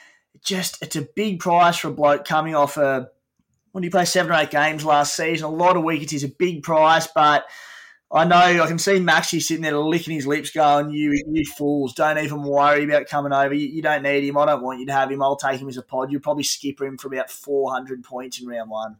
just 0.42 0.82
it's 0.82 0.96
a 0.96 1.02
big 1.02 1.40
price 1.40 1.76
for 1.76 1.88
a 1.88 1.92
bloke 1.92 2.24
coming 2.24 2.54
off 2.54 2.76
a 2.76 3.08
when 3.72 3.84
he 3.84 3.90
played 3.90 4.08
seven 4.08 4.32
or 4.32 4.36
eight 4.36 4.50
games 4.50 4.84
last 4.84 5.14
season. 5.14 5.46
A 5.46 5.50
lot 5.50 5.76
of 5.76 5.84
wickets 5.84 6.12
is 6.12 6.24
a 6.24 6.28
big 6.28 6.62
price, 6.62 7.06
but 7.06 7.44
I 8.10 8.24
know 8.24 8.36
I 8.36 8.66
can 8.66 8.78
see 8.78 8.98
Maxi 8.98 9.40
sitting 9.40 9.62
there 9.62 9.76
licking 9.76 10.14
his 10.14 10.26
lips, 10.26 10.50
going, 10.50 10.90
"You, 10.90 11.12
you 11.12 11.44
fools! 11.56 11.94
Don't 11.94 12.18
even 12.18 12.42
worry 12.42 12.84
about 12.84 13.06
coming 13.06 13.32
over. 13.32 13.54
You, 13.54 13.68
you, 13.68 13.82
don't 13.82 14.02
need 14.02 14.24
him. 14.24 14.36
I 14.36 14.46
don't 14.46 14.62
want 14.62 14.80
you 14.80 14.86
to 14.86 14.92
have 14.92 15.10
him. 15.10 15.22
I'll 15.22 15.36
take 15.36 15.60
him 15.60 15.68
as 15.68 15.78
a 15.78 15.82
pod. 15.82 16.12
You'll 16.12 16.20
probably 16.20 16.42
skip 16.42 16.80
him 16.80 16.98
for 16.98 17.08
about 17.08 17.30
four 17.30 17.72
hundred 17.72 18.02
points 18.04 18.40
in 18.40 18.46
round 18.46 18.70
one." 18.70 18.96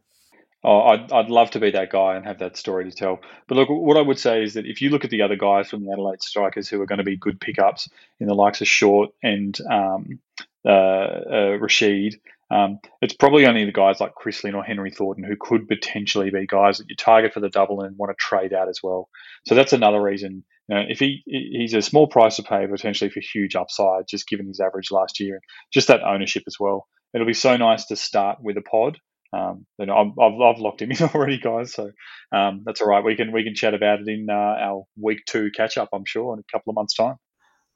Oh, 0.63 0.79
I'd, 0.79 1.11
I'd 1.11 1.29
love 1.29 1.51
to 1.51 1.59
be 1.59 1.71
that 1.71 1.91
guy 1.91 2.15
and 2.15 2.25
have 2.25 2.39
that 2.39 2.55
story 2.55 2.89
to 2.89 2.95
tell. 2.95 3.19
But 3.47 3.55
look, 3.55 3.67
what 3.69 3.97
I 3.97 4.01
would 4.01 4.19
say 4.19 4.43
is 4.43 4.53
that 4.53 4.65
if 4.65 4.81
you 4.81 4.89
look 4.89 5.03
at 5.03 5.09
the 5.09 5.23
other 5.23 5.35
guys 5.35 5.69
from 5.69 5.83
the 5.83 5.91
Adelaide 5.91 6.21
Strikers 6.21 6.69
who 6.69 6.81
are 6.81 6.85
going 6.85 6.99
to 6.99 7.03
be 7.03 7.17
good 7.17 7.41
pickups 7.41 7.89
in 8.19 8.27
the 8.27 8.33
likes 8.33 8.61
of 8.61 8.67
Short 8.67 9.09
and 9.21 9.57
um, 9.69 10.19
uh, 10.65 10.69
uh, 10.69 11.57
Rashid, 11.59 12.15
um, 12.49 12.79
it's 13.01 13.13
probably 13.13 13.45
only 13.45 13.65
the 13.65 13.71
guys 13.71 13.99
like 13.99 14.15
Chris 14.15 14.43
Lynn 14.43 14.55
or 14.55 14.63
Henry 14.63 14.91
Thornton 14.91 15.23
who 15.23 15.35
could 15.39 15.67
potentially 15.67 16.29
be 16.29 16.45
guys 16.47 16.77
that 16.77 16.89
you 16.89 16.95
target 16.95 17.33
for 17.33 17.39
the 17.41 17.49
double 17.49 17.81
and 17.81 17.97
want 17.97 18.11
to 18.11 18.15
trade 18.17 18.53
out 18.53 18.69
as 18.69 18.79
well. 18.81 19.09
So 19.45 19.55
that's 19.55 19.73
another 19.73 20.01
reason 20.01 20.45
you 20.67 20.75
know, 20.75 20.83
if 20.87 20.99
he 20.99 21.23
he's 21.25 21.73
a 21.73 21.81
small 21.81 22.07
price 22.07 22.37
to 22.37 22.43
pay 22.43 22.65
potentially 22.67 23.09
for 23.09 23.19
huge 23.19 23.55
upside, 23.55 24.07
just 24.07 24.27
given 24.27 24.47
his 24.47 24.59
average 24.59 24.91
last 24.91 25.19
year, 25.19 25.35
and 25.35 25.43
just 25.71 25.89
that 25.89 26.03
ownership 26.03 26.43
as 26.47 26.57
well. 26.59 26.87
It'll 27.13 27.27
be 27.27 27.33
so 27.33 27.57
nice 27.57 27.85
to 27.87 27.95
start 27.95 28.39
with 28.41 28.57
a 28.57 28.61
pod. 28.61 28.97
Um, 29.33 29.65
know, 29.79 29.95
I've, 29.95 30.31
I've 30.31 30.59
locked 30.59 30.81
him 30.81 30.91
in 30.97 30.97
already, 31.01 31.39
guys. 31.39 31.73
So 31.73 31.91
um, 32.31 32.63
that's 32.65 32.81
all 32.81 32.87
right. 32.87 33.03
We 33.03 33.15
can 33.15 33.31
we 33.31 33.43
can 33.43 33.55
chat 33.55 33.73
about 33.73 34.01
it 34.01 34.07
in 34.07 34.27
uh, 34.29 34.33
our 34.33 34.83
week 34.99 35.19
two 35.27 35.49
catch 35.55 35.77
up. 35.77 35.89
I'm 35.93 36.05
sure 36.05 36.33
in 36.33 36.39
a 36.39 36.51
couple 36.51 36.71
of 36.71 36.75
months' 36.75 36.95
time. 36.95 37.15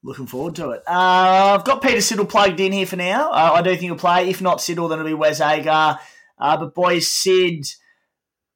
Looking 0.03 0.27
forward 0.27 0.55
to 0.55 0.69
it. 0.71 0.83
Uh, 0.87 1.57
I've 1.57 1.65
got 1.65 1.81
Peter 1.81 1.97
Siddle 1.97 2.29
plugged 2.29 2.59
in 2.59 2.71
here 2.71 2.85
for 2.85 2.97
now. 2.97 3.31
Uh, 3.31 3.53
I 3.55 3.61
do 3.63 3.71
think 3.71 3.81
he'll 3.81 3.95
play. 3.95 4.29
If 4.29 4.41
not 4.41 4.59
Siddle, 4.59 4.89
then 4.89 4.99
it'll 4.99 5.09
be 5.09 5.15
Wes 5.15 5.41
Agar. 5.41 5.99
Uh, 6.39 6.57
but 6.57 6.75
boys, 6.75 7.11
Sid 7.11 7.65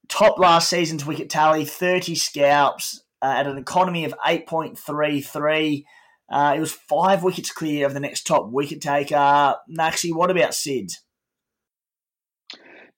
top 0.08 0.38
last 0.38 0.70
season's 0.70 1.06
wicket 1.06 1.30
tally, 1.30 1.66
30 1.66 2.16
scalps 2.16 3.04
uh, 3.22 3.34
at 3.38 3.48
an 3.48 3.58
economy 3.58 4.06
of 4.06 4.14
8.33. 4.26 5.84
Uh, 6.30 6.54
it 6.56 6.60
was 6.60 6.72
five 6.72 7.24
wickets 7.24 7.52
clear 7.52 7.86
of 7.86 7.94
the 7.94 8.00
next 8.00 8.28
top 8.28 8.50
wicket 8.52 8.82
taker. 8.82 9.56
Maxi, 9.70 10.14
what 10.14 10.30
about 10.30 10.54
Sid? 10.54 10.92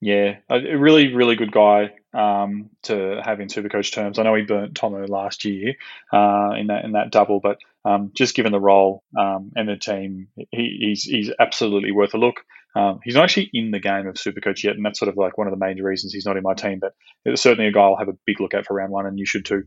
Yeah, 0.05 0.39
a 0.49 0.75
really, 0.75 1.13
really 1.13 1.37
good 1.37 1.53
guy 1.53 1.93
um, 2.13 2.69
to 2.83 3.21
have 3.23 3.39
in 3.39 3.47
Supercoach 3.47 3.93
terms. 3.93 4.19
I 4.19 4.23
know 4.23 4.35
he 4.35 4.43
burnt 4.43 4.73
Thommo 4.73 5.07
last 5.07 5.45
year 5.45 5.75
uh, 6.11 6.51
in 6.57 6.67
that 6.67 6.83
in 6.83 6.91
that 6.91 7.09
double, 7.09 7.39
but 7.39 7.57
um, 7.85 8.11
just 8.13 8.35
given 8.35 8.51
the 8.51 8.59
role 8.59 9.01
um, 9.17 9.53
and 9.55 9.69
the 9.69 9.77
team, 9.77 10.27
he, 10.35 10.77
he's 10.81 11.03
he's 11.03 11.31
absolutely 11.39 11.91
worth 11.93 12.13
a 12.13 12.17
look. 12.17 12.41
Um, 12.75 12.99
he's 13.01 13.15
not 13.15 13.23
actually 13.23 13.49
in 13.53 13.71
the 13.71 13.79
game 13.79 14.05
of 14.07 14.15
Supercoach 14.15 14.65
yet, 14.65 14.75
and 14.75 14.85
that's 14.85 14.99
sort 14.99 15.07
of 15.07 15.15
like 15.15 15.37
one 15.37 15.47
of 15.47 15.51
the 15.51 15.65
major 15.65 15.83
reasons 15.83 16.11
he's 16.11 16.25
not 16.25 16.35
in 16.35 16.43
my 16.43 16.53
team. 16.53 16.79
But 16.79 16.95
it's 17.23 17.41
certainly 17.41 17.69
a 17.69 17.71
guy 17.71 17.83
I'll 17.83 17.95
have 17.95 18.09
a 18.09 18.17
big 18.25 18.41
look 18.41 18.53
at 18.53 18.65
for 18.65 18.73
round 18.73 18.91
one, 18.91 19.05
and 19.05 19.17
you 19.17 19.25
should 19.25 19.45
too. 19.45 19.63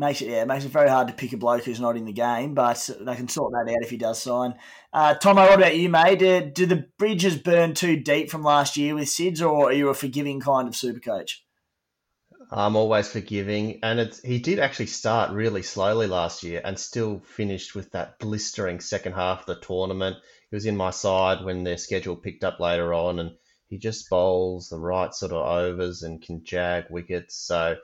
Makes 0.00 0.22
it 0.22 0.28
yeah, 0.28 0.44
makes 0.44 0.64
it 0.64 0.70
very 0.70 0.88
hard 0.88 1.08
to 1.08 1.14
pick 1.14 1.32
a 1.32 1.36
bloke 1.36 1.64
who's 1.64 1.80
not 1.80 1.96
in 1.96 2.04
the 2.04 2.12
game, 2.12 2.54
but 2.54 2.88
they 3.00 3.16
can 3.16 3.26
sort 3.26 3.52
that 3.52 3.68
out 3.68 3.82
if 3.82 3.90
he 3.90 3.96
does 3.96 4.22
sign. 4.22 4.54
Uh, 4.92 5.16
Thommo, 5.16 5.48
what 5.48 5.58
about 5.58 5.76
you, 5.76 5.88
mate? 5.88 6.20
Do, 6.20 6.40
do 6.40 6.66
the 6.66 6.86
bridges 6.98 7.36
burn 7.36 7.74
too 7.74 7.98
deep 7.98 8.30
from 8.30 8.44
last 8.44 8.76
year 8.76 8.94
with 8.94 9.08
Sids, 9.08 9.42
or 9.42 9.70
are 9.70 9.72
you 9.72 9.88
a 9.88 9.94
forgiving 9.94 10.38
kind 10.38 10.68
of 10.68 10.76
super 10.76 11.00
coach? 11.00 11.44
I'm 12.52 12.76
always 12.76 13.10
forgiving, 13.10 13.80
and 13.82 13.98
it's 13.98 14.22
he 14.22 14.38
did 14.38 14.60
actually 14.60 14.86
start 14.86 15.32
really 15.32 15.64
slowly 15.64 16.06
last 16.06 16.44
year 16.44 16.60
and 16.64 16.78
still 16.78 17.18
finished 17.18 17.74
with 17.74 17.90
that 17.90 18.20
blistering 18.20 18.78
second 18.78 19.14
half 19.14 19.40
of 19.40 19.46
the 19.46 19.56
tournament. 19.56 20.16
He 20.48 20.54
was 20.54 20.66
in 20.66 20.76
my 20.76 20.90
side 20.90 21.44
when 21.44 21.64
their 21.64 21.76
schedule 21.76 22.14
picked 22.14 22.44
up 22.44 22.60
later 22.60 22.94
on, 22.94 23.18
and 23.18 23.32
he 23.66 23.78
just 23.78 24.08
bowls 24.08 24.68
the 24.68 24.78
right 24.78 25.12
sort 25.12 25.32
of 25.32 25.44
overs 25.44 26.04
and 26.04 26.22
can 26.22 26.44
jag 26.44 26.84
wickets. 26.88 27.34
So 27.34 27.78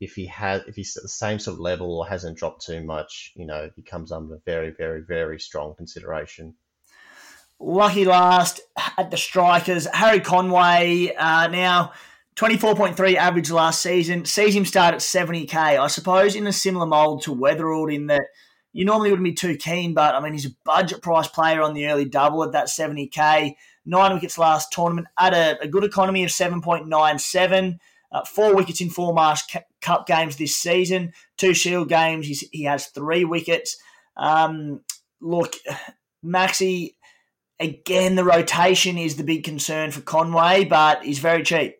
if 0.00 0.14
he 0.14 0.26
has 0.26 0.62
if 0.66 0.76
he's 0.76 0.96
at 0.96 1.02
the 1.02 1.08
same 1.08 1.38
sort 1.38 1.54
of 1.54 1.60
level 1.60 1.98
or 1.98 2.06
hasn't 2.06 2.38
dropped 2.38 2.64
too 2.64 2.82
much, 2.82 3.32
you 3.36 3.46
know, 3.46 3.70
he 3.74 3.82
comes 3.82 4.12
under 4.12 4.38
very, 4.44 4.70
very, 4.70 5.00
very 5.00 5.40
strong 5.40 5.74
consideration. 5.74 6.54
Lucky 7.58 8.04
last 8.04 8.60
at 8.98 9.10
the 9.10 9.16
strikers, 9.16 9.86
Harry 9.86 10.20
Conway. 10.20 11.14
Uh, 11.16 11.48
now, 11.48 11.92
24.3 12.36 13.14
average 13.14 13.50
last 13.50 13.80
season. 13.80 14.26
Sees 14.26 14.54
him 14.54 14.66
start 14.66 14.94
at 14.94 15.00
70k. 15.00 15.54
I 15.54 15.86
suppose 15.86 16.34
in 16.34 16.46
a 16.46 16.52
similar 16.52 16.84
mould 16.84 17.22
to 17.22 17.34
Weatherald 17.34 17.94
in 17.94 18.08
that 18.08 18.24
you 18.74 18.84
normally 18.84 19.08
wouldn't 19.08 19.24
be 19.24 19.32
too 19.32 19.56
keen, 19.56 19.94
but 19.94 20.14
I 20.14 20.20
mean, 20.20 20.34
he's 20.34 20.44
a 20.44 20.54
budget 20.66 21.00
price 21.00 21.28
player 21.28 21.62
on 21.62 21.72
the 21.72 21.86
early 21.86 22.04
double 22.04 22.44
at 22.44 22.52
that 22.52 22.66
70k. 22.66 23.54
Nine 23.86 24.12
wickets 24.12 24.36
last 24.36 24.70
tournament 24.70 25.06
at 25.18 25.32
a, 25.32 25.58
a 25.62 25.68
good 25.68 25.84
economy 25.84 26.24
of 26.24 26.30
7.97. 26.30 27.78
Uh, 28.12 28.24
four 28.24 28.54
wickets 28.54 28.82
in 28.82 28.90
four 28.90 29.14
Marsh 29.14 29.44
Cup 29.86 30.04
games 30.04 30.36
this 30.36 30.56
season. 30.56 31.12
Two 31.36 31.54
Shield 31.54 31.88
games, 31.88 32.26
he's, 32.26 32.40
he 32.50 32.64
has 32.64 32.86
three 32.86 33.24
wickets. 33.24 33.76
Um, 34.16 34.80
look, 35.20 35.54
Maxi, 36.24 36.94
again, 37.60 38.16
the 38.16 38.24
rotation 38.24 38.98
is 38.98 39.14
the 39.14 39.22
big 39.22 39.44
concern 39.44 39.92
for 39.92 40.00
Conway, 40.00 40.64
but 40.64 41.04
he's 41.04 41.20
very 41.20 41.44
cheap. 41.44 41.76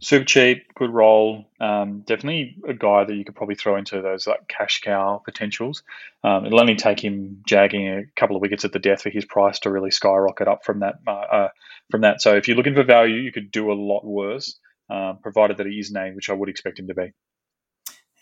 Super 0.00 0.24
cheap, 0.24 0.74
good 0.74 0.90
role. 0.90 1.44
Um, 1.60 2.00
definitely 2.00 2.56
a 2.66 2.72
guy 2.72 3.04
that 3.04 3.14
you 3.14 3.26
could 3.26 3.36
probably 3.36 3.56
throw 3.56 3.76
into 3.76 4.00
those 4.00 4.26
like 4.26 4.48
cash 4.48 4.80
cow 4.80 5.20
potentials. 5.22 5.82
Um, 6.22 6.46
it'll 6.46 6.60
only 6.60 6.76
take 6.76 6.98
him 6.98 7.42
jagging 7.46 7.88
a 7.88 8.04
couple 8.16 8.36
of 8.36 8.42
wickets 8.42 8.64
at 8.64 8.72
the 8.72 8.78
death 8.78 9.02
for 9.02 9.10
his 9.10 9.26
price 9.26 9.58
to 9.60 9.70
really 9.70 9.90
skyrocket 9.90 10.48
up 10.48 10.64
from 10.64 10.80
that. 10.80 10.96
Uh, 11.06 11.10
uh, 11.10 11.48
from 11.90 12.00
that, 12.00 12.22
so 12.22 12.34
if 12.34 12.48
you're 12.48 12.56
looking 12.56 12.74
for 12.74 12.82
value, 12.82 13.16
you 13.16 13.30
could 13.30 13.50
do 13.50 13.70
a 13.70 13.74
lot 13.74 14.04
worse 14.06 14.58
um, 14.90 15.18
provided 15.22 15.56
that 15.58 15.66
he 15.66 15.78
is 15.78 15.90
named, 15.90 16.16
which 16.16 16.30
I 16.30 16.34
would 16.34 16.48
expect 16.48 16.78
him 16.78 16.88
to 16.88 16.94
be. 16.94 17.12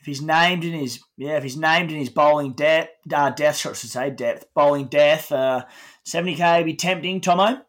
If 0.01 0.07
he's 0.07 0.23
named 0.23 0.65
in 0.65 0.73
his 0.73 1.01
yeah, 1.17 1.37
if 1.37 1.45
he's 1.45 1.57
named 1.57 1.93
in 1.93 1.99
his 1.99 2.11
bowling 2.11 2.55
depth, 2.55 2.91
uh, 3.13 3.31
death, 3.31 3.67
I 3.67 3.73
should 3.73 3.91
say 3.91 4.11
depth, 4.11 4.47
bowling 4.53 4.87
death, 4.87 5.31
uh, 5.31 5.65
seventy 6.05 6.35
k 6.35 6.63
be 6.65 6.75
tempting, 6.75 7.21
Thommo. 7.21 7.63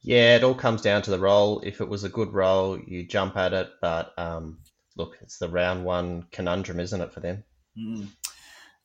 Yeah, 0.00 0.36
it 0.36 0.42
all 0.42 0.54
comes 0.54 0.82
down 0.82 1.02
to 1.02 1.10
the 1.10 1.18
role. 1.18 1.60
If 1.60 1.80
it 1.80 1.88
was 1.88 2.04
a 2.04 2.08
good 2.08 2.32
role, 2.32 2.78
you 2.78 3.06
jump 3.06 3.36
at 3.36 3.52
it. 3.52 3.70
But 3.80 4.18
um, 4.18 4.60
look, 4.96 5.18
it's 5.20 5.38
the 5.38 5.48
round 5.48 5.84
one 5.84 6.26
conundrum, 6.32 6.80
isn't 6.80 7.00
it, 7.00 7.12
for 7.12 7.20
them? 7.20 7.44
Mm. 7.78 8.08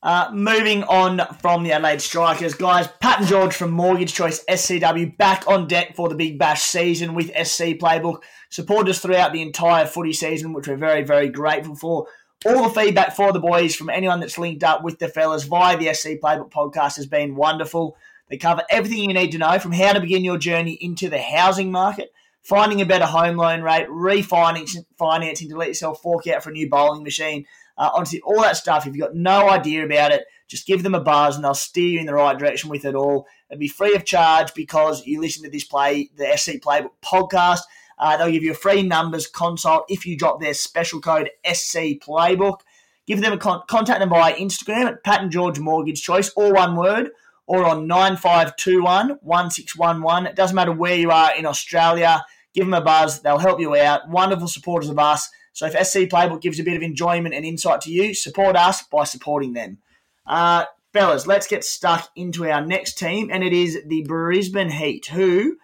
Uh, 0.04 0.30
moving 0.32 0.84
on 0.84 1.20
from 1.42 1.64
the 1.64 1.72
Adelaide 1.72 2.02
Strikers, 2.02 2.54
guys, 2.54 2.88
Pat 3.02 3.20
and 3.20 3.28
George 3.28 3.56
from 3.56 3.72
Mortgage 3.72 4.14
Choice 4.14 4.46
SCW 4.46 5.18
back 5.18 5.48
on 5.48 5.68
deck 5.68 5.96
for 5.96 6.08
the 6.08 6.16
Big 6.16 6.38
Bash 6.38 6.62
season 6.62 7.16
with 7.16 7.32
SC 7.32 7.80
Playbook. 7.80 8.22
Support 8.52 8.88
us 8.90 9.00
throughout 9.00 9.34
the 9.34 9.42
entire 9.42 9.88
footy 9.88 10.14
season, 10.14 10.54
which 10.54 10.68
we're 10.68 10.78
very, 10.78 11.04
very 11.04 11.30
grateful 11.30 11.76
for. 11.76 12.08
All 12.46 12.70
the 12.70 12.80
feedback 12.80 13.16
for 13.16 13.34
the 13.34 13.40
boys 13.40 13.76
from 13.76 13.90
anyone 13.90 14.20
that's 14.20 14.38
linked 14.38 14.64
up 14.64 14.84
with 14.84 15.00
the 15.00 15.08
fellas 15.08 15.46
via 15.46 15.76
the 15.76 15.92
SC 15.92 16.10
Playbook 16.24 16.52
podcast 16.52 16.98
has 16.98 17.08
been 17.08 17.36
wonderful. 17.36 17.98
They 18.30 18.38
cover 18.38 18.62
everything 18.70 19.00
you 19.00 19.14
need 19.16 19.32
to 19.32 19.40
know 19.40 19.58
from 19.58 19.72
how 19.72 19.94
to 19.94 20.00
begin 20.00 20.24
your 20.24 20.38
journey 20.38 20.78
into 20.80 21.10
the 21.10 21.20
housing 21.20 21.72
market, 21.72 22.14
finding 22.44 22.82
a 22.82 22.86
better 22.86 23.06
home 23.08 23.38
loan 23.38 23.64
rate, 23.64 23.88
refinancing 23.90 24.86
financing 25.00 25.50
to 25.50 25.58
let 25.58 25.70
yourself 25.70 26.02
fork 26.04 26.28
out 26.28 26.44
for 26.44 26.52
a 26.52 26.54
new 26.54 26.70
bowling 26.70 27.02
machine, 27.02 27.46
uh, 27.78 27.92
honestly, 27.94 28.22
all 28.22 28.42
that 28.42 28.58
stuff, 28.58 28.88
if 28.88 28.96
you've 28.96 29.06
got 29.06 29.16
no 29.16 29.50
idea 29.50 29.86
about 29.86 30.12
it, 30.12 30.26
just 30.48 30.66
give 30.66 30.84
them 30.84 30.96
a 30.96 31.02
buzz 31.02 31.36
and 31.36 31.44
they'll 31.44 31.54
steer 31.54 31.88
you 31.88 32.00
in 32.00 32.06
the 32.06 32.14
right 32.14 32.38
direction 32.38 32.70
with 32.70 32.86
it 32.86 32.96
all. 32.96 33.28
It'll 33.50 33.60
be 33.60 33.68
free 33.68 33.96
of 33.96 34.06
charge 34.06 34.54
because 34.54 35.06
you 35.06 35.22
listen 35.22 35.44
to 35.44 35.50
this 35.50 35.66
play, 35.66 36.10
the 36.16 36.36
SC 36.36 36.54
Playbook 36.54 36.92
podcast. 37.04 37.62
Uh, 38.00 38.18
they'll 38.18 38.32
give 38.32 38.44
you 38.44 38.52
a 38.52 38.56
free 38.56 38.84
numbers 38.84 39.28
consult 39.28 39.86
if 39.90 40.06
you 40.06 40.18
drop 40.18 40.40
their 40.40 40.54
special 40.54 41.02
code 41.02 41.30
SC 41.46 42.00
Playbook. 42.00 42.60
Give 43.06 43.22
them 43.22 43.34
a 43.34 43.38
con- 43.38 43.64
contact 43.68 44.00
them 44.00 44.10
via 44.10 44.36
Instagram 44.36 44.86
at 44.86 45.04
Pat 45.04 45.22
and 45.22 45.32
George 45.32 45.60
Mortgage 45.60 46.02
Choice, 46.02 46.30
all 46.30 46.54
one 46.54 46.76
word, 46.76 47.12
or 47.46 47.66
on 47.66 47.88
9521 47.88 49.18
1611. 49.22 50.28
It 50.28 50.36
doesn't 50.36 50.56
matter 50.56 50.74
where 50.74 50.96
you 50.96 51.12
are 51.12 51.36
in 51.36 51.46
Australia. 51.46 52.26
Give 52.54 52.66
them 52.66 52.74
a 52.74 52.82
buzz. 52.82 53.22
They'll 53.22 53.38
help 53.38 53.60
you 53.60 53.76
out. 53.76 54.10
Wonderful 54.10 54.48
supporters 54.48 54.90
of 54.90 55.00
us. 55.00 55.30
So 55.58 55.66
if 55.66 55.88
SC 55.88 56.02
Playbook 56.02 56.42
gives 56.42 56.60
a 56.60 56.64
bit 56.64 56.78
of 56.78 56.84
enjoyment 56.84 57.34
and 57.34 57.44
insight 57.44 57.82
to 57.82 57.92
you, 57.92 58.14
support 58.14 58.56
us 58.56 58.84
by 58.84 59.06
supporting 59.06 59.54
them. 59.54 59.80
Uh, 60.28 60.66
fellas, 60.94 61.26
let's 61.26 61.48
get 61.48 61.64
stuck 61.64 62.12
into 62.16 62.48
our 62.48 62.64
next 62.64 63.00
team, 63.00 63.32
and 63.32 63.44
it 63.44 63.54
is 63.54 63.80
the 63.88 64.04
Brisbane 64.04 64.70
Heat, 64.70 65.08
who 65.08 65.58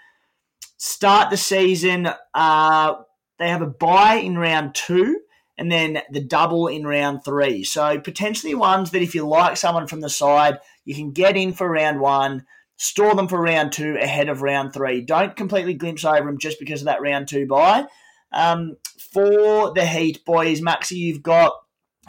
start 0.78 1.30
the 1.30 1.38
season. 1.38 2.10
Uh, 2.34 2.96
they 3.38 3.48
have 3.50 3.62
a 3.62 3.68
buy 3.68 4.16
in 4.16 4.36
round 4.36 4.74
two, 4.74 5.20
and 5.60 5.72
then 5.72 6.02
the 6.10 6.24
double 6.24 6.68
in 6.68 6.88
round 6.88 7.24
three. 7.24 7.64
So 7.64 8.00
potentially 8.00 8.56
ones 8.56 8.90
that 8.90 9.04
if 9.04 9.14
you 9.14 9.28
like 9.28 9.58
someone 9.58 9.86
from 9.86 10.02
the 10.02 10.10
side, 10.10 10.58
you 10.86 10.96
can 10.96 11.12
get 11.12 11.38
in 11.38 11.54
for 11.54 11.70
round 11.70 12.00
one, 12.00 12.48
store 12.78 13.14
them 13.14 13.28
for 13.28 13.40
round 13.40 13.74
two 13.74 13.96
ahead 13.98 14.28
of 14.28 14.42
round 14.42 14.74
three. 14.74 15.02
Don't 15.02 15.36
completely 15.36 15.76
glimpse 15.76 16.04
over 16.04 16.26
them 16.26 16.40
just 16.40 16.60
because 16.60 16.82
of 16.82 16.86
that 16.86 17.04
round 17.04 17.28
two 17.28 17.46
bye. 17.46 17.86
Um, 18.34 18.78
for 18.98 19.74
the 19.74 19.86
Heat, 19.86 20.26
boys, 20.26 20.62
Maxi, 20.62 20.98
you've 20.98 21.24
got 21.24 21.54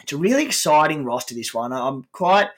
it's 0.01 0.13
a 0.13 0.17
really 0.17 0.45
exciting 0.45 1.05
roster. 1.05 1.33
This 1.33 1.53
one, 1.53 1.71
I'm 1.73 2.03
quite 2.11 2.49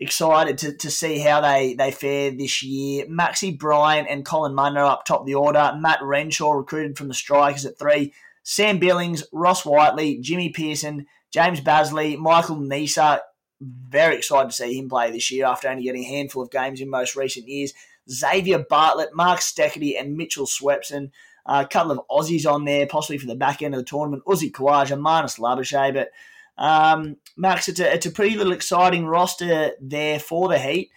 excited 0.00 0.58
to, 0.58 0.76
to 0.76 0.90
see 0.90 1.18
how 1.18 1.40
they, 1.40 1.74
they 1.74 1.90
fare 1.90 2.30
this 2.30 2.62
year. 2.62 3.06
Maxi 3.06 3.56
Bryant 3.56 4.08
and 4.08 4.24
Colin 4.24 4.54
Munro 4.54 4.86
up 4.86 5.04
top 5.04 5.26
the 5.26 5.34
order. 5.34 5.72
Matt 5.78 6.02
Renshaw 6.02 6.52
recruited 6.52 6.96
from 6.96 7.08
the 7.08 7.14
Strikers 7.14 7.66
at 7.66 7.78
three. 7.78 8.12
Sam 8.42 8.78
Billings, 8.78 9.24
Ross 9.32 9.64
Whiteley, 9.64 10.18
Jimmy 10.18 10.52
Peirson, 10.52 11.04
James 11.32 11.60
Bazley, 11.60 12.16
Michael 12.16 12.56
Neser. 12.56 13.20
Very 13.60 14.16
excited 14.16 14.50
to 14.50 14.56
see 14.56 14.78
him 14.78 14.88
play 14.88 15.10
this 15.10 15.30
year 15.30 15.44
after 15.44 15.68
only 15.68 15.82
getting 15.82 16.04
a 16.04 16.08
handful 16.08 16.42
of 16.42 16.50
games 16.50 16.80
in 16.80 16.88
most 16.88 17.14
recent 17.14 17.46
years. 17.46 17.74
Xavier 18.10 18.64
Bartlett, 18.70 19.14
Mark 19.14 19.40
Steketee, 19.40 20.00
and 20.00 20.16
Mitchell 20.16 20.46
Swepson. 20.46 21.10
A 21.48 21.66
couple 21.66 21.92
of 21.92 22.00
Aussies 22.10 22.50
on 22.50 22.64
there, 22.64 22.86
possibly 22.86 23.18
for 23.18 23.26
the 23.26 23.34
back 23.34 23.62
end 23.62 23.74
of 23.74 23.80
the 23.80 23.84
tournament. 23.84 24.22
Uzi 24.26 24.52
Khawaja, 24.52 25.00
minus 25.00 25.38
Labuschagne. 25.38 25.94
But 25.94 26.10
um, 26.62 27.16
Max, 27.36 27.68
it's 27.68 27.80
a, 27.80 27.94
it's 27.94 28.06
a 28.06 28.10
pretty 28.10 28.36
little 28.36 28.52
exciting 28.52 29.06
roster 29.06 29.72
there 29.80 30.18
for 30.18 30.48
the 30.48 30.58
Heat. 30.58 30.90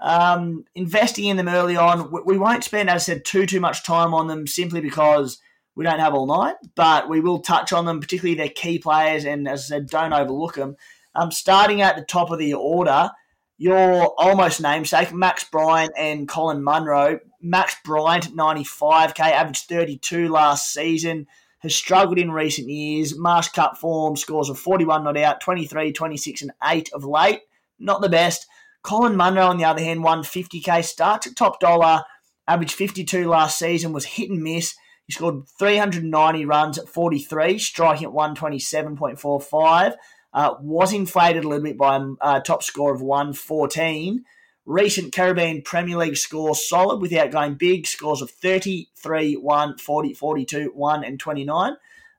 Um, 0.00 0.64
investing 0.74 1.26
in 1.26 1.36
them 1.36 1.48
early 1.48 1.76
on, 1.76 2.10
we, 2.10 2.20
we 2.24 2.38
won't 2.38 2.64
spend, 2.64 2.88
as 2.88 3.02
I 3.02 3.04
said, 3.04 3.24
too 3.24 3.46
too 3.46 3.60
much 3.60 3.84
time 3.84 4.14
on 4.14 4.28
them 4.28 4.46
simply 4.46 4.80
because 4.80 5.38
we 5.74 5.84
don't 5.84 6.00
have 6.00 6.14
all 6.14 6.26
night, 6.26 6.56
but 6.74 7.08
we 7.08 7.20
will 7.20 7.40
touch 7.40 7.72
on 7.72 7.84
them, 7.84 8.00
particularly 8.00 8.36
their 8.36 8.48
key 8.48 8.78
players, 8.78 9.24
and 9.24 9.46
as 9.46 9.64
I 9.64 9.76
said, 9.76 9.88
don't 9.88 10.12
overlook 10.12 10.54
them. 10.54 10.76
Um, 11.14 11.30
starting 11.30 11.82
at 11.82 11.96
the 11.96 12.04
top 12.04 12.30
of 12.30 12.38
the 12.38 12.54
order, 12.54 13.10
your 13.58 14.14
almost 14.18 14.60
namesake, 14.60 15.12
Max 15.12 15.44
Bryant 15.44 15.92
and 15.96 16.28
Colin 16.28 16.62
Munro. 16.62 17.20
Max 17.40 17.76
Bryant, 17.84 18.36
95k, 18.36 19.20
averaged 19.20 19.68
32 19.68 20.28
last 20.28 20.72
season, 20.72 21.26
has 21.60 21.74
struggled 21.74 22.18
in 22.18 22.30
recent 22.30 22.68
years. 22.68 23.16
Marsh 23.16 23.48
Cup 23.48 23.78
form, 23.78 24.16
scores 24.16 24.48
of 24.48 24.58
41 24.58 25.04
not 25.04 25.16
out, 25.16 25.40
23, 25.40 25.92
26, 25.92 26.42
and 26.42 26.52
8 26.62 26.90
of 26.92 27.04
late. 27.04 27.40
Not 27.78 28.00
the 28.00 28.08
best. 28.08 28.46
Colin 28.82 29.16
Munro, 29.16 29.42
on 29.46 29.58
the 29.58 29.64
other 29.64 29.82
hand, 29.82 30.02
won 30.02 30.22
50k, 30.22 30.84
starts 30.84 31.26
at 31.26 31.36
top 31.36 31.60
dollar, 31.60 32.02
averaged 32.46 32.74
52 32.74 33.28
last 33.28 33.58
season, 33.58 33.92
was 33.92 34.04
hit 34.04 34.30
and 34.30 34.42
miss. 34.42 34.74
He 35.06 35.12
scored 35.12 35.48
390 35.58 36.44
runs 36.44 36.78
at 36.78 36.88
43, 36.88 37.58
striking 37.58 38.06
at 38.06 38.12
127.45. 38.12 39.94
Uh, 40.32 40.54
was 40.60 40.92
inflated 40.92 41.44
a 41.44 41.48
little 41.48 41.64
bit 41.64 41.78
by 41.78 41.96
a 41.96 42.00
uh, 42.20 42.40
top 42.40 42.62
score 42.62 42.94
of 42.94 43.00
114. 43.00 44.24
Recent 44.68 45.14
Caribbean 45.14 45.62
Premier 45.62 45.96
League 45.96 46.18
score 46.18 46.54
solid 46.54 47.00
without 47.00 47.30
going 47.30 47.54
big. 47.54 47.86
Scores 47.86 48.20
of 48.20 48.30
33, 48.30 49.36
1, 49.36 49.78
40, 49.78 50.12
42, 50.12 50.72
1, 50.74 51.04
and 51.04 51.18
29. 51.18 51.72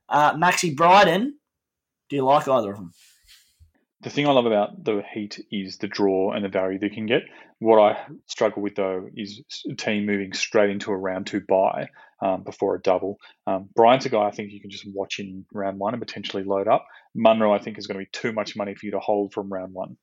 Uh, 0.08 0.34
Maxi 0.34 0.74
Bryden, 0.74 1.38
do 2.08 2.16
you 2.16 2.24
like 2.24 2.48
either 2.48 2.72
of 2.72 2.78
them? 2.78 2.92
The 4.00 4.10
thing 4.10 4.26
I 4.26 4.32
love 4.32 4.46
about 4.46 4.82
the 4.82 5.00
Heat 5.14 5.46
is 5.52 5.78
the 5.78 5.86
draw 5.86 6.32
and 6.32 6.44
the 6.44 6.48
value 6.48 6.80
they 6.80 6.88
can 6.88 7.06
get. 7.06 7.22
What 7.60 7.78
I 7.78 8.04
struggle 8.26 8.62
with 8.62 8.74
though 8.74 9.08
is 9.14 9.42
a 9.70 9.76
team 9.76 10.04
moving 10.04 10.32
straight 10.32 10.70
into 10.70 10.90
a 10.90 10.96
round 10.96 11.28
two 11.28 11.42
buy 11.48 11.86
um, 12.20 12.42
before 12.42 12.74
a 12.74 12.80
double. 12.80 13.20
Um, 13.46 13.68
Bryant's 13.76 14.06
a 14.06 14.08
guy 14.08 14.24
I 14.24 14.32
think 14.32 14.50
you 14.50 14.60
can 14.60 14.70
just 14.70 14.88
watch 14.92 15.20
in 15.20 15.44
round 15.52 15.78
one 15.78 15.94
and 15.94 16.02
potentially 16.02 16.42
load 16.42 16.66
up. 16.66 16.84
Munro, 17.14 17.54
I 17.54 17.60
think, 17.60 17.78
is 17.78 17.86
going 17.86 18.00
to 18.00 18.04
be 18.04 18.10
too 18.10 18.32
much 18.32 18.56
money 18.56 18.74
for 18.74 18.86
you 18.86 18.92
to 18.92 18.98
hold 18.98 19.32
from 19.32 19.52
round 19.52 19.72
one. 19.72 19.96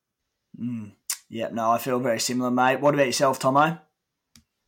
Mm. 0.58 0.92
Yeah, 1.30 1.50
no, 1.52 1.72
I 1.72 1.78
feel 1.78 2.00
very 2.00 2.20
similar, 2.20 2.52
mate. 2.52 2.80
What 2.80 2.94
about 2.94 3.08
yourself, 3.08 3.40
Thommo? 3.40 3.80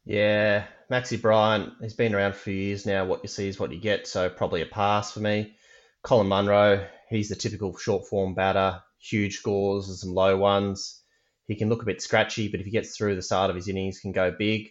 Yeah, 0.06 0.66
Maxi 0.92 1.22
Bryant, 1.22 1.74
he's 1.82 1.94
been 1.94 2.16
around 2.16 2.36
for 2.36 2.52
years 2.52 2.86
now. 2.86 3.06
What 3.06 3.24
you 3.24 3.30
see 3.30 3.48
is 3.48 3.60
what 3.60 3.72
you 3.72 3.80
get, 3.80 4.08
so 4.08 4.30
probably 4.30 4.62
a 4.62 4.66
pass 4.66 5.12
for 5.14 5.20
me. 5.20 5.56
Colin 6.04 6.28
Munro, 6.28 6.86
he's 7.10 7.30
the 7.30 7.36
typical 7.36 7.78
short 7.78 8.08
form 8.08 8.34
batter, 8.34 8.82
huge 9.00 9.38
scores 9.38 9.88
and 9.88 9.98
some 9.98 10.14
low 10.14 10.36
ones. 10.36 11.02
He 11.48 11.56
can 11.56 11.70
look 11.70 11.82
a 11.82 11.86
bit 11.86 12.02
scratchy, 12.02 12.48
but 12.48 12.60
if 12.60 12.66
he 12.66 12.72
gets 12.72 12.96
through 12.96 13.16
the 13.16 13.22
start 13.22 13.50
of 13.50 13.56
his 13.56 13.68
innings, 13.68 14.00
can 14.00 14.12
go 14.12 14.32
big. 14.32 14.70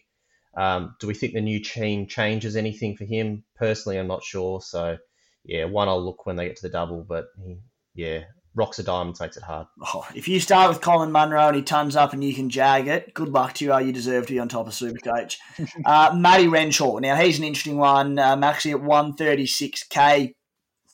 Um, 0.57 0.97
do 1.01 1.07
we 1.07 1.15
think 1.15 1.35
the 1.35 1.41
new 1.41 1.61
team 1.61 2.07
changes 2.07 2.57
anything 2.57 2.97
for 2.97 3.05
him? 3.05 3.45
Personally, 3.57 3.99
I'm 3.99 4.07
not 4.09 4.25
sure. 4.25 4.61
So, 4.61 4.99
yeah, 5.45 5.65
one 5.65 5.89
I'll 5.89 6.05
look 6.05 6.27
when 6.27 6.37
they 6.37 6.47
get 6.47 6.57
to 6.57 6.63
the 6.63 6.73
double, 6.73 7.05
but 7.09 7.27
he, 7.45 7.59
yeah, 7.95 8.25
rocks 8.59 8.79
a 8.79 8.83
diamond 8.83 9.17
makes 9.21 9.37
it 9.37 9.45
hard. 9.45 9.69
Oh, 9.95 10.07
if 10.15 10.27
you 10.27 10.41
start 10.41 10.69
with 10.69 10.81
Colin 10.81 11.13
Munro 11.13 11.47
and 11.47 11.57
he 11.57 11.63
turns 11.63 11.97
up 11.97 12.13
and 12.13 12.23
you 12.23 12.35
can 12.35 12.51
jag 12.51 12.89
it, 12.89 13.15
good 13.15 13.29
luck 13.29 13.55
to 13.55 13.65
you. 13.65 13.73
Uh, 13.73 13.79
you 13.79 13.93
deserve 13.93 14.27
to 14.27 14.33
be 14.33 14.39
on 14.39 14.49
top 14.49 14.67
of 14.67 14.73
Supercoach. 14.73 15.37
uh, 15.87 16.15
Matty 16.15 16.49
Renshaw. 16.49 16.99
Now, 16.99 17.17
he's 17.17 17.39
an 17.39 17.45
interesting 17.45 17.79
one. 17.79 18.19
Um, 18.19 18.43
actually 18.43 18.73
at 18.73 18.81
136k. 18.81 20.35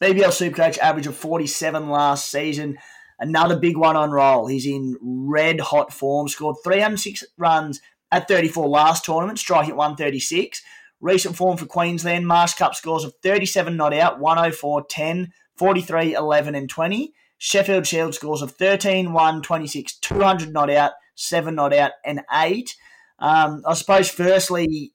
BBL 0.00 0.52
Supercoach 0.52 0.78
average 0.78 1.06
of 1.06 1.16
47 1.16 1.88
last 1.88 2.30
season. 2.30 2.76
Another 3.18 3.58
big 3.58 3.76
one 3.76 3.96
on 3.96 4.10
roll. 4.10 4.46
He's 4.46 4.66
in 4.66 4.96
red 5.00 5.60
hot 5.60 5.92
form. 5.92 6.28
Scored 6.28 6.56
306 6.62 7.24
runs 7.38 7.80
at 8.12 8.28
34 8.28 8.68
last 8.68 9.04
tournament, 9.04 9.38
striking 9.38 9.70
at 9.70 9.76
136. 9.76 10.62
Recent 11.00 11.36
form 11.36 11.56
for 11.56 11.66
Queensland, 11.66 12.26
Marsh 12.26 12.54
Cup 12.54 12.74
scores 12.74 13.04
of 13.04 13.14
37 13.22 13.76
not 13.76 13.92
out, 13.92 14.20
104, 14.20 14.86
10, 14.88 15.32
43, 15.56 16.14
11, 16.14 16.54
and 16.54 16.68
20. 16.68 17.12
Sheffield 17.44 17.86
Shield 17.86 18.14
scores 18.14 18.40
of 18.40 18.52
13, 18.52 19.12
1, 19.12 19.42
26, 19.42 19.98
200 19.98 20.50
not 20.50 20.70
out, 20.70 20.92
7 21.14 21.54
not 21.54 21.74
out, 21.74 21.90
and 22.02 22.22
8. 22.32 22.74
Um, 23.18 23.62
I 23.66 23.74
suppose, 23.74 24.08
firstly, 24.08 24.94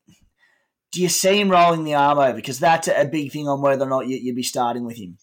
do 0.92 1.00
you 1.00 1.10
see 1.10 1.40
him 1.40 1.52
rolling 1.52 1.84
the 1.84 1.94
arm 1.94 2.18
over? 2.18 2.34
Because 2.34 2.58
that's 2.58 2.88
a 2.88 3.06
big 3.06 3.32
thing 3.32 3.48
on 3.48 3.62
whether 3.62 3.86
or 3.86 3.90
not 3.90 4.08
you, 4.08 4.20
would 4.26 4.36
be 4.36 4.42
starting 4.42 4.84
with 4.84 4.98
him. 4.98 5.20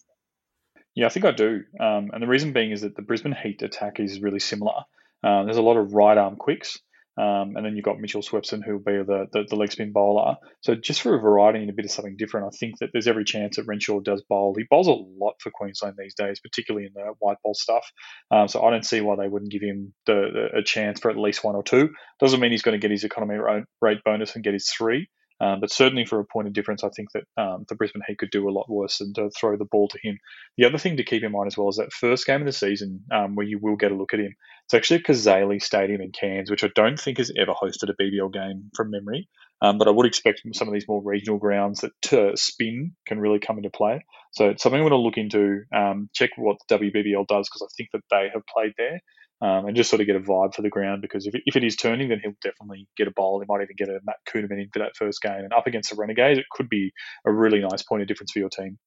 Yeah, 0.95 1.07
I 1.07 1.09
think 1.09 1.25
I 1.25 1.31
do. 1.31 1.63
Um, 1.77 2.11
and 2.13 2.23
the 2.23 2.27
reason 2.27 2.53
being 2.53 2.71
is 2.71 2.79
that 2.79 2.95
the 2.95 3.01
Brisbane 3.01 3.35
Heat 3.35 3.61
attack 3.61 3.99
is 3.99 4.21
really 4.21 4.39
similar. 4.39 4.85
Um, 5.21 5.43
there's 5.43 5.57
a 5.57 5.61
lot 5.61 5.75
of 5.75 5.93
right 5.93 6.17
arm 6.17 6.37
quicks. 6.37 6.79
Um, 7.17 7.55
and 7.55 7.65
then 7.65 7.75
you've 7.75 7.85
got 7.85 7.99
Mitchell 7.99 8.21
Swepson, 8.21 8.63
who 8.63 8.73
will 8.73 8.79
be 8.79 8.97
the, 8.97 9.25
the, 9.33 9.45
the, 9.49 9.55
leg 9.55 9.71
spin 9.71 9.91
bowler. 9.91 10.35
So 10.61 10.75
just 10.75 11.01
for 11.01 11.15
a 11.15 11.19
variety 11.19 11.59
and 11.59 11.69
a 11.69 11.73
bit 11.73 11.85
of 11.85 11.91
something 11.91 12.15
different, 12.15 12.45
I 12.45 12.55
think 12.57 12.77
that 12.79 12.89
there's 12.93 13.07
every 13.07 13.23
chance 13.23 13.55
that 13.55 13.65
Renshaw 13.65 14.01
does 14.01 14.21
bowl. 14.29 14.53
He 14.55 14.65
bowls 14.69 14.87
a 14.87 14.91
lot 14.91 15.33
for 15.41 15.51
Queensland 15.51 15.95
these 15.97 16.13
days, 16.13 16.39
particularly 16.39 16.85
in 16.85 16.93
the 16.93 17.13
white 17.17 17.37
ball 17.43 17.55
stuff. 17.55 17.85
Um, 18.29 18.47
so 18.47 18.63
I 18.63 18.69
don't 18.69 18.85
see 18.85 19.01
why 19.01 19.15
they 19.15 19.27
wouldn't 19.27 19.51
give 19.51 19.63
him 19.63 19.93
the, 20.05 20.49
the, 20.53 20.59
a 20.59 20.63
chance 20.63 20.99
for 20.99 21.09
at 21.09 21.17
least 21.17 21.43
one 21.43 21.55
or 21.55 21.63
two. 21.63 21.89
Doesn't 22.19 22.39
mean 22.39 22.51
he's 22.51 22.61
going 22.61 22.79
to 22.79 22.81
get 22.81 22.91
his 22.91 23.03
economy 23.03 23.39
rate 23.81 23.97
bonus 24.05 24.35
and 24.35 24.43
get 24.43 24.53
his 24.53 24.69
three. 24.69 25.09
Um, 25.39 25.59
but 25.59 25.71
certainly 25.71 26.05
for 26.05 26.19
a 26.19 26.25
point 26.25 26.47
of 26.47 26.53
difference, 26.53 26.83
I 26.83 26.89
think 26.89 27.09
that 27.11 27.23
um, 27.37 27.65
the 27.69 27.75
Brisbane 27.75 28.01
Heat 28.07 28.17
could 28.17 28.31
do 28.31 28.49
a 28.49 28.51
lot 28.51 28.69
worse 28.69 28.97
than 28.97 29.13
to 29.13 29.29
throw 29.29 29.55
the 29.55 29.65
ball 29.65 29.87
to 29.89 29.99
him. 30.01 30.17
The 30.57 30.65
other 30.65 30.77
thing 30.77 30.97
to 30.97 31.03
keep 31.03 31.23
in 31.23 31.31
mind 31.31 31.47
as 31.47 31.57
well 31.57 31.69
is 31.69 31.77
that 31.77 31.93
first 31.93 32.25
game 32.25 32.41
of 32.41 32.45
the 32.45 32.51
season 32.51 33.03
um, 33.11 33.35
where 33.35 33.45
you 33.45 33.59
will 33.59 33.75
get 33.75 33.91
a 33.91 33.95
look 33.95 34.13
at 34.13 34.19
him. 34.19 34.35
It's 34.65 34.73
actually 34.73 34.97
at 34.97 35.05
Cazalys 35.05 35.63
Stadium 35.63 36.01
in 36.01 36.11
Cairns, 36.11 36.49
which 36.49 36.63
I 36.63 36.69
don't 36.75 36.99
think 36.99 37.19
has 37.19 37.31
ever 37.37 37.53
hosted 37.53 37.89
a 37.89 38.01
BBL 38.01 38.33
game 38.33 38.71
from 38.75 38.91
memory. 38.91 39.29
Um, 39.61 39.77
but 39.77 39.87
I 39.87 39.91
would 39.91 40.05
expect 40.05 40.41
some 40.53 40.67
of 40.67 40.73
these 40.73 40.87
more 40.87 41.01
regional 41.03 41.39
grounds 41.39 41.81
that 41.81 42.13
uh, 42.13 42.35
spin 42.35 42.95
can 43.05 43.19
really 43.19 43.39
come 43.39 43.57
into 43.57 43.69
play. 43.69 44.03
So 44.31 44.49
it's 44.49 44.61
something 44.61 44.79
I'm 44.79 44.87
going 44.87 44.99
to 44.99 45.03
look 45.03 45.17
into. 45.17 45.63
Um, 45.73 46.09
check 46.13 46.31
what 46.35 46.57
WBBL 46.69 47.27
does 47.27 47.49
because 47.49 47.63
I 47.63 47.69
think 47.75 47.89
that 47.93 48.03
they 48.11 48.29
have 48.33 48.43
played 48.45 48.73
there 48.77 48.99
um, 49.41 49.67
and 49.67 49.75
just 49.75 49.89
sort 49.89 50.01
of 50.01 50.07
get 50.07 50.15
a 50.15 50.19
vibe 50.19 50.55
for 50.55 50.63
the 50.63 50.69
ground 50.69 51.01
because 51.01 51.27
if 51.27 51.35
it, 51.35 51.43
if 51.45 51.55
it 51.55 51.63
is 51.63 51.75
turning, 51.75 52.09
then 52.09 52.19
he'll 52.23 52.33
definitely 52.41 52.87
get 52.97 53.07
a 53.07 53.11
bowl. 53.11 53.39
He 53.39 53.45
might 53.47 53.61
even 53.61 53.75
get 53.77 53.89
a 53.89 53.99
Matt 54.03 54.17
Kuhnemann 54.27 54.61
in 54.61 54.69
for 54.73 54.79
that 54.79 54.95
first 54.95 55.21
game. 55.21 55.43
And 55.43 55.53
up 55.53 55.67
against 55.67 55.91
the 55.91 55.95
Renegades, 55.95 56.39
it 56.39 56.45
could 56.51 56.69
be 56.69 56.91
a 57.25 57.31
really 57.31 57.59
nice 57.59 57.83
point 57.83 58.01
of 58.01 58.07
difference 58.07 58.31
for 58.31 58.39
your 58.39 58.49
team. 58.49 58.79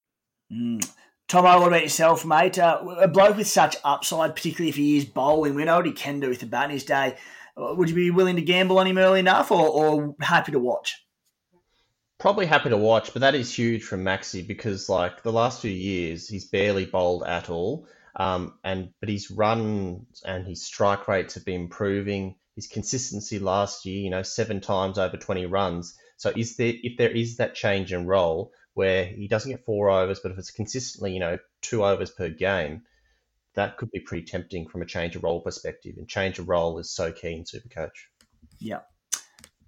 Mm. 0.53 0.91
Thommo, 1.29 1.61
what 1.61 1.69
about 1.69 1.83
yourself, 1.83 2.25
mate? 2.25 2.59
Uh, 2.59 2.83
a 2.99 3.07
bloke 3.07 3.37
with 3.37 3.47
such 3.47 3.77
upside, 3.85 4.35
particularly 4.35 4.71
if 4.71 4.77
he 4.77 4.97
is 4.97 5.05
bowling, 5.05 5.55
we 5.55 5.65
know 5.65 5.77
what 5.77 5.87
he 5.87 5.93
can 5.93 6.19
do 6.19 6.29
with 6.29 6.41
the 6.41 6.47
bat 6.47 6.65
in 6.65 6.71
his 6.71 6.85
day. 6.85 7.17
Uh, 7.57 7.75
would 7.77 7.89
you 7.89 7.95
be 7.95 8.11
willing 8.11 8.35
to 8.35 8.43
gamble 8.43 8.81
on 8.81 8.89
him 8.89 8.99
early 8.99 9.21
enough 9.21 9.53
or, 9.53 9.69
or 9.69 10.17
happy 10.21 10.51
to 10.51 10.59
watch? 10.59 11.05
Probably 12.19 12.47
happy 12.47 12.71
to 12.71 12.77
watch, 12.77 13.13
but 13.13 13.21
that 13.21 13.37
is 13.37 13.55
huge 13.55 13.85
from 13.85 14.05
Maxi 14.05 14.45
because, 14.45 14.89
like, 14.89 15.23
the 15.23 15.33
last 15.33 15.63
few 15.63 15.71
years, 15.71 16.29
he's 16.29 16.47
barely 16.47 16.85
bowled 16.85 17.23
at 17.23 17.49
all 17.49 17.87
um, 18.17 18.59
and 18.65 18.91
but 19.01 19.09
his 19.09 19.31
run 19.31 20.07
and 20.25 20.47
his 20.47 20.65
strike 20.65 21.09
rates 21.09 21.35
have 21.35 21.45
been 21.45 21.63
improving. 21.63 22.37
His 22.57 22.67
consistency 22.67 23.39
last 23.39 23.87
year, 23.87 24.01
you 24.01 24.11
know, 24.11 24.23
seven 24.23 24.61
times 24.61 24.99
over 24.99 25.17
20 25.17 25.47
runs. 25.47 25.97
So 26.17 26.33
is 26.37 26.57
there 26.57 26.73
if 26.83 26.99
there 26.99 27.11
is 27.11 27.37
that 27.37 27.55
change 27.55 27.93
in 27.93 28.07
role 28.07 28.53
where 28.75 29.05
he 29.05 29.29
doesn't 29.29 29.51
get 29.51 29.65
four 29.65 29.91
overs, 29.91 30.21
but 30.21 30.33
if 30.33 30.39
it's 30.39 30.51
consistently, 30.51 31.13
you 31.13 31.21
know, 31.21 31.39
two 31.63 31.85
overs 31.85 32.11
per 32.11 32.29
game, 32.29 32.83
that 33.55 33.77
could 33.77 33.91
be 33.91 34.01
pretty 34.01 34.25
tempting 34.25 34.69
from 34.69 34.83
a 34.83 34.87
change 34.87 35.17
of 35.17 35.25
role 35.25 35.41
perspective. 35.41 35.95
And 35.97 36.09
change 36.09 36.39
of 36.39 36.49
role 36.49 36.79
is 36.79 36.91
so 36.91 37.13
key 37.13 37.33
in 37.33 37.45
Supercoach. 37.45 37.91
Yeah. 38.59 38.81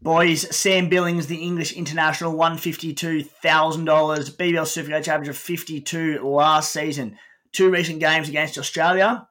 Boys, 0.01 0.55
Sam 0.55 0.89
Billings, 0.89 1.29
the 1.29 1.43
English 1.43 1.73
international, 1.73 2.35
$152,000. 2.35 3.25
BBL 3.33 4.67
Supercoach 4.67 5.09
average 5.09 5.29
of 5.29 5.37
52 5.37 6.21
last 6.25 6.73
season 6.73 7.17
two 7.53 7.71
recent 7.71 8.01
games 8.01 8.29
against 8.29 8.59
Australia, 8.59 9.27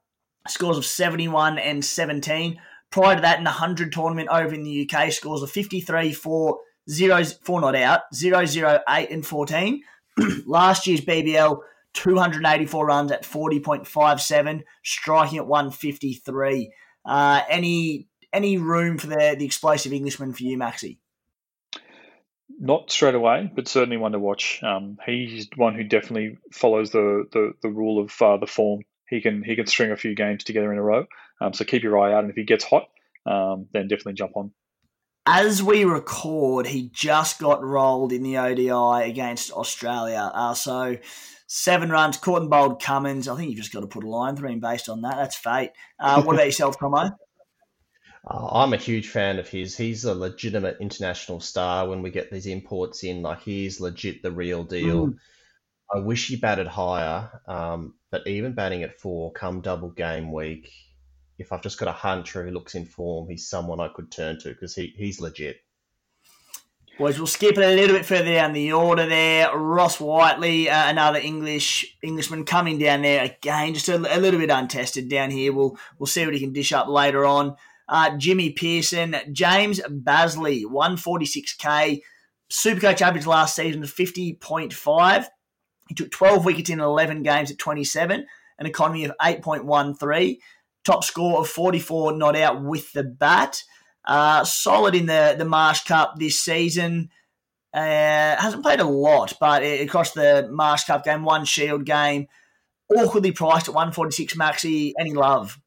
scores 0.47 0.77
of 0.77 0.85
71 0.85 1.57
and 1.57 1.83
17. 1.83 2.59
Prior 2.89 3.15
to 3.15 3.21
that, 3.21 3.37
in 3.37 3.43
the 3.43 3.49
100 3.51 3.91
tournament 3.93 4.29
over 4.29 4.53
in 4.53 4.63
the 4.63 4.89
UK, 4.89 5.11
scores 5.11 5.41
of 5.41 5.51
53 5.51 6.13
for 6.13 6.59
0, 6.89 7.23
4 7.23 7.61
not 7.61 7.75
out, 7.75 8.01
0, 8.13 8.45
0, 8.45 8.79
8 8.87 9.09
and 9.09 9.25
14. 9.25 9.83
Last 10.45 10.87
year's 10.87 11.01
BBL, 11.01 11.59
284 11.93 12.85
runs 12.85 13.11
at 13.11 13.23
40.57, 13.23 14.61
striking 14.83 15.37
at 15.37 15.47
153. 15.47 16.73
Uh, 17.05 17.41
any 17.49 18.07
any 18.33 18.57
room 18.57 18.97
for 18.97 19.07
the, 19.07 19.35
the 19.37 19.45
explosive 19.45 19.91
Englishman 19.91 20.33
for 20.33 20.43
you, 20.43 20.57
Maxi? 20.57 20.99
Not 22.63 22.91
straight 22.91 23.15
away, 23.15 23.51
but 23.55 23.67
certainly 23.67 23.97
one 23.97 24.11
to 24.11 24.19
watch. 24.19 24.61
Um, 24.61 24.99
he's 25.03 25.49
one 25.55 25.73
who 25.73 25.83
definitely 25.83 26.37
follows 26.53 26.91
the 26.91 27.25
the, 27.31 27.53
the 27.63 27.69
rule 27.69 27.99
of 27.99 28.21
uh, 28.21 28.37
the 28.37 28.45
form. 28.45 28.83
He 29.09 29.19
can 29.19 29.41
he 29.41 29.55
can 29.55 29.65
string 29.65 29.91
a 29.91 29.97
few 29.97 30.13
games 30.13 30.43
together 30.43 30.71
in 30.71 30.77
a 30.77 30.83
row. 30.83 31.07
Um, 31.41 31.53
so 31.53 31.65
keep 31.65 31.81
your 31.81 31.99
eye 31.99 32.13
out, 32.13 32.23
and 32.23 32.29
if 32.29 32.35
he 32.35 32.43
gets 32.43 32.63
hot, 32.63 32.83
um, 33.25 33.65
then 33.73 33.87
definitely 33.87 34.13
jump 34.13 34.33
on. 34.37 34.51
As 35.25 35.63
we 35.63 35.85
record, 35.85 36.67
he 36.67 36.91
just 36.93 37.39
got 37.39 37.63
rolled 37.63 38.13
in 38.13 38.21
the 38.21 38.37
ODI 38.37 39.09
against 39.09 39.51
Australia. 39.51 40.31
Uh, 40.31 40.53
so 40.53 40.97
seven 41.47 41.89
runs, 41.89 42.17
caught 42.17 42.41
and 42.41 42.49
bowled 42.51 42.79
Cummins. 42.79 43.27
I 43.27 43.35
think 43.35 43.49
you've 43.49 43.57
just 43.57 43.73
got 43.73 43.81
to 43.81 43.87
put 43.87 44.03
a 44.03 44.07
line 44.07 44.35
through 44.35 44.49
him 44.49 44.59
based 44.59 44.87
on 44.87 45.01
that. 45.01 45.15
That's 45.15 45.35
fate. 45.35 45.71
Uh, 45.99 46.21
what 46.21 46.35
about 46.35 46.45
yourself, 46.47 46.77
Thommo? 46.77 47.11
Uh, 48.27 48.47
I'm 48.51 48.73
a 48.73 48.77
huge 48.77 49.09
fan 49.09 49.39
of 49.39 49.47
his. 49.47 49.75
He's 49.75 50.05
a 50.05 50.13
legitimate 50.13 50.77
international 50.79 51.39
star 51.39 51.87
when 51.87 52.01
we 52.01 52.11
get 52.11 52.31
these 52.31 52.45
imports 52.45 53.03
in. 53.03 53.21
Like, 53.21 53.41
he's 53.41 53.81
legit 53.81 54.21
the 54.21 54.31
real 54.31 54.63
deal. 54.63 55.07
Mm. 55.07 55.17
I 55.93 55.99
wish 55.99 56.27
he 56.27 56.37
batted 56.37 56.67
higher, 56.67 57.41
um, 57.47 57.95
but 58.11 58.25
even 58.25 58.53
batting 58.53 58.83
at 58.83 58.99
four, 58.99 59.31
come 59.33 59.59
double 59.61 59.89
game 59.89 60.31
week, 60.31 60.71
if 61.37 61.51
I've 61.51 61.63
just 61.63 61.79
got 61.79 61.89
a 61.89 61.93
hunter 61.93 62.45
who 62.45 62.51
looks 62.51 62.75
in 62.75 62.85
form, 62.85 63.27
he's 63.29 63.49
someone 63.49 63.81
I 63.81 63.89
could 63.89 64.11
turn 64.11 64.39
to 64.39 64.49
because 64.49 64.75
he, 64.75 64.93
he's 64.95 65.19
legit. 65.19 65.57
Boys, 66.97 67.17
we'll 67.17 67.27
skip 67.27 67.57
it 67.57 67.63
a 67.63 67.75
little 67.75 67.95
bit 67.95 68.05
further 68.05 68.33
down 68.33 68.53
the 68.53 68.73
order 68.73 69.07
there. 69.07 69.57
Ross 69.57 69.99
Whiteley, 69.99 70.69
uh, 70.69 70.89
another 70.89 71.19
English 71.19 71.97
Englishman 72.03 72.45
coming 72.45 72.77
down 72.77 73.01
there 73.01 73.23
again, 73.23 73.73
just 73.73 73.89
a, 73.89 73.95
a, 73.95 74.19
little 74.19 74.39
bit 74.39 74.51
untested 74.51 75.09
down 75.09 75.31
here. 75.31 75.51
We'll 75.51 75.77
we'll 75.97 76.07
see 76.07 76.23
what 76.25 76.35
he 76.35 76.39
can 76.39 76.53
dish 76.53 76.71
up 76.71 76.87
later 76.87 77.25
on. 77.25 77.55
Uh, 77.91 78.15
Jimmy 78.15 78.53
Peirson, 78.53 79.31
James 79.33 79.81
Bazley, 79.81 80.63
146k. 80.63 81.99
Supercoach 82.49 83.01
average 83.01 83.25
last 83.25 83.53
season 83.53 83.83
50.5. 83.83 85.25
He 85.89 85.95
took 85.95 86.09
12 86.09 86.45
wickets 86.45 86.69
in 86.69 86.79
11 86.79 87.21
games 87.21 87.51
at 87.51 87.57
27, 87.57 88.25
an 88.59 88.65
economy 88.65 89.03
of 89.03 89.11
8.13. 89.21 90.37
Top 90.85 91.03
score 91.03 91.41
of 91.41 91.49
44 91.49 92.13
not 92.13 92.37
out 92.37 92.63
with 92.63 92.93
the 92.93 93.03
bat. 93.03 93.61
Uh, 94.05 94.45
solid 94.45 94.95
in 94.95 95.05
the, 95.05 95.35
the 95.37 95.45
Marsh 95.45 95.83
Cup 95.83 96.15
this 96.17 96.39
season. 96.39 97.09
Uh, 97.73 98.37
hasn't 98.37 98.63
played 98.63 98.79
a 98.79 98.85
lot, 98.85 99.33
but 99.41 99.63
it, 99.63 99.85
across 99.85 100.11
the 100.11 100.47
Marsh 100.49 100.85
Cup 100.85 101.03
game, 101.03 101.23
one 101.23 101.43
Shield 101.43 101.85
game, 101.85 102.27
awkwardly 102.89 103.33
priced 103.33 103.67
at 103.67 103.75
146 103.75 104.35
maxi. 104.35 104.93
Any 104.97 105.13
love? 105.13 105.59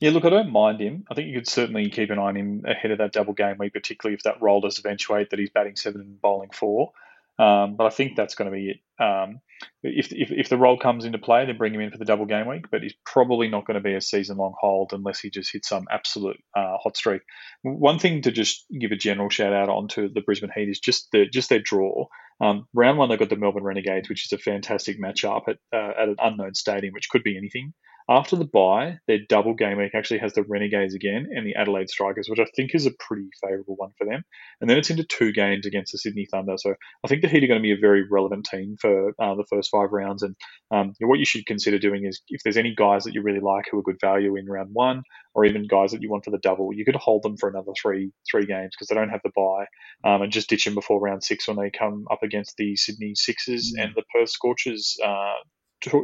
Yeah, 0.00 0.10
look, 0.10 0.24
I 0.26 0.30
don't 0.30 0.52
mind 0.52 0.80
him. 0.80 1.04
I 1.10 1.14
think 1.14 1.28
you 1.28 1.34
could 1.38 1.48
certainly 1.48 1.88
keep 1.88 2.10
an 2.10 2.18
eye 2.18 2.22
on 2.22 2.36
him 2.36 2.64
ahead 2.66 2.90
of 2.90 2.98
that 2.98 3.12
double 3.12 3.32
game 3.32 3.56
week, 3.58 3.72
particularly 3.72 4.14
if 4.14 4.24
that 4.24 4.42
role 4.42 4.60
does 4.60 4.78
eventuate 4.78 5.30
that 5.30 5.38
he's 5.38 5.50
batting 5.50 5.76
seven 5.76 6.02
and 6.02 6.20
bowling 6.20 6.50
four. 6.52 6.92
Um, 7.38 7.76
but 7.76 7.86
I 7.86 7.90
think 7.90 8.16
that's 8.16 8.34
going 8.34 8.50
to 8.50 8.56
be 8.56 8.70
it. 8.70 9.02
Um, 9.02 9.40
if, 9.82 10.10
if, 10.10 10.30
if 10.30 10.48
the 10.48 10.56
role 10.56 10.78
comes 10.78 11.04
into 11.04 11.18
play, 11.18 11.44
then 11.44 11.58
bring 11.58 11.74
him 11.74 11.80
in 11.82 11.90
for 11.90 11.98
the 11.98 12.04
double 12.06 12.24
game 12.24 12.46
week. 12.48 12.70
But 12.70 12.82
he's 12.82 12.94
probably 13.04 13.48
not 13.48 13.66
going 13.66 13.74
to 13.74 13.82
be 13.82 13.94
a 13.94 14.00
season 14.00 14.38
long 14.38 14.54
hold 14.58 14.92
unless 14.92 15.20
he 15.20 15.28
just 15.28 15.52
hits 15.52 15.68
some 15.68 15.86
absolute 15.90 16.38
uh, 16.54 16.76
hot 16.82 16.96
streak. 16.96 17.22
One 17.62 17.98
thing 17.98 18.22
to 18.22 18.32
just 18.32 18.64
give 18.78 18.92
a 18.92 18.96
general 18.96 19.28
shout 19.28 19.52
out 19.52 19.68
on 19.68 19.88
to 19.88 20.08
the 20.08 20.22
Brisbane 20.22 20.50
Heat 20.54 20.68
is 20.68 20.80
just 20.80 21.08
the, 21.12 21.26
just 21.26 21.50
their 21.50 21.60
draw. 21.60 22.06
Um, 22.40 22.66
round 22.74 22.98
one, 22.98 23.08
they've 23.08 23.18
got 23.18 23.30
the 23.30 23.36
Melbourne 23.36 23.64
Renegades, 23.64 24.08
which 24.08 24.26
is 24.26 24.32
a 24.32 24.38
fantastic 24.38 25.00
matchup 25.00 25.48
at 25.48 25.56
uh, 25.74 25.92
at 26.02 26.08
an 26.08 26.16
unknown 26.18 26.54
stadium, 26.54 26.92
which 26.94 27.08
could 27.10 27.22
be 27.22 27.36
anything. 27.36 27.72
After 28.08 28.36
the 28.36 28.44
bye, 28.44 28.98
their 29.08 29.18
double 29.28 29.54
game 29.54 29.78
week 29.78 29.92
actually 29.94 30.20
has 30.20 30.32
the 30.32 30.44
Renegades 30.44 30.94
again 30.94 31.28
and 31.34 31.44
the 31.44 31.56
Adelaide 31.56 31.90
Strikers, 31.90 32.28
which 32.28 32.38
I 32.38 32.46
think 32.54 32.72
is 32.72 32.86
a 32.86 32.92
pretty 33.00 33.28
favourable 33.42 33.74
one 33.74 33.90
for 33.98 34.06
them. 34.06 34.22
And 34.60 34.70
then 34.70 34.78
it's 34.78 34.90
into 34.90 35.02
two 35.02 35.32
games 35.32 35.66
against 35.66 35.90
the 35.90 35.98
Sydney 35.98 36.26
Thunder. 36.30 36.54
So 36.56 36.74
I 37.04 37.08
think 37.08 37.22
the 37.22 37.28
Heat 37.28 37.42
are 37.42 37.48
going 37.48 37.58
to 37.58 37.66
be 37.66 37.72
a 37.72 37.80
very 37.80 38.04
relevant 38.08 38.46
team 38.48 38.76
for 38.80 39.08
uh, 39.20 39.34
the 39.34 39.46
first 39.50 39.70
five 39.72 39.90
rounds. 39.90 40.22
And 40.22 40.36
um, 40.70 40.92
what 41.00 41.18
you 41.18 41.24
should 41.24 41.46
consider 41.46 41.80
doing 41.80 42.04
is 42.06 42.22
if 42.28 42.42
there's 42.44 42.56
any 42.56 42.76
guys 42.76 43.02
that 43.04 43.14
you 43.14 43.22
really 43.22 43.40
like 43.40 43.64
who 43.70 43.78
are 43.80 43.82
good 43.82 44.00
value 44.00 44.36
in 44.36 44.46
round 44.46 44.70
one, 44.72 45.02
or 45.34 45.44
even 45.44 45.66
guys 45.66 45.90
that 45.90 46.00
you 46.00 46.08
want 46.08 46.24
for 46.24 46.30
the 46.30 46.38
double, 46.38 46.72
you 46.72 46.84
could 46.84 46.94
hold 46.94 47.24
them 47.24 47.36
for 47.36 47.48
another 47.48 47.72
three 47.80 48.12
three 48.30 48.46
games 48.46 48.70
because 48.74 48.86
they 48.86 48.94
don't 48.94 49.10
have 49.10 49.20
the 49.24 49.32
bye, 49.34 49.66
um, 50.08 50.22
and 50.22 50.32
just 50.32 50.48
ditch 50.48 50.64
them 50.64 50.74
before 50.74 51.00
round 51.00 51.24
six 51.24 51.48
when 51.48 51.56
they 51.56 51.70
come 51.76 52.06
up 52.10 52.22
against 52.22 52.56
the 52.56 52.76
Sydney 52.76 53.14
Sixers 53.16 53.74
mm. 53.76 53.82
and 53.82 53.94
the 53.96 54.04
Perth 54.14 54.30
Scorchers 54.30 54.96
uh, 55.04 55.34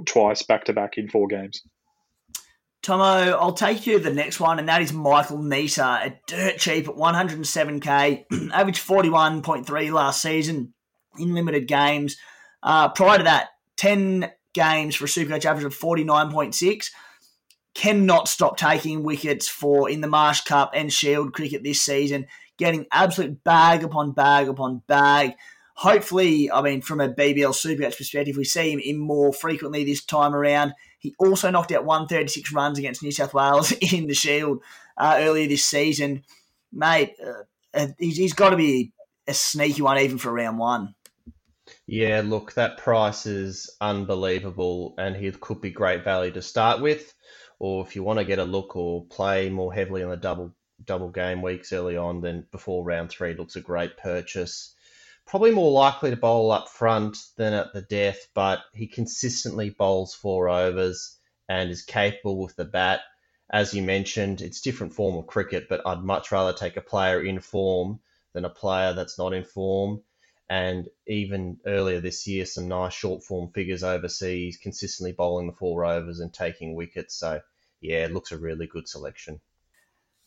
twice 0.05 0.43
back 0.43 0.65
to 0.65 0.73
back 0.73 0.99
in 0.99 1.09
four 1.09 1.29
games. 1.29 1.63
Thommo, 2.83 3.33
I'll 3.39 3.53
take 3.53 3.87
you 3.87 3.99
to 3.99 4.03
the 4.03 4.13
next 4.13 4.41
one, 4.41 4.59
and 4.59 4.69
that 4.69 4.83
is 4.83 4.93
Michael 4.93 5.39
Neser 5.39 6.05
a 6.05 6.19
dirt 6.27 6.59
cheap 6.59 6.89
at 6.89 6.97
107k, 6.97 8.51
average 8.53 8.81
41.3 8.81 9.93
last 9.93 10.21
season 10.21 10.75
in 11.17 11.33
limited 11.33 11.69
games. 11.69 12.17
Uh, 12.61 12.89
prior 12.89 13.19
to 13.19 13.25
that, 13.25 13.51
10 13.77 14.31
games 14.53 14.97
for 14.97 15.05
a 15.05 15.09
Supercoach 15.09 15.45
average 15.45 15.65
of 15.65 15.79
49.6. 15.79 16.91
Cannot 17.75 18.27
stop 18.27 18.57
taking 18.57 19.05
wickets 19.05 19.49
for 19.49 19.89
in 19.89 20.01
the 20.01 20.09
Marsh 20.09 20.41
Cup 20.41 20.73
and 20.75 20.93
Shield 20.93 21.33
cricket 21.33 21.63
this 21.63 21.81
season, 21.81 22.27
getting 22.59 22.87
absolute 22.91 23.45
bag 23.45 23.85
upon 23.85 24.11
bag 24.11 24.49
upon 24.49 24.83
bag. 24.89 25.35
Hopefully, 25.77 26.51
I 26.51 26.61
mean, 26.63 26.83
from 26.83 27.01
a 27.01 27.09
BBL 27.09 27.55
Supercoach 27.55 27.97
perspective, 27.97 28.37
we 28.37 28.45
see 28.45 28.73
him 28.73 28.81
in 28.81 28.99
more 28.99 29.33
frequently 29.33 29.85
this 29.85 30.05
time 30.05 30.35
around 30.35 30.75
he 31.03 31.17
also 31.19 31.51
knocked 31.51 31.73
out 31.73 31.85
136 31.85 32.53
runs 32.53 32.79
against 32.79 33.03
New 33.03 33.11
South 33.11 33.35
Wales 33.35 33.73
in 33.93 34.07
the 34.07 34.15
Shield 34.15 34.63
uh, 34.97 35.17
earlier 35.19 35.49
this 35.49 35.65
season. 35.65 36.23
Mate, 36.73 37.15
uh, 37.21 37.43
uh, 37.75 37.89
he's, 37.99 38.17
he's 38.17 38.35
got 38.35 38.51
to 38.51 38.57
be 38.57 38.93
a 39.27 39.35
sneaky 39.35 39.83
one 39.83 39.99
even 39.99 40.17
for 40.17 40.33
round 40.33 40.59
one. 40.59 40.95
Yeah, 41.89 42.23
look, 42.25 42.55
that 42.55 42.79
price 42.79 43.27
is 43.27 43.69
unbelievable, 43.81 44.95
and 44.97 45.17
he 45.17 45.31
could 45.33 45.61
be 45.61 45.71
great 45.71 46.05
value 46.05 46.31
to 46.33 46.43
start 46.43 46.81
with. 46.81 47.13
Or 47.59 47.85
if 47.85 47.97
you 47.97 48.05
want 48.05 48.21
to 48.21 48.25
get 48.25 48.39
a 48.39 48.45
look 48.45 48.77
or 48.77 49.05
play 49.07 49.51
more 49.51 49.75
heavily 49.75 50.05
on 50.05 50.11
the 50.11 50.17
double 50.17 50.55
double 50.85 51.11
game 51.11 51.43
weeks 51.43 51.73
early 51.73 51.97
on, 51.97 52.21
then 52.21 52.47
before 52.53 52.85
round 52.85 53.11
three 53.11 53.35
looks 53.35 53.57
a 53.57 53.61
great 53.61 53.97
purchase 53.97 54.75
probably 55.33 55.51
more 55.51 55.73
likely 55.73 56.11
to 56.11 56.17
bowl 56.17 56.51
up 56.51 56.69
front 56.69 57.17
than 57.39 57.55
at 57.55 57.73
the 57.73 57.81
death, 57.81 58.29
but 58.35 58.61
he 58.75 58.87
consistently 58.87 59.71
bowls 59.71 60.15
four 60.15 60.51
overs 60.51 61.19
and 61.49 61.71
is 61.71 61.87
capable 61.87 62.39
with 62.39 62.55
the 62.57 62.67
bat. 62.67 63.01
As 63.51 63.73
you 63.73 63.83
mentioned, 63.83 64.43
it's 64.43 64.61
different 64.61 64.93
form 64.93 65.17
of 65.17 65.27
cricket, 65.27 65.71
but 65.71 65.81
I'd 65.87 66.05
much 66.05 66.33
rather 66.33 66.53
take 66.53 66.77
a 66.77 66.83
player 66.83 67.25
in 67.25 67.41
form 67.41 68.01
than 68.35 68.45
a 68.45 68.51
player 68.51 68.93
that's 68.93 69.19
not 69.19 69.33
in 69.33 69.45
form. 69.45 70.03
And 70.51 70.91
even 71.07 71.61
earlier 71.65 72.01
this 72.01 72.27
year, 72.27 72.45
some 72.45 72.69
nice 72.69 72.93
short 72.93 73.25
form 73.25 73.53
figures 73.55 73.83
overseas, 73.83 74.59
consistently 74.59 75.13
bowling 75.13 75.47
the 75.47 75.55
four 75.55 75.87
overs 75.87 76.21
and 76.21 76.31
taking 76.31 76.75
wickets. 76.75 77.15
So, 77.15 77.41
yeah, 77.81 78.05
it 78.05 78.13
looks 78.13 78.33
a 78.33 78.37
really 78.37 78.67
good 78.67 78.87
selection. 78.87 79.41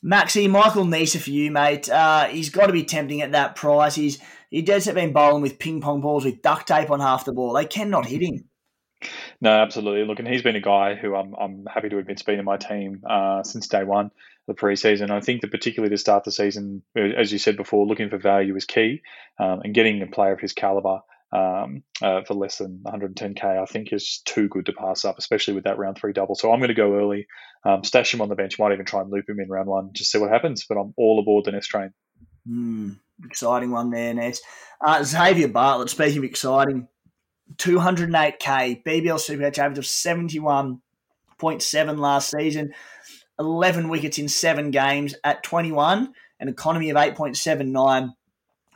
Maxi, 0.05 0.47
Michael 0.47 0.85
Neser 0.85 1.19
for 1.19 1.31
you, 1.31 1.49
mate. 1.49 1.89
Uh, 1.89 2.25
he's 2.25 2.49
got 2.49 2.67
to 2.67 2.73
be 2.73 2.83
tempting 2.83 3.21
at 3.21 3.31
that 3.31 3.55
price. 3.55 3.95
He's 3.95 4.19
he 4.51 4.61
does 4.61 4.85
have 4.85 4.95
been 4.95 5.11
bowling 5.13 5.41
with 5.41 5.57
ping 5.57 5.81
pong 5.81 6.01
balls 6.01 6.23
with 6.23 6.43
duct 6.43 6.67
tape 6.67 6.91
on 6.91 6.99
half 6.99 7.25
the 7.25 7.33
ball. 7.33 7.53
They 7.53 7.65
cannot 7.65 8.05
hit 8.05 8.21
him. 8.21 8.45
No, 9.41 9.49
absolutely. 9.49 10.05
Look, 10.05 10.19
and 10.19 10.27
he's 10.27 10.43
been 10.43 10.55
a 10.55 10.61
guy 10.61 10.95
who 10.95 11.15
I'm, 11.15 11.33
I'm 11.35 11.65
happy 11.65 11.89
to 11.89 11.97
admit's 11.97 12.23
been 12.23 12.39
in 12.39 12.45
my 12.45 12.57
team 12.57 13.01
uh, 13.07 13.43
since 13.43 13.67
day 13.67 13.83
one, 13.83 14.11
the 14.47 14.53
preseason. 14.53 15.09
I 15.09 15.21
think 15.21 15.41
that 15.41 15.51
particularly 15.51 15.93
to 15.93 15.97
start 15.97 16.23
the 16.23 16.31
season, 16.31 16.83
as 16.95 17.31
you 17.31 17.39
said 17.39 17.57
before, 17.57 17.85
looking 17.85 18.09
for 18.09 18.17
value 18.17 18.55
is 18.55 18.65
key, 18.65 19.01
um, 19.39 19.61
and 19.63 19.73
getting 19.73 20.01
a 20.01 20.07
player 20.07 20.33
of 20.33 20.39
his 20.39 20.53
caliber 20.53 20.99
um, 21.36 21.83
uh, 22.01 22.23
for 22.23 22.33
less 22.33 22.59
than 22.59 22.81
110k, 22.86 23.43
I 23.43 23.65
think 23.65 23.91
is 23.91 24.07
just 24.07 24.25
too 24.25 24.47
good 24.47 24.67
to 24.67 24.73
pass 24.73 25.03
up, 25.03 25.17
especially 25.17 25.53
with 25.53 25.65
that 25.65 25.77
round 25.77 25.97
three 25.97 26.13
double. 26.13 26.36
So 26.36 26.51
I'm 26.51 26.59
going 26.59 26.69
to 26.69 26.73
go 26.73 26.95
early, 26.95 27.27
um, 27.65 27.83
stash 27.83 28.13
him 28.13 28.21
on 28.21 28.29
the 28.29 28.36
bench, 28.36 28.57
might 28.57 28.71
even 28.71 28.86
try 28.86 29.01
and 29.01 29.11
loop 29.11 29.27
him 29.27 29.39
in 29.39 29.49
round 29.49 29.67
one, 29.67 29.89
just 29.93 30.11
see 30.11 30.17
what 30.17 30.31
happens. 30.31 30.65
But 30.67 30.77
I'm 30.77 30.93
all 30.97 31.19
aboard 31.19 31.45
the 31.45 31.51
Nest 31.51 31.69
train. 31.69 31.91
Mm, 32.47 32.99
exciting 33.25 33.71
one 33.71 33.89
there, 33.89 34.13
Nest. 34.13 34.43
Uh, 34.79 35.03
Xavier 35.03 35.49
Bartlett, 35.49 35.89
speaking 35.89 36.19
of 36.19 36.23
exciting, 36.23 36.88
208k, 37.57 38.83
BBL 38.83 39.19
Super 39.19 39.45
average 39.45 39.77
of 39.77 39.83
71.7 39.83 41.99
last 41.99 42.31
season, 42.31 42.73
11 43.39 43.89
wickets 43.89 44.19
in 44.19 44.29
seven 44.29 44.71
games 44.71 45.15
at 45.23 45.43
21, 45.43 46.13
an 46.39 46.47
economy 46.47 46.89
of 46.91 46.97
8.79. 46.97 48.13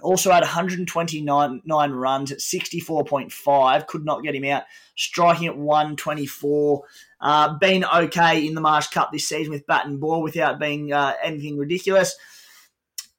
Also 0.02 0.32
had 0.32 0.42
129 0.42 1.92
runs 1.92 2.32
at 2.32 2.40
64.5. 2.40 3.88
Could 3.88 4.06
not 4.06 4.24
get 4.24 4.36
him 4.36 4.46
out. 4.46 4.64
Striking 4.96 5.48
at 5.48 5.58
124. 5.58 6.84
Uh, 7.22 7.58
been 7.58 7.86
okay 7.86 8.46
in 8.46 8.56
the 8.56 8.62
Marsh 8.62 8.88
Cup 8.88 9.12
this 9.12 9.28
season 9.28 9.52
with 9.52 9.68
bat 9.68 9.86
and 9.86 10.00
ball 10.00 10.22
without 10.22 10.60
being 10.60 10.94
uh, 10.94 11.14
anything 11.24 11.58
ridiculous. 11.58 12.16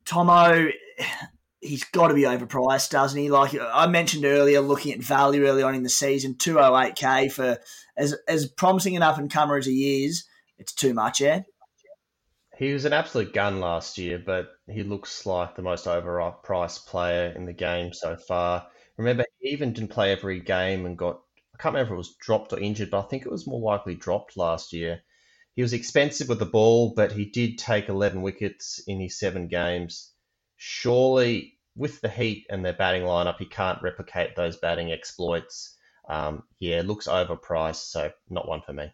Thommo, 0.05 0.73
he's 1.61 1.85
got 1.85 2.09
to 2.09 2.15
be 2.15 2.23
overpriced, 2.23 2.91
doesn't 2.91 3.21
he? 3.21 3.31
Like 3.31 3.55
I 3.61 3.87
mentioned 3.87 4.25
earlier, 4.25 4.61
looking 4.61 4.93
at 4.93 5.01
value 5.01 5.47
early 5.47 5.63
on 5.63 5.75
in 5.75 5.83
the 5.83 5.89
season, 5.91 6.35
208k 6.35 7.31
for 7.31 7.59
as 7.97 8.17
as 8.27 8.47
promising 8.47 8.97
an 8.97 9.03
up 9.03 9.19
and 9.19 9.31
comer 9.31 9.57
as 9.57 9.67
he 9.67 10.05
is, 10.05 10.25
it's 10.59 10.73
too 10.73 10.95
much, 10.95 11.21
yeah. 11.21 11.43
He 12.61 12.75
was 12.75 12.85
an 12.85 12.93
absolute 12.93 13.33
gun 13.33 13.59
last 13.59 13.97
year, 13.97 14.19
but 14.19 14.51
he 14.69 14.83
looks 14.83 15.25
like 15.25 15.57
the 15.57 15.63
most 15.63 15.87
overpriced 15.87 16.85
player 16.85 17.33
in 17.35 17.47
the 17.47 17.55
game 17.55 17.95
so 17.95 18.17
far. 18.17 18.69
Remember, 18.99 19.25
he 19.39 19.49
even 19.49 19.73
didn't 19.73 19.93
play 19.93 20.13
every 20.13 20.41
game 20.41 20.85
and 20.85 20.99
got, 20.99 21.23
I 21.55 21.63
can't 21.63 21.73
remember 21.75 21.95
if 21.95 21.97
it 21.97 21.97
was 21.97 22.17
dropped 22.21 22.53
or 22.53 22.61
injured, 22.61 22.91
but 22.91 22.99
I 22.99 23.09
think 23.09 23.25
it 23.25 23.33
was 23.33 23.47
more 23.47 23.63
likely 23.63 23.95
dropped 23.95 24.37
last 24.37 24.75
year. 24.75 25.01
He 25.57 25.63
was 25.63 25.73
expensive 25.73 26.29
with 26.29 26.39
the 26.39 26.45
ball, 26.45 26.93
but 26.95 27.13
he 27.13 27.25
did 27.25 27.57
take 27.57 27.89
11 27.89 28.21
wickets 28.21 28.79
in 28.87 29.01
his 29.01 29.19
seven 29.19 29.49
games. 29.49 30.13
Surely, 30.59 31.59
with 31.75 32.03
the 32.03 32.11
Heat 32.11 32.45
and 32.51 32.63
their 32.63 32.75
batting 32.75 33.05
lineup, 33.05 33.39
he 33.39 33.47
can't 33.47 33.81
replicate 33.81 34.37
those 34.37 34.59
batting 34.59 34.93
exploits. 34.93 35.79
Um, 36.11 36.43
yeah, 36.59 36.83
looks 36.85 37.09
overpriced, 37.09 37.89
so 37.89 38.13
not 38.29 38.47
one 38.47 38.61
for 38.61 38.75
me. 38.75 38.93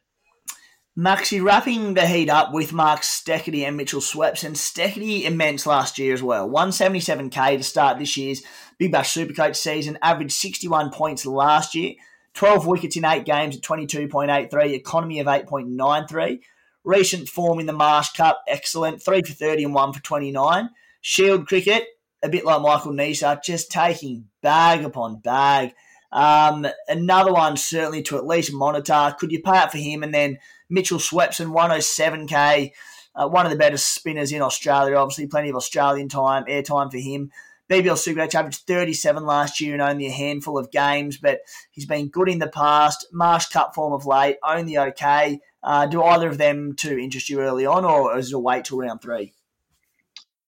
Maxi 0.98 1.44
wrapping 1.44 1.92
the 1.92 2.06
heat 2.06 2.30
up 2.30 2.54
with 2.54 2.72
Mark 2.72 3.02
Steketee 3.02 3.66
and 3.66 3.76
Mitchell 3.76 4.00
Sweps, 4.00 4.42
and 4.44 4.56
Steketee 4.56 5.24
immense 5.24 5.66
last 5.66 5.98
year 5.98 6.14
as 6.14 6.22
well. 6.22 6.48
177k 6.48 7.58
to 7.58 7.62
start 7.62 7.98
this 7.98 8.16
year's 8.16 8.42
Big 8.78 8.92
Bash 8.92 9.12
Supercoach 9.12 9.56
season. 9.56 9.98
Averaged 10.00 10.32
61 10.32 10.90
points 10.90 11.26
last 11.26 11.74
year. 11.74 11.96
12 12.32 12.66
wickets 12.66 12.96
in 12.96 13.04
8 13.04 13.26
games 13.26 13.56
at 13.56 13.62
22.83. 13.62 14.72
Economy 14.72 15.20
of 15.20 15.26
8.93. 15.26 16.40
Recent 16.82 17.28
form 17.28 17.60
in 17.60 17.66
the 17.66 17.74
Marsh 17.74 18.12
Cup, 18.12 18.42
excellent. 18.48 19.02
3 19.02 19.20
for 19.20 19.34
30 19.34 19.64
and 19.64 19.74
1 19.74 19.92
for 19.92 20.02
29. 20.02 20.70
Shield 21.02 21.46
cricket, 21.46 21.84
a 22.22 22.30
bit 22.30 22.46
like 22.46 22.62
Michael 22.62 22.92
Neser, 22.92 23.42
just 23.44 23.70
taking 23.70 24.28
bag 24.40 24.82
upon 24.82 25.18
bag. 25.18 25.74
Um, 26.10 26.66
another 26.88 27.34
one 27.34 27.58
certainly 27.58 28.02
to 28.04 28.16
at 28.16 28.26
least 28.26 28.52
monitor. 28.52 29.14
Could 29.18 29.32
you 29.32 29.42
pay 29.42 29.58
up 29.58 29.72
for 29.72 29.78
him? 29.78 30.02
And 30.02 30.14
then 30.14 30.38
Mitchell 30.68 30.98
Swepson, 30.98 31.52
107k, 31.52 32.72
uh, 33.14 33.28
one 33.28 33.46
of 33.46 33.52
the 33.52 33.58
better 33.58 33.76
spinners 33.76 34.32
in 34.32 34.42
Australia. 34.42 34.96
Obviously, 34.96 35.26
plenty 35.26 35.48
of 35.48 35.56
Australian 35.56 36.08
time, 36.08 36.44
airtime 36.44 36.90
for 36.90 36.98
him. 36.98 37.30
BBL 37.68 37.96
Supercoach 37.96 38.34
averaged 38.34 38.66
37 38.66 39.24
last 39.24 39.60
year 39.60 39.74
in 39.74 39.80
only 39.80 40.06
a 40.06 40.12
handful 40.12 40.56
of 40.56 40.70
games, 40.70 41.16
but 41.16 41.40
he's 41.72 41.86
been 41.86 42.08
good 42.08 42.28
in 42.28 42.38
the 42.38 42.46
past. 42.46 43.06
Marsh 43.12 43.46
Cup 43.46 43.74
form 43.74 43.92
of 43.92 44.06
late, 44.06 44.36
only 44.44 44.78
okay. 44.78 45.40
Uh, 45.64 45.86
do 45.86 46.02
either 46.02 46.28
of 46.28 46.38
them 46.38 46.76
to 46.76 46.96
interest 46.96 47.28
you 47.28 47.40
early 47.40 47.66
on, 47.66 47.84
or 47.84 48.16
is 48.16 48.28
it 48.28 48.36
a 48.36 48.38
wait 48.38 48.66
till 48.66 48.78
round 48.78 49.02
three? 49.02 49.32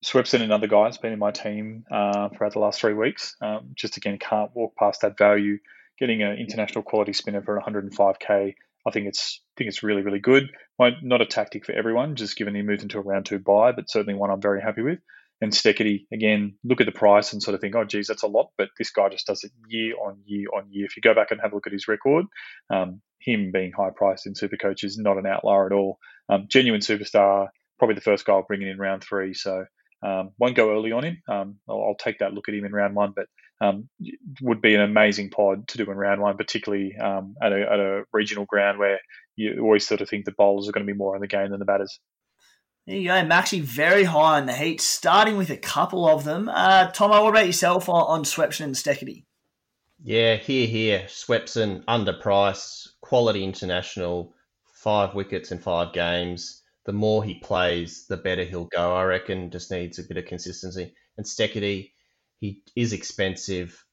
Swepson, 0.05 0.43
another 0.43 0.69
guy, 0.69 0.85
has 0.85 0.97
been 0.97 1.13
in 1.13 1.19
my 1.19 1.33
team 1.33 1.85
uh, 1.91 2.29
throughout 2.29 2.53
the 2.53 2.61
last 2.61 2.81
three 2.81 2.95
weeks. 2.95 3.35
Um, 3.41 3.71
just 3.75 3.97
again, 3.97 4.17
can't 4.19 4.55
walk 4.55 4.77
past 4.77 5.01
that 5.01 5.19
value. 5.19 5.59
Getting 5.99 6.23
an 6.23 6.37
international 6.37 6.85
quality 6.85 7.13
spinner 7.13 7.43
for 7.43 7.61
105k, 7.61 8.55
I 8.89 8.91
think 8.91 9.07
it's 9.07 9.41
I 9.43 9.55
think 9.59 9.69
it's 9.69 9.83
really 9.83 10.03
really 10.03 10.21
good. 10.21 10.51
Not 10.81 11.21
a 11.21 11.27
tactic 11.27 11.65
for 11.67 11.73
everyone, 11.73 12.17
just 12.17 12.37
given 12.37 12.55
he 12.55 12.63
moved 12.63 12.83
into 12.83 12.99
a 12.99 13.03
round 13.03 13.27
two 13.27 13.39
buy, 13.39 13.73
but 13.73 13.91
certainly 13.91 14.19
one 14.19 14.31
I'm 14.31 14.41
very 14.41 14.63
happy 14.63 14.83
with. 14.83 14.99
And 15.41 15.53
Steketee, 15.53 16.07
again, 16.13 16.57
look 16.65 16.81
at 16.81 16.87
the 16.87 16.93
price 16.93 17.33
and 17.33 17.41
sort 17.41 17.55
of 17.55 17.61
think, 17.61 17.77
oh, 17.77 17.85
geez, 17.85 18.09
that's 18.09 18.25
a 18.25 18.29
lot. 18.29 18.51
But 18.59 18.71
this 18.77 18.91
guy 18.91 19.09
just 19.09 19.27
does 19.27 19.45
it 19.45 19.53
year 19.69 19.95
on 19.95 20.19
year 20.25 20.49
on 20.57 20.67
year. 20.71 20.87
If 20.87 20.97
you 20.97 21.03
go 21.03 21.15
back 21.15 21.31
and 21.31 21.41
have 21.41 21.53
a 21.53 21.55
look 21.55 21.67
at 21.67 21.73
his 21.73 21.87
record, 21.87 22.27
um, 22.71 23.01
him 23.21 23.53
being 23.53 23.73
high 23.73 23.91
priced 23.95 24.27
in 24.27 24.35
Supercoach 24.35 24.83
is 24.83 24.99
not 24.99 25.17
an 25.17 25.27
outlier 25.27 25.67
at 25.67 25.73
all. 25.73 25.99
Um, 26.29 26.47
genuine 26.49 26.81
superstar, 26.81 27.49
probably 27.79 27.95
the 27.95 28.01
first 28.01 28.25
guy 28.25 28.33
I'll 28.33 28.43
bring 28.43 28.63
in 28.63 28.69
in 28.69 28.79
round 28.79 29.05
three. 29.05 29.33
So 29.35 29.65
um, 30.03 30.31
won't 30.39 30.57
go 30.57 30.73
early 30.73 30.93
on 30.93 31.05
him. 31.05 31.23
Um, 31.29 31.57
I'll, 31.69 31.83
I'll, 31.89 31.97
take 31.97 32.19
that 32.19 32.33
look 32.33 32.49
at 32.49 32.55
him 32.55 32.65
in 32.65 32.73
round 32.73 32.95
one, 32.95 33.13
but 33.15 33.27
um, 33.61 33.89
would 34.41 34.61
be 34.61 34.75
an 34.75 34.81
amazing 34.81 35.31
pod 35.31 35.67
to 35.69 35.79
do 35.79 35.91
in 35.91 35.97
round 35.97 36.21
one, 36.21 36.37
particularly 36.37 36.97
um, 36.97 37.35
at 37.43 37.53
a, 37.53 37.61
at, 37.61 37.81
a, 37.81 38.05
regional 38.13 38.45
ground 38.45 38.79
where 38.79 39.01
you 39.37 39.61
always 39.61 39.87
sort 39.87 40.01
of 40.01 40.09
think 40.09 40.25
the 40.25 40.33
bowlers 40.33 40.69
are 40.69 40.73
going 40.73 40.87
to 40.87 40.93
be 40.93 40.97
more 40.97 41.17
in 41.17 41.21
the 41.21 41.27
game 41.27 41.51
than 41.51 41.59
the 41.59 41.65
batters. 41.65 41.99
There 42.87 42.97
you 42.97 43.09
go. 43.09 43.15
I'm 43.15 43.33
actually 43.33 43.61
very 43.61 44.05
high 44.05 44.39
on 44.39 44.47
the 44.47 44.55
heat, 44.55 44.81
starting 44.81 45.37
with 45.37 45.51
a 45.51 45.57
couple 45.57 46.09
of 46.09 46.25
them. 46.25 46.49
Uh, 46.49 46.91
Thommo, 46.93 47.23
what 47.23 47.31
about 47.31 47.47
yourself 47.47 47.89
on, 47.89 48.03
on 48.03 48.25
Swepson 48.25 48.65
and 48.65 48.75
Steketee? 48.75 49.25
Yeah, 50.03 50.37
here, 50.37 50.67
here. 50.67 51.03
Swepson, 51.09 51.85
underpriced, 51.85 52.89
quality 53.03 53.45
international, 53.45 54.35
five 54.73 55.15
wickets 55.15 55.51
in 55.51 55.59
five 55.59 55.93
games 55.93 56.63
the 56.89 56.93
more 56.95 57.23
he 57.23 57.35
plays, 57.35 58.07
the 58.07 58.17
better 58.17 58.45
he'll 58.45 58.65
go. 58.65 58.97
I 58.97 59.05
reckon 59.05 59.51
just 59.51 59.71
needs 59.71 59.99
a 59.99 60.05
bit 60.05 60.17
of 60.17 60.25
consistency. 60.25 60.95
And 61.19 61.27
Steketee, 61.27 61.91
he 62.41 62.63
is 62.77 62.93
expensive, 62.93 63.85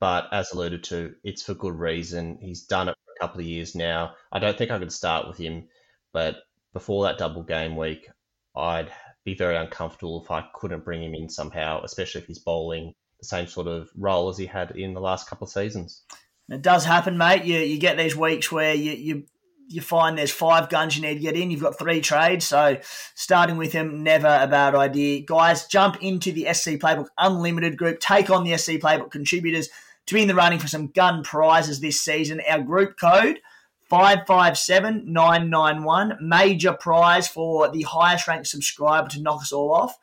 but 0.00 0.28
as 0.32 0.52
alluded 0.52 0.84
to, 0.84 1.14
it's 1.22 1.42
for 1.42 1.54
good 1.54 1.78
reason. 1.78 2.38
He's 2.40 2.62
done 2.62 2.88
it 2.88 2.96
for 3.04 3.12
a 3.12 3.20
couple 3.20 3.40
of 3.40 3.46
years 3.46 3.74
now. 3.74 4.14
I 4.30 4.38
don't 4.38 4.56
think 4.56 4.70
I 4.70 4.78
could 4.78 4.92
start 4.92 5.28
with 5.28 5.38
him, 5.38 5.68
but 6.12 6.36
before 6.72 7.04
that 7.04 7.18
double 7.18 7.42
game 7.42 7.76
week, 7.76 8.08
I'd 8.56 8.90
be 9.24 9.34
very 9.34 9.56
uncomfortable 9.56 10.22
if 10.24 10.30
I 10.30 10.44
couldn't 10.54 10.84
bring 10.84 11.02
him 11.02 11.14
in 11.14 11.28
somehow, 11.28 11.82
especially 11.82 12.22
if 12.22 12.26
he's 12.26 12.38
bowling 12.38 12.94
the 13.20 13.26
same 13.26 13.46
sort 13.46 13.68
of 13.68 13.88
role 13.96 14.28
as 14.28 14.36
he 14.36 14.46
had 14.46 14.72
in 14.72 14.94
the 14.94 15.00
last 15.00 15.28
couple 15.28 15.46
of 15.46 15.52
seasons. 15.52 16.02
It 16.48 16.62
does 16.62 16.84
happen, 16.84 17.16
mate. 17.16 17.44
You 17.44 17.58
you 17.58 17.78
get 17.78 17.96
these 17.96 18.16
weeks 18.16 18.50
where 18.50 18.74
you, 18.74 18.92
you 18.92 19.24
you 19.72 19.80
find 19.80 20.16
there's 20.16 20.30
five 20.30 20.68
guns 20.68 20.96
you 20.96 21.02
need 21.02 21.14
to 21.14 21.20
get 21.20 21.36
in. 21.36 21.50
You've 21.50 21.62
got 21.62 21.78
three 21.78 22.00
trades, 22.00 22.46
so 22.46 22.78
starting 23.14 23.56
with 23.56 23.72
him 23.72 24.02
never 24.02 24.26
a 24.26 24.46
bad 24.46 24.74
idea. 24.74 25.22
Guys, 25.24 25.66
jump 25.66 26.02
into 26.02 26.32
the 26.32 26.52
SC 26.52 26.72
Playbook 26.72 27.08
Unlimited 27.18 27.76
group. 27.76 28.00
Take 28.00 28.30
on 28.30 28.44
the 28.44 28.56
SC 28.56 28.72
Playbook 28.72 29.10
contributors 29.10 29.68
to 30.06 30.14
be 30.14 30.22
in 30.22 30.28
the 30.28 30.34
running 30.34 30.58
for 30.58 30.68
some 30.68 30.88
gun 30.88 31.22
prizes 31.22 31.80
this 31.80 32.00
season. 32.00 32.40
Our 32.48 32.62
group 32.62 32.98
code. 32.98 33.40
557991, 33.88 36.16
major 36.22 36.72
prize 36.72 37.28
for 37.28 37.70
the 37.70 37.82
highest 37.82 38.26
ranked 38.26 38.46
subscriber 38.46 39.10
to 39.10 39.20
knock 39.20 39.42
us 39.42 39.52
all 39.52 39.70
off. 39.70 39.98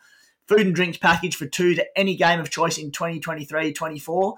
Food 0.47 0.67
and 0.67 0.75
drinks 0.75 0.99
package 0.99 1.35
for 1.35 1.47
two 1.47 1.73
to 1.73 1.83
any 1.97 2.15
game 2.15 2.39
of 2.39 2.51
choice 2.51 2.77
in 2.77 2.91
2023 2.91 3.73
24, 3.73 4.35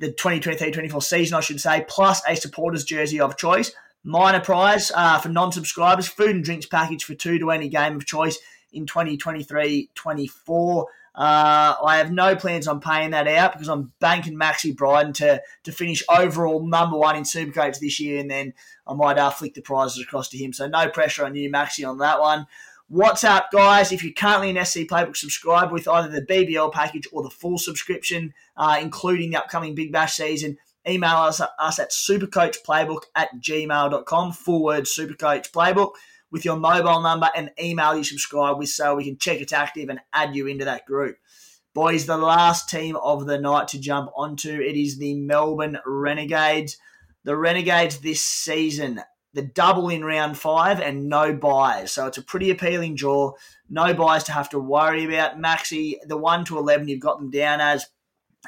the 0.00 0.08
2023 0.08 0.70
24 0.70 1.00
season, 1.00 1.38
I 1.38 1.40
should 1.40 1.62
say, 1.62 1.86
plus 1.88 2.20
a 2.28 2.36
supporter's 2.36 2.84
jersey 2.84 3.20
of 3.20 3.38
choice 3.38 3.72
minor 4.04 4.40
prize 4.40 4.90
uh, 4.94 5.18
for 5.18 5.28
non-subscribers, 5.28 6.08
food 6.08 6.36
and 6.36 6.44
drinks 6.44 6.66
package 6.66 7.04
for 7.04 7.14
two 7.14 7.38
to 7.38 7.50
any 7.50 7.68
game 7.68 7.96
of 7.96 8.06
choice 8.06 8.38
in 8.72 8.86
2023-24. 8.86 10.84
Uh, 11.14 11.74
I 11.84 11.96
have 11.96 12.12
no 12.12 12.36
plans 12.36 12.68
on 12.68 12.80
paying 12.80 13.10
that 13.10 13.26
out 13.26 13.52
because 13.52 13.68
I'm 13.68 13.92
banking 13.98 14.38
Maxi 14.38 14.76
Bryden 14.76 15.12
to 15.14 15.42
to 15.64 15.72
finish 15.72 16.04
overall 16.08 16.64
number 16.64 16.96
one 16.96 17.16
in 17.16 17.24
Supercoach 17.24 17.80
this 17.80 17.98
year, 17.98 18.20
and 18.20 18.30
then 18.30 18.54
I 18.86 18.94
might 18.94 19.18
uh, 19.18 19.30
flick 19.30 19.54
the 19.54 19.60
prizes 19.60 20.00
across 20.00 20.28
to 20.28 20.38
him. 20.38 20.52
So 20.52 20.68
no 20.68 20.88
pressure 20.88 21.24
on 21.24 21.34
you, 21.34 21.50
Maxi, 21.50 21.88
on 21.88 21.98
that 21.98 22.20
one. 22.20 22.46
What's 22.90 23.24
up, 23.24 23.50
guys? 23.50 23.90
If 23.90 24.04
you're 24.04 24.12
currently 24.12 24.50
an 24.50 24.64
SC 24.64 24.80
Playbook 24.80 25.16
subscriber 25.16 25.72
with 25.72 25.88
either 25.88 26.08
the 26.08 26.22
BBL 26.22 26.72
package 26.72 27.08
or 27.12 27.22
the 27.22 27.30
full 27.30 27.58
subscription, 27.58 28.32
uh, 28.56 28.78
including 28.80 29.30
the 29.30 29.38
upcoming 29.38 29.74
Big 29.74 29.92
Bash 29.92 30.14
season, 30.14 30.56
email 30.86 31.16
us, 31.16 31.40
us 31.40 31.78
at 31.78 31.90
supercoachplaybook 31.90 33.02
at 33.14 33.28
gmail.com, 33.40 34.32
full 34.32 34.62
word 34.62 34.84
supercoach 34.84 35.50
playbook 35.50 35.92
with 36.30 36.44
your 36.44 36.56
mobile 36.56 37.00
number 37.00 37.30
and 37.34 37.50
email 37.60 37.96
you 37.96 38.04
subscribe 38.04 38.58
with 38.58 38.68
so 38.68 38.94
we 38.94 39.04
can 39.04 39.18
check 39.18 39.40
it's 39.40 39.52
active 39.52 39.88
and 39.88 40.00
add 40.12 40.34
you 40.34 40.46
into 40.46 40.64
that 40.64 40.86
group. 40.86 41.16
Boys, 41.74 42.06
the 42.06 42.16
last 42.16 42.68
team 42.68 42.96
of 42.96 43.26
the 43.26 43.38
night 43.38 43.68
to 43.68 43.78
jump 43.78 44.10
onto, 44.16 44.50
it 44.50 44.76
is 44.76 44.98
the 44.98 45.14
Melbourne 45.14 45.78
Renegades. 45.86 46.76
The 47.24 47.36
Renegades 47.36 47.98
this 47.98 48.20
season, 48.20 49.00
the 49.34 49.42
double 49.42 49.88
in 49.88 50.04
round 50.04 50.38
five 50.38 50.80
and 50.80 51.08
no 51.08 51.32
buys. 51.34 51.92
So 51.92 52.06
it's 52.06 52.18
a 52.18 52.22
pretty 52.22 52.50
appealing 52.50 52.94
draw. 52.96 53.34
No 53.68 53.94
buys 53.94 54.24
to 54.24 54.32
have 54.32 54.48
to 54.50 54.58
worry 54.58 55.04
about. 55.04 55.38
Maxi, 55.38 55.96
the 56.06 56.16
1 56.16 56.46
to 56.46 56.58
11, 56.58 56.88
you've 56.88 57.00
got 57.00 57.18
them 57.18 57.30
down 57.30 57.60
as 57.60 57.86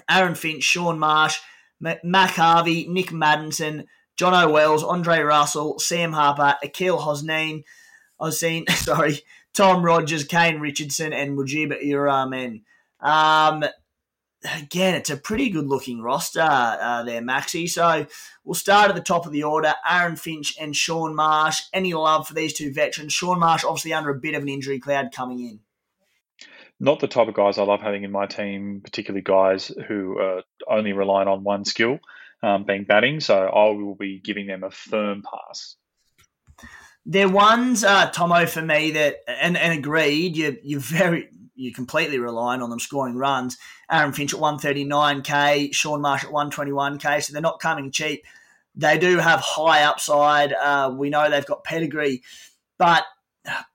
Aaron 0.09 0.35
Finch, 0.35 0.65
Shaun 0.65 0.99
Marsh, 0.99 1.39
Mac 1.81 2.31
Harvey, 2.31 2.87
Nick 2.89 3.09
Maddinson, 3.09 3.87
Jono 4.19 4.53
Wells, 4.53 4.85
Andre 4.85 5.21
Russell, 5.21 5.79
Sam 5.79 6.13
Harper, 6.13 6.57
Akeal 6.65 7.01
Hosneen, 7.01 7.65
Hosein, 8.21 8.69
sorry, 8.77 9.21
Tom 9.55 9.85
Rogers, 9.85 10.25
Kane 10.25 10.61
Richardson, 10.61 11.13
and 11.13 11.37
Mujeeb 11.37 11.73
Ur 11.73 12.03
Rahman. 12.03 12.63
Um, 13.01 13.65
again, 14.45 14.95
it's 14.95 15.11
a 15.11 15.17
pretty 15.17 15.49
good 15.49 15.67
looking 15.67 16.03
roster 16.03 16.41
uh, 16.41 17.03
there, 17.03 17.23
Maxi. 17.23 17.69
So 17.69 18.07
we'll 18.45 18.55
start 18.55 18.91
at 18.91 18.95
the 18.95 19.03
top 19.03 19.27
of 19.27 19.33
the 19.33 19.43
order. 19.43 19.75
Aaron 19.89 20.17
Finch 20.17 20.55
and 20.61 20.77
Shaun 20.77 21.15
Marsh. 21.15 21.63
Any 21.73 21.95
love 21.95 22.29
for 22.29 22.35
these 22.35 22.53
two 22.53 22.73
veterans? 22.73 23.13
Shaun 23.13 23.41
Marsh, 23.41 23.65
obviously 23.65 23.95
under 23.95 24.11
a 24.11 24.15
bit 24.15 24.35
of 24.35 24.43
an 24.43 24.49
injury 24.49 24.79
cloud 24.79 25.13
coming 25.13 25.41
in 25.41 25.61
not 26.81 26.99
the 26.99 27.07
type 27.07 27.29
of 27.29 27.35
guys 27.35 27.59
I 27.59 27.63
love 27.63 27.83
having 27.83 28.05
in 28.05 28.11
my 28.11 28.27
team, 28.27 28.81
particularly 28.83 29.23
guys 29.23 29.71
who 29.87 30.19
are 30.19 30.43
only 30.69 30.95
relying 30.95 31.29
on 31.29 31.45
one 31.45 31.67
skill, 31.67 31.99
um, 32.43 32.65
being 32.65 32.85
batting. 32.85 33.21
So 33.21 33.37
I 33.37 33.71
will 33.71 33.95
be 33.95 34.19
giving 34.19 34.47
them 34.47 34.65
a 34.65 34.71
firm 34.71 35.23
pass. 35.23 35.77
They're 37.05 37.29
ones, 37.29 37.85
uh, 37.85 38.11
Thommo, 38.11 38.49
for 38.49 38.63
me 38.63 38.93
that, 38.93 39.17
and, 39.29 39.57
and 39.57 39.79
agreed, 39.79 40.37
you, 40.37 40.57
you're 40.63 40.81
very, 40.81 41.29
you're 41.55 41.75
completely 41.75 42.19
relying 42.19 42.63
on 42.63 42.71
them 42.71 42.81
scoring 42.81 43.17
runs. 43.17 43.59
Aaron 43.91 44.13
Finch 44.13 44.33
at 44.33 44.41
139k, 44.41 45.75
Shaun 45.75 46.01
Marsh 46.01 46.25
at 46.25 46.31
121k, 46.31 47.23
so 47.23 47.33
they're 47.33 47.43
not 47.43 47.61
coming 47.61 47.91
cheap. 47.91 48.25
They 48.75 48.99
do 48.99 49.19
have 49.19 49.41
high 49.41 49.83
upside. 49.83 50.53
Uh, 50.53 50.95
we 50.97 51.11
know 51.11 51.29
they've 51.29 51.45
got 51.45 51.65
pedigree, 51.65 52.23
but 52.79 53.05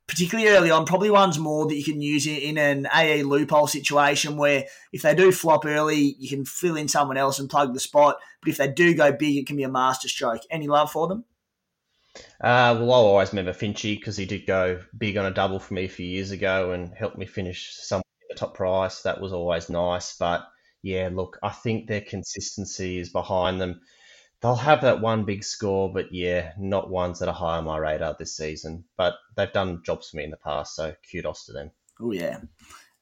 particularly 0.08 0.49
early 0.49 0.72
on, 0.72 0.86
probably 0.86 1.10
ones 1.10 1.39
more 1.39 1.68
that 1.68 1.76
you 1.76 1.84
can 1.84 2.01
use 2.01 2.28
in 2.28 2.58
an 2.58 2.86
AA 2.88 3.24
loophole 3.24 3.68
situation 3.68 4.38
where 4.38 4.66
if 4.93 5.01
they 5.01 5.16
do 5.16 5.32
flop 5.32 5.66
early, 5.66 6.16
you 6.20 6.30
can 6.30 6.45
fill 6.45 6.76
in 6.76 6.88
someone 6.88 7.18
else 7.18 7.39
and 7.39 7.49
plug 7.49 7.74
the 7.74 7.80
spot. 7.80 8.18
But 8.41 8.49
if 8.49 8.58
they 8.58 8.68
do 8.68 8.93
go 8.93 9.12
big, 9.12 9.36
it 9.36 9.47
can 9.47 9.58
be 9.58 9.64
a 9.64 9.70
master 9.70 10.08
stroke. 10.08 10.41
Any 10.49 10.68
love 10.68 10.91
for 10.91 11.08
them? 11.08 11.26
Uh, 12.39 12.78
well, 12.80 12.93
I'll 12.93 13.06
always 13.06 13.32
remember 13.32 13.53
Finchy 13.53 13.97
because 13.97 14.16
he 14.16 14.26
did 14.26 14.45
go 14.45 14.80
big 14.97 15.18
on 15.18 15.26
a 15.26 15.32
double 15.32 15.60
for 15.60 15.74
me 15.74 15.86
a 15.86 15.89
few 15.89 16.06
years 16.06 16.32
ago 16.32 16.72
and 16.72 16.93
helped 16.93 17.18
me 17.18 17.26
finish 17.26 17.76
somewhere 17.76 18.03
in 18.22 18.28
the 18.30 18.39
top 18.39 18.56
price. 18.56 19.01
That 19.01 19.20
was 19.20 19.34
always 19.34 19.70
nice. 19.70 20.16
But 20.18 20.47
yeah, 20.82 21.10
look, 21.12 21.39
I 21.41 21.49
think 21.49 21.88
their 21.88 22.01
consistency 22.01 22.99
is 22.99 23.10
behind 23.10 23.60
them. 23.60 23.82
They'll 24.42 24.56
have 24.56 24.82
that 24.82 25.02
one 25.02 25.26
big 25.26 25.44
score, 25.44 25.92
but 25.92 26.12
yeah, 26.12 26.54
not 26.60 26.90
ones 26.90 27.20
that 27.20 27.30
are 27.30 27.34
high 27.34 27.58
on 27.58 27.66
my 27.66 27.78
radar 27.78 28.16
this 28.18 28.36
season. 28.36 28.84
But 28.98 29.16
they've 29.36 29.52
done 29.52 29.82
jobs 29.84 30.10
for 30.10 30.18
me 30.18 30.24
in 30.24 30.32
the 30.32 30.38
past, 30.38 30.76
so 30.76 30.94
kudos 31.12 31.46
to 31.46 31.54
them. 31.54 31.72
Oh 32.00 32.12
yeah. 32.12 32.40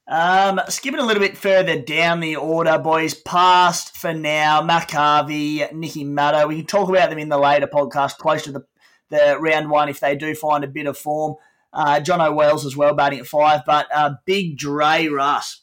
Um, 0.06 0.60
skipping 0.68 1.00
a 1.00 1.04
little 1.04 1.22
bit 1.22 1.38
further 1.38 1.80
down 1.80 2.20
the 2.20 2.36
order, 2.36 2.78
boys. 2.78 3.14
Past 3.14 3.96
for 3.96 4.12
now, 4.12 4.62
Harvey, 4.62 5.64
Nicky 5.72 6.04
Maddo. 6.04 6.46
We 6.46 6.56
can 6.56 6.66
talk 6.66 6.88
about 6.88 7.08
them 7.08 7.18
in 7.18 7.30
the 7.30 7.38
later 7.38 7.66
podcast, 7.66 8.18
close 8.18 8.42
to 8.44 8.52
the, 8.52 8.64
the 9.08 9.38
round 9.40 9.70
one, 9.70 9.88
if 9.88 10.00
they 10.00 10.14
do 10.14 10.34
find 10.34 10.62
a 10.62 10.68
bit 10.68 10.86
of 10.86 10.98
form. 10.98 11.36
Uh, 11.72 12.00
Jono 12.00 12.34
Wells 12.34 12.66
as 12.66 12.76
well, 12.76 12.94
batting 12.94 13.18
at 13.18 13.26
five. 13.26 13.62
But 13.64 13.86
uh, 13.94 14.16
Big 14.26 14.58
Dre 14.58 15.08
Russ, 15.08 15.62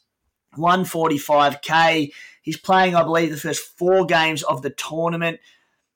145k. 0.56 2.12
He's 2.42 2.56
playing, 2.56 2.96
I 2.96 3.04
believe, 3.04 3.30
the 3.30 3.36
first 3.36 3.78
four 3.78 4.04
games 4.04 4.42
of 4.42 4.62
the 4.62 4.70
tournament. 4.70 5.38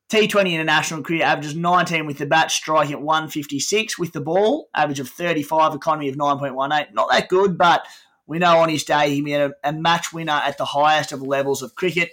T20 0.08 0.52
international 0.52 1.02
career 1.02 1.24
averages 1.24 1.56
19 1.56 2.06
with 2.06 2.18
the 2.18 2.26
bat, 2.26 2.50
striking 2.50 2.92
at 2.92 3.02
156 3.02 3.98
with 3.98 4.12
the 4.12 4.20
ball, 4.20 4.68
average 4.74 5.00
of 5.00 5.08
35, 5.08 5.74
economy 5.74 6.08
of 6.08 6.16
9.18. 6.16 6.92
Not 6.92 7.10
that 7.10 7.28
good, 7.28 7.58
but 7.58 7.86
we 8.26 8.38
know 8.38 8.58
on 8.58 8.68
his 8.68 8.84
day 8.84 9.10
he 9.10 9.20
made 9.20 9.40
a, 9.40 9.52
a 9.64 9.72
match 9.72 10.12
winner 10.12 10.40
at 10.44 10.58
the 10.58 10.64
highest 10.64 11.12
of 11.12 11.22
levels 11.22 11.62
of 11.62 11.74
cricket. 11.74 12.10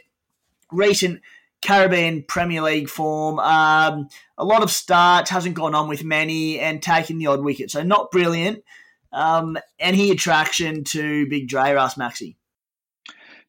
Recent 0.72 1.22
Caribbean 1.62 2.24
Premier 2.28 2.62
League 2.62 2.90
form, 2.90 3.40
um, 3.40 4.08
a 4.38 4.44
lot 4.44 4.64
of 4.64 4.72
starts, 4.72 5.30
hasn't 5.30 5.56
gone 5.56 5.76
on 5.76 5.88
with 5.88 6.04
many, 6.04 6.60
and 6.60 6.82
taking 6.82 7.20
the 7.20 7.28
odd 7.28 7.44
wicket. 7.44 7.72
So 7.72 7.84
not 7.84 8.12
brilliant. 8.12 8.64
Um, 9.12 9.58
any 9.80 10.10
attraction 10.10 10.84
to 10.86 11.28
Big 11.30 11.48
Dre 11.48 11.74
Russ 11.74 11.96
Maxi? 11.96 12.36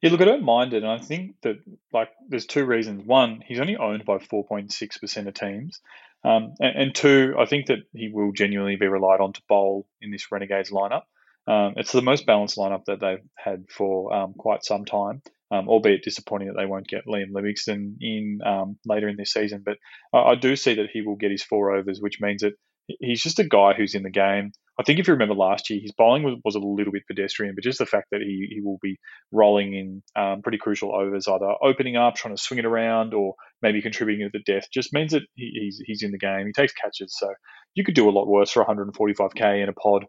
Yeah, 0.05 0.11
look, 0.11 0.21
I 0.21 0.27
don't 0.27 0.45
mind 0.45 0.75
it, 0.75 0.83
and 0.83 0.93
I 0.93 0.99
think 0.99 1.37
that 1.45 1.57
like 1.91 2.11
there's 2.29 2.45
two 2.45 2.67
reasons. 2.67 3.07
One, 3.07 3.43
he's 3.43 3.59
only 3.59 3.77
owned 3.77 4.05
by 4.05 4.19
4.6 4.19 5.01
percent 5.01 5.29
of 5.29 5.33
teams, 5.33 5.81
um, 6.23 6.53
and, 6.61 6.77
and, 6.77 6.95
two, 6.95 7.35
I 7.39 7.47
think 7.47 7.69
that 7.69 7.79
he 7.95 8.11
will 8.13 8.31
genuinely 8.33 8.77
be 8.77 8.87
relied 8.87 9.21
on 9.23 9.33
to 9.33 9.41
bowl 9.49 9.87
in 10.03 10.11
this 10.11 10.31
Renegades 10.31 10.71
lineup. 10.71 11.05
Um, 11.47 11.73
it's 11.79 11.93
the 11.93 12.03
most 12.03 12.27
balanced 12.27 12.59
lineup 12.59 12.85
that 12.85 13.01
they've 13.01 13.27
had 13.35 13.65
for 13.71 14.15
um, 14.15 14.35
quite 14.35 14.63
some 14.63 14.85
time, 14.85 15.23
um, 15.51 15.71
albeit 15.71 16.03
disappointing 16.03 16.49
that 16.49 16.59
they 16.59 16.67
won't 16.67 16.87
get 16.87 17.07
Liam 17.07 17.33
Livingstone 17.33 17.97
in 18.03 18.41
um, 18.45 18.77
later 18.85 19.09
in 19.09 19.17
this 19.17 19.33
season. 19.33 19.63
But 19.65 19.79
I, 20.13 20.33
I 20.33 20.35
do 20.35 20.55
see 20.55 20.75
that 20.75 20.91
he 20.93 21.01
will 21.01 21.17
get 21.17 21.31
his 21.31 21.43
four 21.43 21.75
overs, 21.75 22.01
which 22.03 22.21
means 22.21 22.43
that 22.43 22.53
he's 23.01 23.23
just 23.23 23.39
a 23.39 23.45
guy 23.49 23.73
who's 23.73 23.95
in 23.95 24.03
the 24.03 24.11
game. 24.11 24.53
I 24.79 24.83
think 24.83 24.99
if 24.99 25.07
you 25.07 25.15
remember 25.15 25.35
last 25.35 25.71
year, 25.71 25.81
his 25.81 25.93
bowling 25.93 26.25
was, 26.25 26.35
was 26.45 26.57
a 26.57 26.61
little 26.61 26.93
bit 26.93 27.07
pedestrian, 27.07 27.55
but 27.55 27.63
just 27.63 27.79
the 27.79 27.87
fact 27.87 28.09
that 28.11 28.21
he, 28.21 28.49
he 28.51 28.61
will 28.61 28.79
be 28.83 28.99
rolling 29.31 29.75
in 29.75 30.03
um, 30.17 30.43
pretty 30.43 30.59
crucial 30.59 30.95
overs, 30.95 31.29
either 31.29 31.55
opening 31.63 31.97
up, 31.97 32.17
trying 32.17 32.35
to 32.35 32.43
swing 32.43 32.59
it 32.59 32.65
around, 32.65 33.15
or 33.15 33.35
maybe 33.63 33.81
contributing 33.81 34.29
to 34.29 34.37
the 34.37 34.53
death, 34.53 34.67
just 34.73 34.93
means 34.93 35.13
that 35.13 35.23
he, 35.35 35.53
he's, 35.61 35.83
he's 35.87 36.03
in 36.03 36.11
the 36.11 36.19
game. 36.19 36.47
He 36.47 36.53
takes 36.53 36.73
catches, 36.73 37.17
so 37.17 37.33
you 37.75 37.85
could 37.85 37.95
do 37.95 38.09
a 38.09 38.13
lot 38.13 38.27
worse 38.27 38.51
for 38.51 38.65
145k 38.65 39.63
in 39.63 39.69
a 39.69 39.73
pod. 39.73 40.07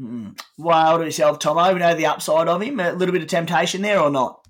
Mm. 0.00 0.40
Wild 0.56 1.02
yourself, 1.02 1.40
Thommo. 1.40 1.74
We 1.74 1.80
know 1.80 1.94
the 1.94 2.06
upside 2.06 2.48
of 2.48 2.62
him. 2.62 2.80
A 2.80 2.92
little 2.92 3.12
bit 3.12 3.22
of 3.22 3.28
temptation 3.28 3.82
there, 3.82 4.00
or 4.00 4.10
not? 4.10 4.40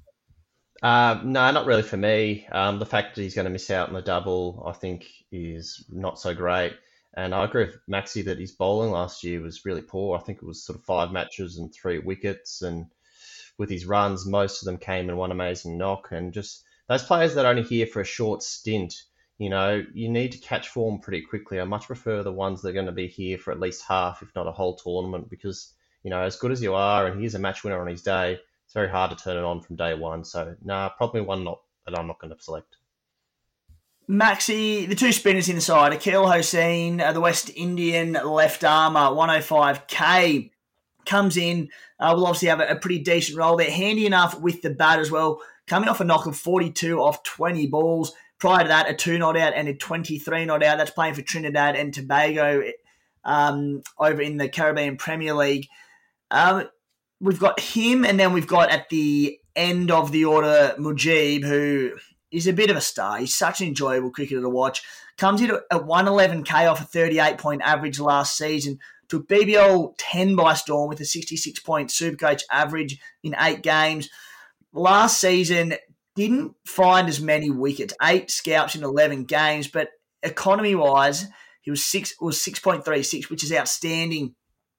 Uh, 0.83 1.21
no, 1.25 1.51
not 1.51 1.67
really 1.67 1.83
for 1.83 1.97
me. 1.97 2.47
Um, 2.53 2.79
the 2.79 2.87
fact 2.87 3.17
that 3.17 3.23
he's 3.23 3.35
going 3.35 3.45
to 3.47 3.51
miss 3.51 3.71
out 3.71 3.89
on 3.89 3.95
the 3.95 4.03
double, 4.03 4.63
I 4.67 4.73
think, 4.73 5.07
is 5.33 5.85
not 5.91 6.19
so 6.19 6.35
great. 6.35 6.75
And 7.15 7.35
I 7.35 7.45
agree 7.45 7.65
with 7.65 7.81
Maxi 7.91 8.25
that 8.25 8.39
his 8.39 8.53
bowling 8.53 8.93
last 8.93 9.25
year 9.25 9.41
was 9.41 9.65
really 9.65 9.83
poor. 9.83 10.17
I 10.17 10.21
think 10.21 10.39
it 10.39 10.47
was 10.47 10.63
sort 10.63 10.79
of 10.79 10.85
five 10.85 11.11
matches 11.11 11.59
and 11.59 11.73
three 11.73 11.99
wickets. 11.99 12.63
And 12.63 12.87
with 13.59 13.69
his 13.69 13.85
runs, 13.85 14.27
most 14.27 14.63
of 14.63 14.67
them 14.67 14.79
came 14.79 15.11
in 15.11 15.17
one 15.17 15.33
amazing 15.33 15.77
knock. 15.77 16.09
And 16.13 16.33
just 16.33 16.63
those 16.89 17.03
players 17.03 17.35
that 17.35 17.45
are 17.45 17.51
only 17.51 17.63
here 17.63 17.87
for 17.87 18.01
a 18.01 18.05
short 18.05 18.43
stint, 18.43 18.95
you 19.39 19.51
know, 19.51 19.85
you 19.93 20.09
need 20.09 20.33
to 20.33 20.39
catch 20.39 20.69
form 20.69 21.01
pretty 21.01 21.23
quickly. 21.23 21.61
I 21.61 21.65
much 21.65 21.87
prefer 21.87 22.23
the 22.23 22.33
ones 22.33 22.63
that 22.63 22.69
are 22.69 22.75
going 22.75 22.87
to 22.87 22.93
be 22.93 23.09
here 23.09 23.39
for 23.39 23.51
at 23.51 23.61
least 23.61 23.85
half, 23.87 24.23
if 24.23 24.29
not 24.37 24.47
a 24.47 24.53
whole 24.53 24.77
tournament, 24.77 25.31
because, 25.31 25.73
you 26.05 26.11
know, 26.11 26.21
as 26.21 26.37
good 26.37 26.53
as 26.53 26.63
you 26.63 26.75
are, 26.75 27.07
and 27.07 27.21
he's 27.21 27.35
a 27.35 27.39
match 27.39 27.65
winner 27.65 27.81
on 27.81 27.87
his 27.89 28.03
day, 28.03 28.39
it's 28.65 28.75
very 28.75 28.89
hard 28.89 29.11
to 29.11 29.17
turn 29.17 29.37
it 29.37 29.45
on 29.45 29.63
from 29.63 29.77
day 29.77 29.95
one. 29.95 30.25
So, 30.25 30.55
nah, 30.63 30.91
probably 30.91 31.23
one 31.23 31.43
not 31.43 31.61
that 31.87 31.99
I'm 31.99 32.07
not 32.07 32.21
going 32.21 32.33
to 32.33 32.41
select. 32.41 32.77
Maxi, 34.11 34.89
the 34.89 34.97
two 34.97 35.13
spinners 35.13 35.49
inside, 35.49 35.93
Akeal 35.93 36.27
Hosein, 36.27 37.01
uh, 37.01 37.13
the 37.13 37.21
West 37.21 37.49
Indian 37.55 38.15
left 38.15 38.65
armour, 38.65 39.15
105k, 39.15 40.51
comes 41.07 41.37
in. 41.37 41.69
Uh, 42.01 42.15
will 42.17 42.27
obviously 42.27 42.49
have 42.49 42.59
a, 42.59 42.71
a, 42.71 42.77
pretty 42.77 42.99
decent 42.99 43.39
role 43.39 43.57
there. 43.57 43.71
Handy 43.71 44.07
enough 44.07 44.41
with 44.41 44.63
the 44.63 44.71
bat 44.71 44.99
as 44.99 45.13
well. 45.13 45.41
Coming 45.69 45.89
off 45.89 46.01
a 46.01 46.05
knock 46.05 46.27
of 46.27 46.37
42 46.37 46.99
off 46.99 47.23
20 47.23 47.69
balls. 47.69 48.13
Prior 48.41 48.65
to 48.65 48.69
that, 48.69 48.91
a 48.91 48.95
two 48.95 49.17
not 49.17 49.37
out 49.37 49.55
and 49.55 49.69
a 49.69 49.75
23 49.75 50.45
not 50.45 50.65
out. 50.65 50.79
That's 50.79 50.91
playing 50.91 51.15
for 51.15 51.23
Trinidad 51.23 51.77
and 51.77 51.95
Tobago 51.95 52.65
um, 53.25 53.83
over 53.97 54.21
in 54.21 54.39
the 54.39 54.49
Caribbean 54.49 54.97
Premier 54.97 55.35
League. 55.35 55.69
Um, 56.33 56.69
we've 57.21 57.39
got 57.39 57.61
him, 57.61 58.05
and 58.05 58.19
then 58.19 58.33
we've 58.33 58.49
got 58.49 58.71
at 58.71 58.89
the 58.89 59.39
end 59.55 59.93
of 59.93 60.11
the 60.11 60.25
order 60.25 60.75
Mujib, 60.79 61.45
who 61.45 61.93
is 62.31 62.47
a 62.47 62.53
bit 62.53 62.71
of 62.71 62.77
a 62.77 62.81
star. 62.81 63.19
He's 63.19 63.35
such 63.35 63.61
an 63.61 63.69
enjoyable 63.69 64.11
cricketer 64.11 64.41
to 64.41 64.49
watch. 64.49 64.83
Comes 65.19 65.41
in 65.41 65.51
at 65.51 65.63
111k 65.71 66.71
off 66.71 66.81
a 66.81 66.85
38 66.85 67.39
point 67.39 67.63
average 67.63 67.99
last 67.99 68.37
season. 68.37 68.79
Took 69.09 69.29
BBL 69.29 69.95
10 69.99 70.37
by 70.37 70.55
storm 70.55 70.89
with 70.89 71.01
a 71.01 71.05
66 71.05 71.61
point 71.61 71.91
Supercoach 71.91 72.43
average 72.51 73.01
in 73.23 73.35
eight 73.41 73.63
games. 73.63 74.09
Last 74.73 75.21
season, 75.21 75.75
didn't 76.15 76.55
find 76.67 77.09
as 77.09 77.21
many 77.21 77.51
wickets, 77.51 77.95
eight 78.03 78.31
scalps 78.31 78.75
in 78.75 78.85
11 78.85 79.25
games, 79.25 79.69
but 79.69 79.89
economy 80.23 80.75
wise, 80.75 81.27
he 81.63 81.71
was 81.71 81.85
six 81.85 82.15
was 82.21 82.39
6.36, 82.39 83.31
which 83.31 83.45
is 83.45 83.53
outstanding. 83.53 84.35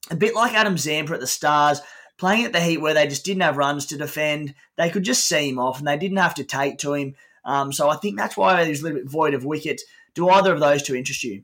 A 0.10 0.16
bit 0.16 0.36
like 0.36 0.54
Adam 0.54 0.78
Zampa 0.78 1.14
at 1.14 1.20
the 1.20 1.28
Stars, 1.28 1.82
playing 2.18 2.46
at 2.46 2.54
the 2.54 2.60
Heat 2.60 2.78
where 2.78 2.94
they 2.94 3.08
just 3.08 3.26
didn't 3.26 3.44
have 3.44 3.58
runs 3.58 3.86
to 3.88 3.98
defend. 3.98 4.56
They 4.78 4.90
could 4.90 5.04
just 5.04 5.28
see 5.28 5.50
him 5.50 5.60
off 5.60 5.80
and 5.80 5.88
they 5.88 5.98
didn't 5.98 6.18
have 6.18 6.36
to 6.36 6.44
take 6.44 6.80
to 6.80 6.94
him. 6.94 7.16
Um, 7.44 7.74
so 7.74 7.90
I 7.90 7.96
think 7.96 8.18
that's 8.18 8.38
why 8.38 8.66
he's 8.66 8.82
a 8.82 8.84
little 8.84 9.00
bit 9.00 9.10
void 9.10 9.34
of 9.34 9.46
wickets. 9.46 9.84
Do 10.14 10.30
either 10.30 10.54
of 10.54 10.60
those 10.60 10.84
two 10.84 10.96
interest 10.96 11.24
you? 11.24 11.44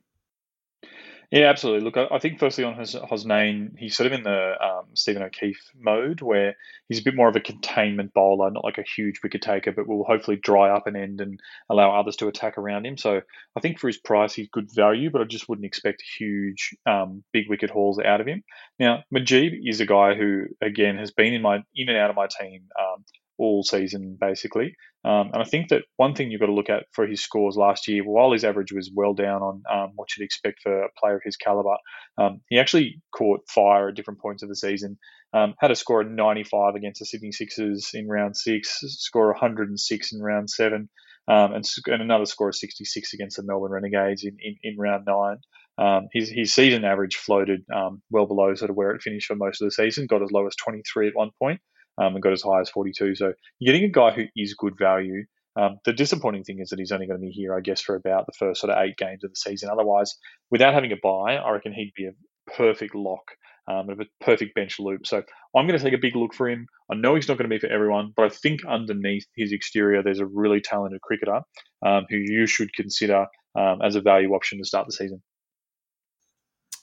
Yeah, 1.30 1.50
absolutely. 1.50 1.84
Look, 1.84 1.98
I, 1.98 2.20
think 2.20 2.40
firstly 2.40 2.64
on 2.64 2.76
his 2.76 2.96
Hosnain, 2.96 3.78
he's 3.78 3.98
sort 3.98 4.08
of 4.08 4.14
in 4.14 4.24
the 4.24 4.54
um, 4.64 4.86
Stephen 4.94 5.22
O'Keefe 5.22 5.62
mode 5.78 6.22
where 6.22 6.56
he's 6.88 7.00
a 7.00 7.04
bit 7.04 7.18
more 7.18 7.28
of 7.28 7.36
a 7.36 7.42
containment 7.42 8.14
bowler, 8.14 8.50
not 8.50 8.64
like 8.64 8.78
a 8.78 8.86
huge 8.96 9.20
wicket 9.22 9.42
taker, 9.42 9.74
but 9.74 9.88
will 9.88 10.06
hopefully 10.06 10.38
dry 10.42 10.70
up 10.70 10.88
an 10.88 10.96
end 10.96 11.20
and 11.20 11.42
allow 11.70 12.00
others 12.00 12.16
to 12.18 12.30
attack 12.30 12.58
around 12.58 12.86
him. 12.86 12.98
So 12.98 13.20
I 13.58 13.60
think 13.60 13.78
for 13.78 13.88
his 13.88 13.98
price, 13.98 14.34
he's 14.34 14.48
good 14.48 14.74
value, 14.74 15.10
but 15.10 15.22
I 15.22 15.26
just 15.26 15.50
wouldn't 15.50 15.66
expect 15.66 16.02
huge, 16.18 16.74
um, 16.86 17.26
big 17.34 17.50
wicket 17.50 17.72
hauls 17.72 18.00
out 18.00 18.22
of 18.22 18.28
him. 18.28 18.42
Now, 18.80 19.04
Mujeeb 19.14 19.52
is 19.66 19.82
a 19.82 19.86
guy 19.86 20.16
who, 20.16 20.46
again, 20.62 20.98
has 20.98 21.12
been 21.12 21.34
in 21.34 21.42
my 21.42 21.58
in 21.76 21.90
and 21.90 21.98
out 21.98 22.10
of 22.10 22.16
my 22.16 22.28
team 22.40 22.70
um, 22.80 23.04
all 23.38 23.64
season 23.64 24.18
basically. 24.20 24.76
Um, 25.08 25.30
and 25.32 25.42
I 25.42 25.46
think 25.46 25.70
that 25.70 25.84
one 25.96 26.14
thing 26.14 26.32
you've 26.32 26.42
got 26.42 26.48
to 26.48 26.54
look 26.54 26.70
at 26.70 26.88
for 26.92 27.08
his 27.08 27.24
scores 27.24 27.56
last 27.56 27.88
year, 27.88 28.04
while 28.04 28.34
his 28.34 28.44
average 28.44 28.74
was 28.74 28.92
well 28.94 29.14
down 29.14 29.42
on 29.42 29.64
um, 29.72 29.92
what 29.96 30.10
you'd 30.18 30.26
expect 30.26 30.60
for 30.62 30.84
a 30.84 30.90
player 31.00 31.16
of 31.16 31.22
his 31.24 31.38
caliber, 31.38 31.78
um, 32.18 32.42
he 32.50 32.60
actually 32.60 33.02
caught 33.16 33.48
fire 33.48 33.88
at 33.88 33.96
different 33.96 34.20
points 34.20 34.44
of 34.44 34.50
the 34.50 34.56
season. 34.56 34.98
Um, 35.32 35.54
had 35.60 35.72
a 35.72 35.76
score 35.76 36.02
of 36.02 36.12
95 36.12 36.76
against 36.76 37.00
the 37.00 37.06
Sydney 37.06 37.32
Sixers 37.32 37.92
in 37.94 38.10
round 38.10 38.36
six, 38.36 38.82
score 38.82 39.28
106 39.28 40.12
in 40.12 40.22
round 40.22 40.50
seven, 40.50 40.90
um, 41.30 41.54
and, 41.54 41.66
and, 41.86 42.02
another 42.02 42.26
score 42.26 42.50
of 42.50 42.56
66 42.56 43.14
against 43.14 43.38
the 43.38 43.44
Melbourne 43.44 43.72
Renegades 43.72 44.26
in, 44.26 44.36
in, 44.42 44.58
in 44.62 44.78
round 44.78 45.06
nine. 45.08 45.38
Um, 45.78 46.10
his, 46.12 46.30
his 46.30 46.54
season 46.54 46.84
average 46.84 47.16
floated 47.16 47.64
well 48.10 48.26
below 48.26 48.54
sort 48.56 48.72
of 48.72 48.76
where 48.76 48.92
it 48.92 49.02
finished 49.02 49.28
for 49.28 49.36
most 49.36 49.62
of 49.62 49.68
the 49.68 49.72
season, 49.72 50.08
got 50.08 50.22
as 50.22 50.32
low 50.34 50.48
as 50.48 50.56
23 50.58 51.08
at 51.08 51.16
one 51.16 51.32
point 51.40 51.62
um, 51.98 52.14
and 52.14 52.22
got 52.22 52.34
as 52.34 52.42
high 52.42 52.62
as 52.62 52.70
42. 52.70 53.16
So 53.16 53.34
you're 53.60 53.74
getting 53.74 53.90
a 53.90 53.92
guy 53.92 54.12
who 54.12 54.26
is 54.36 54.54
good 54.54 54.78
value. 54.78 55.26
Um, 55.60 55.78
the 55.86 55.94
disappointing 55.94 56.44
thing 56.44 56.60
is 56.60 56.70
that 56.70 56.80
he's 56.80 56.92
only 56.92 57.08
going 57.08 57.20
to 57.20 57.26
be 57.26 57.32
here, 57.32 57.58
I 57.58 57.62
guess, 57.62 57.82
for 57.82 57.96
about 57.96 58.26
the 58.28 58.34
first 58.38 58.62
sort 58.62 58.72
of 58.72 58.84
eight 58.84 58.98
games 58.98 59.24
of 59.24 59.32
the 59.32 59.36
season. 59.36 59.70
Otherwise, 59.72 60.16
without 60.52 60.74
having 60.74 60.92
a 60.92 60.98
buy, 61.02 61.36
I 61.36 61.52
reckon 61.52 61.74
he'd 61.74 61.94
be 61.96 62.06
a 62.06 62.52
perfect 62.56 62.94
lock 62.94 63.24
um, 63.68 63.90
a 63.90 63.96
perfect 64.24 64.56
bench 64.56 64.80
loop. 64.80 65.06
So 65.06 65.22
I'm 65.56 65.68
going 65.68 65.78
to 65.78 65.84
take 65.84 65.94
a 65.94 66.02
big 66.02 66.16
look 66.16 66.34
for 66.34 66.50
him. 66.50 66.68
I 66.92 66.96
know 66.96 67.16
he's 67.16 67.28
not 67.28 67.38
going 67.38 67.50
to 67.50 67.54
be 67.54 67.60
for 67.60 67.72
everyone, 67.72 68.14
but 68.16 68.26
I 68.26 68.30
think 68.30 68.62
underneath 68.66 69.26
his 69.36 69.52
exterior, 69.52 70.02
there's 70.02 70.20
a 70.20 70.26
really 70.26 70.62
talented 70.62 71.02
cricketer 71.02 71.42
um, 71.86 72.06
who 72.10 72.18
you 72.18 72.48
should 72.48 72.74
consider 72.74 73.26
um, 73.58 73.82
as 73.84 73.96
a 73.96 74.02
value 74.02 74.34
option 74.34 74.60
to 74.60 74.66
start 74.66 74.88
the 74.88 74.94
season. 74.94 75.22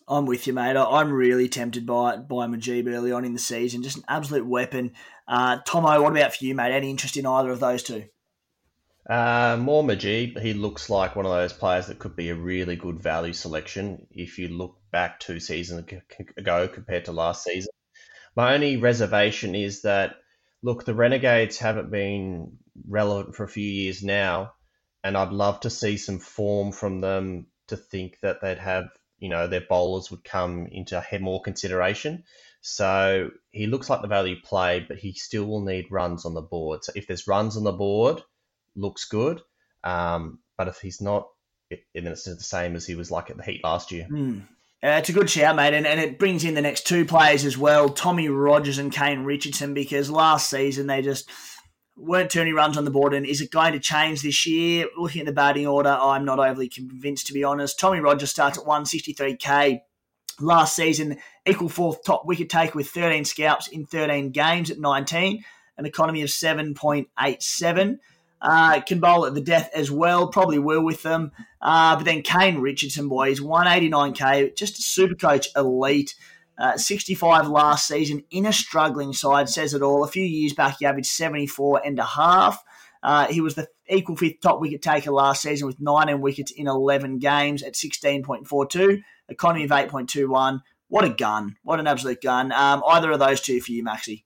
I'm 0.07 0.27
with 0.27 0.47
you, 0.47 0.53
mate. 0.53 0.77
I'm 0.77 1.13
really 1.13 1.49
tempted 1.49 1.87
by 1.87 2.17
by 2.17 2.47
Mujeeb 2.47 2.87
early 2.89 3.13
on 3.13 3.25
in 3.25 3.33
the 3.33 3.39
season. 3.39 3.83
Just 3.83 3.97
an 3.97 4.05
absolute 4.09 4.47
weapon. 4.47 4.93
Uh, 5.27 5.59
Thommo, 5.67 6.03
what 6.03 6.13
about 6.13 6.35
for 6.35 6.45
you, 6.45 6.55
mate? 6.55 6.73
Any 6.73 6.91
interest 6.91 7.17
in 7.17 7.27
either 7.27 7.51
of 7.51 7.61
those 7.61 7.83
two? 7.83 8.05
Uh, 9.09 9.57
more 9.61 9.83
Mujeeb. 9.83 10.41
He 10.41 10.55
looks 10.55 10.89
like 10.89 11.17
one 11.17 11.27
of 11.27 11.33
those 11.33 11.53
players 11.53 11.87
that 11.87 11.99
could 11.99 12.17
be 12.17 12.31
a 12.31 12.35
really 12.35 12.77
good 12.77 13.01
value 13.01 13.33
selection 13.33 14.07
if 14.11 14.39
you 14.39 14.49
look 14.49 14.77
back 14.93 15.21
two 15.21 15.41
seasons 15.41 15.85
ago 16.37 16.69
compared 16.69 17.07
to 17.07 17.13
last 17.13 17.45
season. 17.45 17.71
My 18.37 18.55
only 18.55 18.77
reservation 18.79 19.55
is 19.55 19.83
that, 19.83 20.17
look, 20.63 20.85
the 20.85 20.95
Renegades 20.95 21.59
haven't 21.59 21.91
been 21.91 22.59
relevant 22.89 23.37
for 23.37 23.45
a 23.45 23.49
few 23.49 23.69
years 23.69 24.03
now, 24.03 24.55
and 25.03 25.17
I'd 25.17 25.33
love 25.33 25.61
to 25.61 25.71
see 25.71 25.97
some 25.97 26.19
form 26.19 26.73
from 26.73 27.01
them 27.01 27.47
to 27.69 27.77
think 27.77 28.19
that 28.23 28.41
they'd 28.41 28.59
have, 28.59 28.87
you 29.19 29.29
know, 29.29 29.47
their 29.47 29.65
bowlers 29.69 30.11
would 30.11 30.25
come 30.25 30.67
into 30.71 31.03
more 31.21 31.43
consideration. 31.43 32.25
So 32.61 33.31
he 33.51 33.67
looks 33.67 33.91
like 33.91 34.01
the 34.01 34.09
value 34.09 34.37
play, 34.43 34.85
but 34.87 34.99
he 34.99 35.13
still 35.13 35.45
will 35.45 35.61
need 35.61 35.87
runs 35.91 36.25
on 36.25 36.35
the 36.35 36.41
board. 36.41 36.83
So 36.83 36.93
if 36.97 37.07
there's 37.07 37.29
runs 37.29 37.57
on 37.57 37.65
the 37.65 37.73
board, 37.73 38.23
looks 38.75 39.05
good. 39.05 39.41
Um, 39.83 40.39
but 40.57 40.69
if 40.69 40.79
he's 40.79 41.01
not, 41.01 41.29
it, 41.71 41.85
then 41.95 42.07
it's 42.07 42.25
the 42.25 42.37
same 42.37 42.75
as 42.75 42.87
he 42.87 42.95
was 42.95 43.11
like 43.11 43.31
at 43.31 43.37
the 43.37 43.43
Heat 43.43 43.63
last 43.63 43.93
year. 43.93 44.09
Mm. 44.11 44.43
Uh, 44.83 44.99
it's 44.99 45.09
a 45.09 45.15
good 45.15 45.31
shout, 45.31 45.57
mate, 45.57 45.73
and, 45.73 45.87
and 45.87 45.99
it 45.99 46.19
brings 46.19 46.45
in 46.45 46.55
the 46.55 46.61
next 46.61 46.87
two 46.87 47.07
players 47.07 47.47
as 47.47 47.57
well, 47.57 47.89
Tommy 47.89 48.29
Rogers 48.29 48.77
and 48.77 48.93
Kane 48.93 49.25
Richardson, 49.25 49.73
because 49.73 50.11
last 50.11 50.51
season 50.51 50.87
they 50.87 51.01
just 51.01 51.31
weren't 51.97 52.31
turning 52.31 52.55
runs 52.55 52.77
on 52.77 52.85
the 52.85 52.91
board. 52.91 53.15
And 53.15 53.27
is 53.27 53.41
it 53.41 53.51
going 53.51 53.73
to 53.73 53.81
change 53.81 54.23
this 54.23 54.47
year? 54.47 54.87
Looking 54.97 55.21
at 55.21 55.27
the 55.27 55.33
batting 55.33 55.67
order, 55.67 55.97
I'm 56.01 56.25
not 56.25 56.39
overly 56.39 56.69
convinced, 56.69 57.27
to 57.29 57.33
be 57.33 57.45
honest. 57.45 57.79
Tommy 57.79 58.01
Rogers 58.01 58.31
starts 58.31 58.59
at 58.59 58.65
163k 58.65 59.81
last 60.41 60.75
season, 60.75 61.19
equal 61.47 61.69
fourth 61.69 62.05
top 62.05 62.27
wicket 62.27 62.51
taker 62.51 62.77
with 62.77 62.89
13 62.89 63.25
scalps 63.25 63.69
in 63.69 63.87
13 63.87 64.31
games 64.31 64.71
at 64.71 64.79
19, 64.79 65.45
an 65.79 65.87
economy 65.87 66.23
of 66.23 66.29
7.87. 66.29 67.99
Uh, 68.41 68.81
can 68.83 69.01
bowl 69.01 69.25
at 69.25 69.35
the 69.35 69.41
death 69.41 69.71
as 69.75 69.91
well, 69.91 70.29
probably 70.29 70.59
will 70.59 70.83
with 70.83 71.03
them. 71.03 71.33
Uh, 71.63 71.97
but 71.97 72.05
then 72.05 72.21
Kane 72.21 72.59
Richardson, 72.59 73.09
boys, 73.09 73.41
189k, 73.41 74.55
just 74.55 74.79
a 74.79 74.83
super 74.83 75.15
coach 75.15 75.49
elite. 75.57 76.15
Uh, 76.57 76.77
65 76.77 77.49
last 77.49 77.89
season 77.89 78.23
in 78.31 78.47
a 78.47 78.53
struggling 78.53 79.13
side 79.13 79.49
says 79.49 79.75
it 79.75 79.83
all. 79.83 80.05
A 80.05 80.09
few 80.09 80.25
years 80.25 80.53
back, 80.53 80.77
he 80.79 80.87
averaged 80.87 81.09
74 81.09 81.83
and 81.85 81.99
a 81.99 82.05
half. 82.05 82.63
Uh, 83.03 83.27
he 83.27 83.41
was 83.41 83.55
the 83.55 83.69
equal 83.89 84.17
fifth 84.17 84.41
top 84.41 84.61
wicket 84.61 84.81
taker 84.81 85.11
last 85.11 85.43
season 85.43 85.67
with 85.67 85.81
19 85.81 86.21
wickets 86.21 86.53
in 86.53 86.69
11 86.69 87.19
games 87.19 87.63
at 87.63 87.75
16.42, 87.75 89.03
economy 89.29 89.65
of 89.65 89.71
8.21. 89.71 90.61
What 90.89 91.05
a 91.05 91.11
gun. 91.11 91.57
What 91.63 91.81
an 91.81 91.87
absolute 91.87 92.23
gun. 92.23 92.53
Um, 92.53 92.83
either 92.87 93.11
of 93.11 93.19
those 93.19 93.41
two 93.41 93.61
for 93.61 93.73
you, 93.73 93.85
Maxi. 93.85 94.25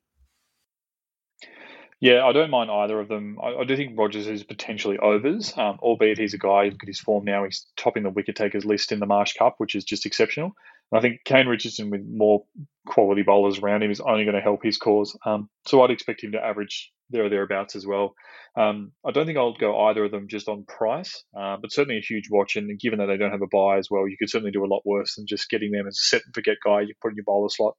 Yeah, 2.00 2.24
I 2.24 2.32
don't 2.32 2.50
mind 2.50 2.70
either 2.70 3.00
of 3.00 3.08
them. 3.08 3.38
I, 3.42 3.54
I 3.54 3.64
do 3.64 3.76
think 3.76 3.98
Rogers 3.98 4.28
is 4.28 4.44
potentially 4.44 4.98
overs, 4.98 5.52
um, 5.56 5.78
albeit 5.82 6.18
he's 6.18 6.34
a 6.34 6.38
guy, 6.38 6.66
look 6.66 6.82
at 6.82 6.86
his 6.86 7.00
form 7.00 7.24
now, 7.24 7.44
he's 7.44 7.66
topping 7.76 8.04
the 8.04 8.10
wicket 8.10 8.36
takers 8.36 8.64
list 8.64 8.92
in 8.92 9.00
the 9.00 9.06
Marsh 9.06 9.32
Cup, 9.34 9.56
which 9.58 9.74
is 9.74 9.84
just 9.84 10.06
exceptional. 10.06 10.52
And 10.90 10.98
I 10.98 11.02
think 11.02 11.20
Kane 11.24 11.46
Richardson, 11.46 11.90
with 11.90 12.02
more 12.06 12.44
quality 12.86 13.22
bowlers 13.22 13.58
around 13.58 13.82
him, 13.82 13.90
is 13.90 14.00
only 14.00 14.24
going 14.24 14.36
to 14.36 14.40
help 14.40 14.62
his 14.62 14.78
cause. 14.78 15.16
Um, 15.24 15.48
so 15.66 15.82
I'd 15.82 15.90
expect 15.90 16.22
him 16.22 16.32
to 16.32 16.44
average 16.44 16.90
there 17.10 17.24
or 17.24 17.28
thereabouts 17.28 17.76
as 17.76 17.86
well. 17.86 18.14
Um, 18.56 18.92
I 19.06 19.12
don't 19.12 19.26
think 19.26 19.38
I'll 19.38 19.54
go 19.54 19.86
either 19.86 20.04
of 20.04 20.10
them 20.10 20.28
just 20.28 20.48
on 20.48 20.64
price, 20.64 21.24
uh, 21.38 21.56
but 21.60 21.72
certainly 21.72 21.98
a 21.98 22.06
huge 22.06 22.28
watch. 22.30 22.56
And 22.56 22.78
given 22.78 22.98
that 22.98 23.06
they 23.06 23.16
don't 23.16 23.32
have 23.32 23.42
a 23.42 23.46
buy 23.46 23.78
as 23.78 23.88
well, 23.90 24.08
you 24.08 24.16
could 24.18 24.30
certainly 24.30 24.50
do 24.50 24.64
a 24.64 24.72
lot 24.72 24.82
worse 24.84 25.16
than 25.16 25.26
just 25.26 25.50
getting 25.50 25.72
them 25.72 25.86
as 25.86 25.98
a 25.98 26.02
set 26.02 26.22
and 26.24 26.34
forget 26.34 26.56
guy 26.64 26.80
you 26.80 26.94
put 27.00 27.12
in 27.12 27.16
your 27.16 27.24
bowler 27.24 27.48
slot. 27.50 27.74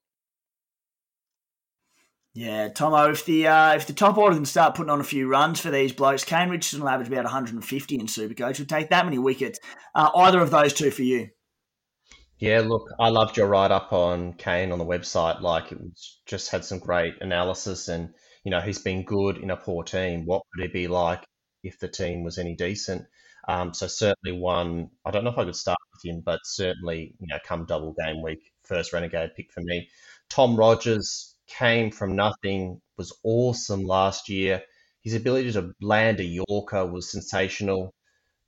Yeah, 2.36 2.70
Thommo, 2.70 3.12
if 3.12 3.26
the 3.26 3.48
uh, 3.48 3.74
if 3.74 3.88
the 3.88 3.94
top 3.94 4.18
order 4.18 4.36
can 4.36 4.46
start 4.46 4.76
putting 4.76 4.92
on 4.92 5.02
a 5.02 5.04
few 5.04 5.28
runs 5.28 5.60
for 5.60 5.72
these 5.72 5.92
blokes, 5.92 6.24
Kane 6.24 6.50
Richardson 6.50 6.82
will 6.82 6.90
average 6.90 7.08
about 7.08 7.24
150 7.24 7.96
in 7.96 8.06
Supercoach. 8.06 8.60
Would 8.60 8.70
take 8.70 8.92
that 8.92 9.06
many 9.06 9.18
wickets. 9.18 9.60
Uh, 9.96 10.12
either 10.16 10.40
of 10.40 10.52
those 10.52 10.74
two 10.74 10.92
for 10.92 11.02
you? 11.02 11.30
Yeah, 12.40 12.62
look, 12.62 12.90
I 13.00 13.10
loved 13.10 13.38
your 13.38 13.48
write 13.48 13.72
up 13.72 13.92
on 13.94 14.34
Kane 14.34 14.72
on 14.72 14.80
the 14.80 14.86
website. 14.86 15.42
Like, 15.42 15.72
it 15.72 15.80
was, 15.80 16.20
just 16.26 16.50
had 16.50 16.64
some 16.66 16.80
great 16.80 17.16
analysis, 17.22 17.88
and 17.90 18.14
you 18.44 18.52
know 18.52 18.62
he's 18.62 18.80
been 18.80 19.04
good 19.04 19.38
in 19.38 19.52
a 19.52 19.58
poor 19.58 19.84
team. 19.84 20.26
What 20.26 20.44
would 20.56 20.66
it 20.66 20.74
be 20.74 20.88
like 20.88 21.26
if 21.64 21.80
the 21.80 21.88
team 21.90 22.24
was 22.24 22.38
any 22.38 22.56
decent? 22.56 23.06
Um, 23.48 23.74
so 23.74 23.88
certainly 23.88 24.40
one. 24.40 24.90
I 25.06 25.12
don't 25.12 25.24
know 25.24 25.32
if 25.32 25.38
I 25.38 25.46
could 25.46 25.56
start 25.56 25.80
with 25.94 26.06
him, 26.10 26.22
but 26.26 26.40
certainly 26.46 27.14
you 27.20 27.28
know 27.28 27.40
come 27.46 27.66
double 27.66 27.94
game 27.94 28.22
week, 28.24 28.52
first 28.64 28.94
renegade 28.94 29.36
pick 29.36 29.52
for 29.52 29.62
me. 29.62 29.90
Tom 30.30 30.56
Rogers 30.56 31.36
came 31.48 31.92
from 31.92 32.16
nothing, 32.16 32.80
was 32.98 33.12
awesome 33.24 33.84
last 33.86 34.30
year. 34.30 34.64
His 35.02 35.14
ability 35.14 35.52
to 35.54 35.74
land 35.82 36.20
a 36.20 36.24
Yorker 36.24 36.86
was 36.86 37.12
sensational, 37.12 37.94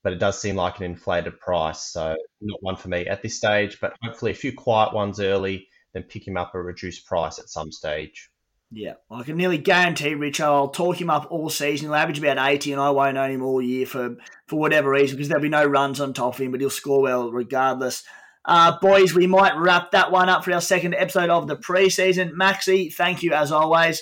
but 0.03 0.13
it 0.13 0.19
does 0.19 0.39
seem 0.41 0.55
like 0.55 0.77
an 0.77 0.85
inflated 0.85 1.39
price. 1.39 1.81
So, 1.81 2.15
not 2.41 2.63
one 2.63 2.75
for 2.75 2.89
me 2.89 3.07
at 3.07 3.21
this 3.21 3.37
stage, 3.37 3.79
but 3.79 3.93
hopefully 4.01 4.31
a 4.31 4.35
few 4.35 4.53
quiet 4.53 4.93
ones 4.93 5.19
early, 5.19 5.67
then 5.93 6.03
pick 6.03 6.27
him 6.27 6.37
up 6.37 6.55
a 6.55 6.61
reduced 6.61 7.05
price 7.05 7.39
at 7.39 7.49
some 7.49 7.71
stage. 7.71 8.29
Yeah, 8.73 8.93
I 9.11 9.23
can 9.23 9.35
nearly 9.35 9.57
guarantee, 9.57 10.15
Richo, 10.15 10.45
I'll 10.45 10.69
talk 10.69 10.99
him 10.99 11.09
up 11.09 11.27
all 11.29 11.49
season. 11.49 11.87
He'll 11.87 11.95
average 11.95 12.19
about 12.19 12.37
80, 12.37 12.71
and 12.71 12.81
I 12.81 12.89
won't 12.91 13.17
own 13.17 13.31
him 13.31 13.43
all 13.43 13.61
year 13.61 13.85
for, 13.85 14.15
for 14.47 14.59
whatever 14.59 14.91
reason, 14.91 15.17
because 15.17 15.27
there'll 15.27 15.41
be 15.41 15.49
no 15.49 15.65
runs 15.65 15.99
on 15.99 16.13
top 16.13 16.35
of 16.35 16.39
him, 16.39 16.51
but 16.51 16.61
he'll 16.61 16.69
score 16.69 17.01
well 17.01 17.31
regardless. 17.31 18.03
Uh, 18.45 18.77
boys, 18.79 19.13
we 19.13 19.27
might 19.27 19.57
wrap 19.57 19.91
that 19.91 20.11
one 20.11 20.29
up 20.29 20.45
for 20.45 20.53
our 20.53 20.61
second 20.61 20.95
episode 20.95 21.29
of 21.29 21.47
the 21.47 21.57
preseason. 21.57 22.31
Maxi, 22.31 22.93
thank 22.93 23.21
you 23.23 23.33
as 23.33 23.51
always. 23.51 24.01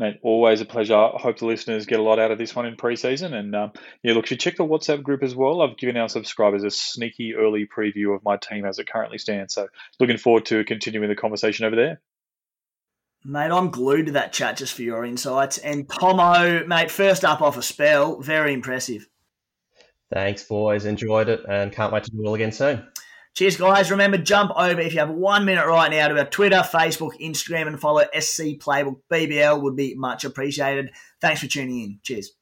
Mate, 0.00 0.18
always 0.22 0.62
a 0.62 0.64
pleasure. 0.64 0.96
I 0.96 1.18
hope 1.18 1.40
the 1.40 1.44
listeners 1.44 1.84
get 1.84 2.00
a 2.00 2.02
lot 2.02 2.18
out 2.18 2.30
of 2.30 2.38
this 2.38 2.56
one 2.56 2.64
in 2.64 2.74
preseason. 2.74 3.34
And 3.34 3.54
um, 3.54 3.72
yeah, 4.02 4.14
look, 4.14 4.30
you 4.30 4.36
check 4.38 4.56
the 4.56 4.64
WhatsApp 4.64 5.02
group 5.02 5.22
as 5.22 5.36
well. 5.36 5.60
I've 5.60 5.76
given 5.76 5.98
our 5.98 6.08
subscribers 6.08 6.64
a 6.64 6.70
sneaky 6.70 7.34
early 7.34 7.66
preview 7.66 8.16
of 8.16 8.24
my 8.24 8.38
team 8.38 8.64
as 8.64 8.78
it 8.78 8.88
currently 8.88 9.18
stands. 9.18 9.52
So 9.52 9.68
looking 10.00 10.16
forward 10.16 10.46
to 10.46 10.64
continuing 10.64 11.10
the 11.10 11.16
conversation 11.16 11.66
over 11.66 11.76
there. 11.76 12.00
Mate, 13.26 13.50
I'm 13.50 13.68
glued 13.68 14.06
to 14.06 14.12
that 14.12 14.32
chat 14.32 14.56
just 14.56 14.72
for 14.72 14.80
your 14.80 15.04
insights. 15.04 15.58
And 15.58 15.86
Thommo, 15.86 16.66
mate, 16.66 16.90
first 16.90 17.22
up 17.22 17.42
off 17.42 17.58
a 17.58 17.62
spell, 17.62 18.22
very 18.22 18.54
impressive. 18.54 19.06
Thanks, 20.10 20.42
boys. 20.44 20.86
Enjoyed 20.86 21.28
it 21.28 21.44
and 21.46 21.70
can't 21.70 21.92
wait 21.92 22.04
to 22.04 22.10
do 22.10 22.24
it 22.24 22.26
all 22.26 22.34
again 22.34 22.52
soon. 22.52 22.88
Cheers, 23.36 23.56
guys. 23.56 23.90
Remember, 23.90 24.18
jump 24.18 24.50
over 24.56 24.80
if 24.80 24.92
you 24.92 24.98
have 24.98 25.10
one 25.10 25.44
minute 25.44 25.66
right 25.66 25.90
now 25.90 26.08
to 26.08 26.18
our 26.18 26.24
Twitter, 26.24 26.56
Facebook, 26.56 27.18
Instagram, 27.20 27.68
and 27.68 27.80
follow 27.80 28.02
SC 28.18 28.58
Playbook 28.58 29.00
BBL 29.10 29.62
would 29.62 29.76
be 29.76 29.94
much 29.94 30.24
appreciated. 30.24 30.90
Thanks 31.20 31.40
for 31.40 31.46
tuning 31.46 31.80
in. 31.80 31.98
Cheers. 32.02 32.32